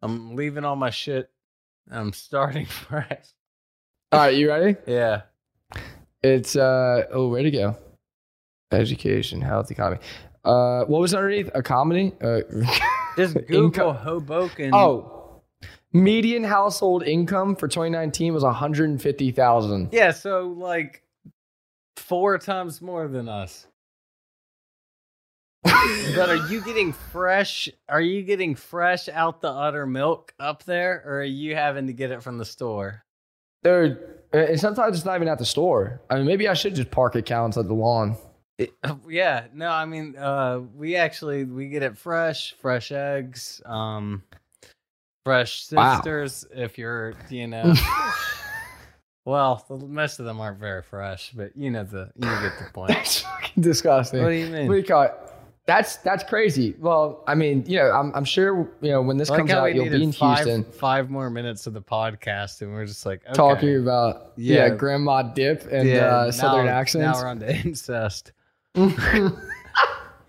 I'm 0.01 0.35
leaving 0.35 0.65
all 0.65 0.75
my 0.75 0.89
shit. 0.89 1.29
I'm 1.89 2.13
starting 2.13 2.65
fresh. 2.87 3.25
All 4.11 4.19
right, 4.19 4.35
you 4.35 4.49
ready? 4.49 4.75
Yeah. 4.85 5.23
It's 6.21 6.55
uh 6.55 7.05
oh, 7.11 7.29
where 7.29 7.43
to 7.43 7.51
go? 7.51 7.77
Education, 8.71 9.41
health, 9.41 9.71
economy. 9.71 10.01
Uh, 10.45 10.83
what 10.85 10.99
was 10.99 11.13
underneath? 11.13 11.49
A 11.53 11.61
comedy? 11.63 12.13
Uh, 12.21 12.41
Just 13.15 13.37
Google 13.47 13.93
Hoboken. 13.93 14.71
Oh, 14.73 15.22
median 15.93 16.43
household 16.43 17.03
income 17.03 17.55
for 17.55 17.67
2019 17.67 18.33
was 18.33 18.43
150,000. 18.43 19.89
yeah, 19.91 20.11
so 20.11 20.47
like 20.47 21.03
four 21.95 22.37
times 22.37 22.81
more 22.81 23.07
than 23.07 23.29
us. 23.29 23.67
but 25.63 26.29
are 26.29 26.47
you 26.49 26.59
getting 26.61 26.91
fresh? 26.91 27.69
Are 27.87 28.01
you 28.01 28.23
getting 28.23 28.55
fresh 28.55 29.07
out 29.07 29.39
the 29.39 29.49
udder 29.49 29.85
milk 29.85 30.33
up 30.39 30.63
there, 30.63 31.01
or 31.05 31.19
are 31.19 31.23
you 31.23 31.55
having 31.55 31.87
to 31.87 31.93
get 31.93 32.11
it 32.11 32.21
from 32.21 32.37
the 32.37 32.43
store? 32.45 33.03
Dude, 33.63 33.97
and 34.33 34.59
sometimes 34.59 34.97
it's 34.97 35.05
not 35.05 35.15
even 35.15 35.29
at 35.29 35.37
the 35.39 35.45
store. 35.45 36.01
I 36.09 36.15
mean, 36.17 36.25
maybe 36.25 36.49
I 36.49 36.53
should 36.53 36.75
just 36.75 36.91
park 36.91 37.15
accounts 37.15 37.55
at 37.57 37.67
the 37.67 37.73
lawn. 37.73 38.17
Yeah, 39.09 39.45
no, 39.53 39.67
I 39.67 39.85
mean, 39.85 40.15
uh, 40.15 40.59
we 40.75 40.95
actually 40.95 41.43
we 41.43 41.69
get 41.69 41.81
it 41.81 41.97
fresh, 41.97 42.53
fresh 42.61 42.91
eggs, 42.91 43.61
um, 43.65 44.23
fresh 45.23 45.71
Wow. 45.71 45.95
sisters. 45.95 46.45
If 46.53 46.77
you're, 46.77 47.13
you 47.29 47.47
know, 47.47 47.73
well, 49.25 49.65
most 49.87 50.19
of 50.19 50.25
them 50.25 50.39
aren't 50.41 50.59
very 50.59 50.81
fresh, 50.83 51.31
but 51.35 51.55
you 51.55 51.71
know 51.71 51.83
the 51.83 52.11
you 52.15 52.21
get 52.27 52.57
the 52.59 52.69
point. 52.73 52.89
That's 52.89 53.23
disgusting. 53.59 54.21
What 54.21 54.29
do 54.29 54.35
you 54.35 54.47
mean? 54.47 54.67
What 54.67 54.73
do 54.73 54.79
you 54.79 54.85
call 54.85 55.03
it? 55.03 55.13
That's 55.65 55.95
that's 55.97 56.25
crazy. 56.25 56.75
Well, 56.77 57.23
I 57.25 57.35
mean, 57.35 57.63
you 57.65 57.77
know, 57.77 57.89
I'm 57.91 58.11
I'm 58.13 58.25
sure 58.25 58.69
you 58.81 58.91
know 58.91 59.01
when 59.01 59.15
this 59.15 59.29
like 59.29 59.37
comes 59.39 59.51
out, 59.51 59.73
you'll 59.73 59.89
be 59.89 60.03
in 60.03 60.11
five, 60.11 60.43
Houston 60.43 60.65
five 60.65 61.09
more 61.09 61.29
minutes 61.29 61.67
of 61.67 61.73
the 61.73 61.81
podcast, 61.81 62.61
and 62.61 62.73
we're 62.73 62.85
just 62.85 63.05
like 63.05 63.21
okay. 63.25 63.33
talking 63.33 63.77
about 63.77 64.33
yeah, 64.35 64.65
Yeah. 64.67 64.69
grandma 64.75 65.21
dip 65.23 65.65
and 65.71 65.87
Yeah, 65.87 66.03
uh, 66.07 66.31
southern 66.33 66.65
now- 66.65 66.73
accents. 66.73 67.17
Now 67.17 67.23
we're 67.23 67.29
on 67.29 67.39
to 67.39 67.55
incest. 67.55 68.33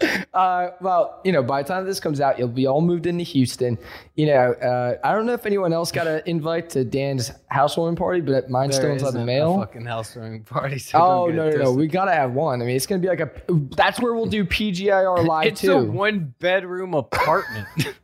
uh, 0.35 0.71
well, 0.81 1.21
you 1.25 1.33
know, 1.33 1.43
by 1.43 1.63
the 1.63 1.69
time 1.69 1.85
this 1.85 2.01
comes 2.01 2.21
out, 2.21 2.39
you'll 2.39 2.49
be 2.49 2.67
all 2.67 2.81
moved 2.81 3.07
into 3.07 3.25
Houston. 3.25 3.79
You 4.17 4.27
know, 4.27 4.53
uh, 4.55 4.97
I 5.05 5.13
don't 5.15 5.27
know 5.27 5.33
if 5.35 5.47
anyone 5.47 5.73
else 5.73 5.93
got 5.93 6.07
an 6.07 6.23
invite 6.27 6.71
to 6.71 6.85
Dan's 6.85 7.31
housewarming 7.49 7.97
party, 7.97 8.21
but 8.21 8.51
mine's 8.51 8.77
still 8.77 8.91
inside 8.91 9.13
the 9.13 9.25
mail. 9.25 9.59
fucking 9.59 9.85
housewarming 9.85 10.45
party. 10.45 10.79
So 10.79 10.99
Oh 10.99 11.27
no, 11.27 11.51
no, 11.51 11.57
no! 11.65 11.73
We 11.73 11.87
gotta 11.87 12.13
have 12.13 12.33
one. 12.33 12.61
I 12.61 12.65
mean, 12.65 12.77
it's 12.77 12.87
gonna 12.87 13.01
be 13.01 13.09
like 13.09 13.21
a. 13.21 13.31
That's 13.77 14.01
where 14.01 14.15
we'll 14.15 14.27
do 14.27 14.45
PGIR 14.45 15.27
live 15.27 15.47
It's 15.47 15.61
too. 15.61 15.73
a 15.73 15.85
one 15.85 16.35
bedroom 16.39 16.95
apartment. 16.95 17.69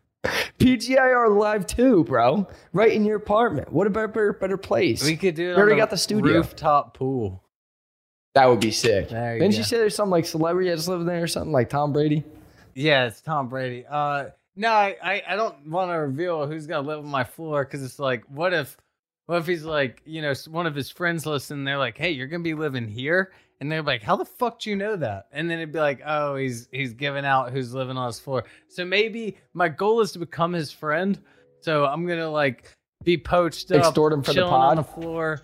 PGIR 0.58 1.36
live 1.38 1.66
too, 1.66 2.04
bro. 2.04 2.46
Right 2.72 2.92
in 2.92 3.04
your 3.04 3.16
apartment. 3.16 3.72
What 3.72 3.86
a 3.86 3.90
better 3.90 4.34
better 4.34 4.56
place? 4.56 5.02
We 5.02 5.16
could 5.16 5.34
do 5.34 5.50
it. 5.50 5.56
We 5.56 5.60
already 5.62 5.76
got 5.76 5.90
the 5.90 5.96
studio. 5.96 6.34
rooftop 6.34 6.96
pool. 6.96 7.42
That 8.34 8.46
would 8.48 8.60
be 8.60 8.70
sick. 8.70 9.08
There 9.08 9.34
you 9.34 9.40
Didn't 9.40 9.52
go. 9.52 9.58
you 9.58 9.64
say 9.64 9.78
there's 9.78 9.94
some 9.94 10.10
like 10.10 10.24
celebrity 10.24 10.70
that's 10.70 10.86
living 10.88 11.06
there 11.06 11.22
or 11.22 11.26
something 11.26 11.52
like 11.52 11.68
Tom 11.68 11.92
Brady? 11.92 12.24
Yeah, 12.74 13.06
it's 13.06 13.20
Tom 13.20 13.48
Brady. 13.48 13.84
Uh, 13.88 14.26
no, 14.56 14.70
I, 14.70 14.96
I, 15.02 15.22
I 15.28 15.36
don't 15.36 15.66
want 15.68 15.90
to 15.90 15.94
reveal 15.94 16.46
who's 16.46 16.66
gonna 16.66 16.86
live 16.86 17.00
on 17.00 17.06
my 17.08 17.24
floor 17.24 17.64
because 17.64 17.82
it's 17.82 17.98
like, 17.98 18.24
what 18.28 18.52
if, 18.52 18.76
what 19.26 19.38
if 19.38 19.46
he's 19.46 19.64
like, 19.64 20.02
you 20.04 20.22
know, 20.22 20.32
one 20.48 20.66
of 20.66 20.74
his 20.74 20.90
friends 20.90 21.26
listen, 21.26 21.64
they're 21.64 21.78
like, 21.78 21.98
hey, 21.98 22.10
you're 22.10 22.26
gonna 22.28 22.42
be 22.42 22.54
living 22.54 22.86
here, 22.88 23.32
and 23.60 23.70
they're 23.70 23.82
like, 23.82 24.02
how 24.02 24.16
the 24.16 24.24
fuck 24.24 24.60
do 24.60 24.70
you 24.70 24.76
know 24.76 24.96
that? 24.96 25.26
And 25.32 25.50
then 25.50 25.58
it'd 25.58 25.72
be 25.72 25.78
like, 25.80 26.00
oh, 26.06 26.36
he's 26.36 26.68
he's 26.72 26.92
giving 26.94 27.24
out 27.24 27.52
who's 27.52 27.74
living 27.74 27.96
on 27.96 28.06
his 28.06 28.20
floor. 28.20 28.44
So 28.68 28.84
maybe 28.84 29.36
my 29.54 29.68
goal 29.68 30.00
is 30.00 30.12
to 30.12 30.18
become 30.20 30.52
his 30.52 30.70
friend. 30.70 31.18
So 31.60 31.84
I'm 31.86 32.06
gonna 32.06 32.30
like 32.30 32.72
be 33.04 33.16
poached 33.16 33.70
up, 33.72 33.84
Extort 33.84 34.12
him 34.12 34.22
for 34.22 34.30
the 34.32 34.34
chilling 34.34 34.52
on 34.52 34.76
pod? 34.76 34.78
the 34.78 34.84
floor. 35.00 35.42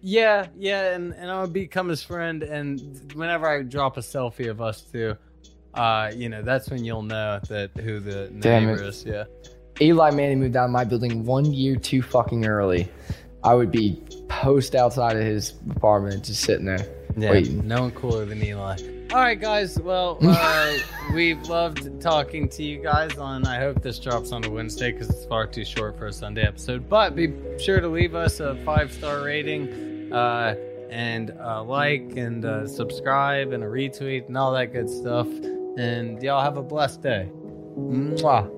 Yeah, 0.00 0.46
yeah, 0.56 0.94
and 0.94 1.12
and 1.14 1.30
I'll 1.30 1.46
become 1.48 1.88
his 1.88 2.02
friend. 2.02 2.42
And 2.42 3.12
whenever 3.14 3.48
I 3.48 3.62
drop 3.62 3.96
a 3.96 4.00
selfie 4.00 4.48
of 4.48 4.60
us 4.60 4.82
two, 4.82 5.16
uh, 5.74 6.12
you 6.14 6.28
know, 6.28 6.42
that's 6.42 6.70
when 6.70 6.84
you'll 6.84 7.02
know 7.02 7.40
that 7.48 7.70
who 7.76 7.98
the 8.00 8.28
Damn 8.38 8.66
neighbor 8.66 8.80
it. 8.82 8.86
is. 8.88 9.04
Yeah. 9.04 9.24
Eli 9.80 10.10
Manning 10.10 10.40
moved 10.40 10.54
down 10.54 10.70
my 10.72 10.84
building 10.84 11.24
one 11.24 11.52
year 11.52 11.76
too 11.76 12.02
fucking 12.02 12.46
early. 12.46 12.88
I 13.44 13.54
would 13.54 13.70
be 13.70 14.02
post 14.28 14.74
outside 14.74 15.16
of 15.16 15.22
his 15.22 15.54
apartment, 15.70 16.24
just 16.24 16.42
sitting 16.42 16.64
there 16.66 16.84
Yeah, 17.16 17.30
waiting. 17.30 17.66
no 17.66 17.82
one 17.82 17.90
cooler 17.92 18.24
than 18.24 18.42
Eli. 18.42 18.76
All 19.12 19.20
right, 19.20 19.40
guys. 19.40 19.78
Well, 19.78 20.18
uh, 20.20 20.74
we've 21.14 21.40
loved 21.48 22.00
talking 22.00 22.48
to 22.50 22.62
you 22.64 22.82
guys 22.82 23.16
on. 23.16 23.46
I 23.46 23.58
hope 23.60 23.80
this 23.80 23.98
drops 24.00 24.32
on 24.32 24.44
a 24.44 24.50
Wednesday 24.50 24.90
because 24.92 25.08
it's 25.10 25.24
far 25.26 25.46
too 25.46 25.64
short 25.64 25.96
for 25.96 26.08
a 26.08 26.12
Sunday 26.12 26.42
episode. 26.42 26.88
But 26.88 27.14
be 27.14 27.32
sure 27.58 27.80
to 27.80 27.88
leave 27.88 28.14
us 28.16 28.40
a 28.40 28.56
five 28.64 28.92
star 28.92 29.22
rating, 29.24 29.87
uh, 30.12 30.54
and 30.90 31.30
a 31.38 31.62
like, 31.62 32.16
and 32.16 32.44
uh, 32.44 32.66
subscribe, 32.66 33.52
and 33.52 33.62
a 33.62 33.66
retweet, 33.66 34.26
and 34.26 34.36
all 34.36 34.52
that 34.52 34.72
good 34.72 34.88
stuff. 34.88 35.26
And 35.78 36.22
y'all 36.22 36.42
have 36.42 36.56
a 36.56 36.62
blessed 36.62 37.02
day. 37.02 37.28
Mwah. 37.76 38.57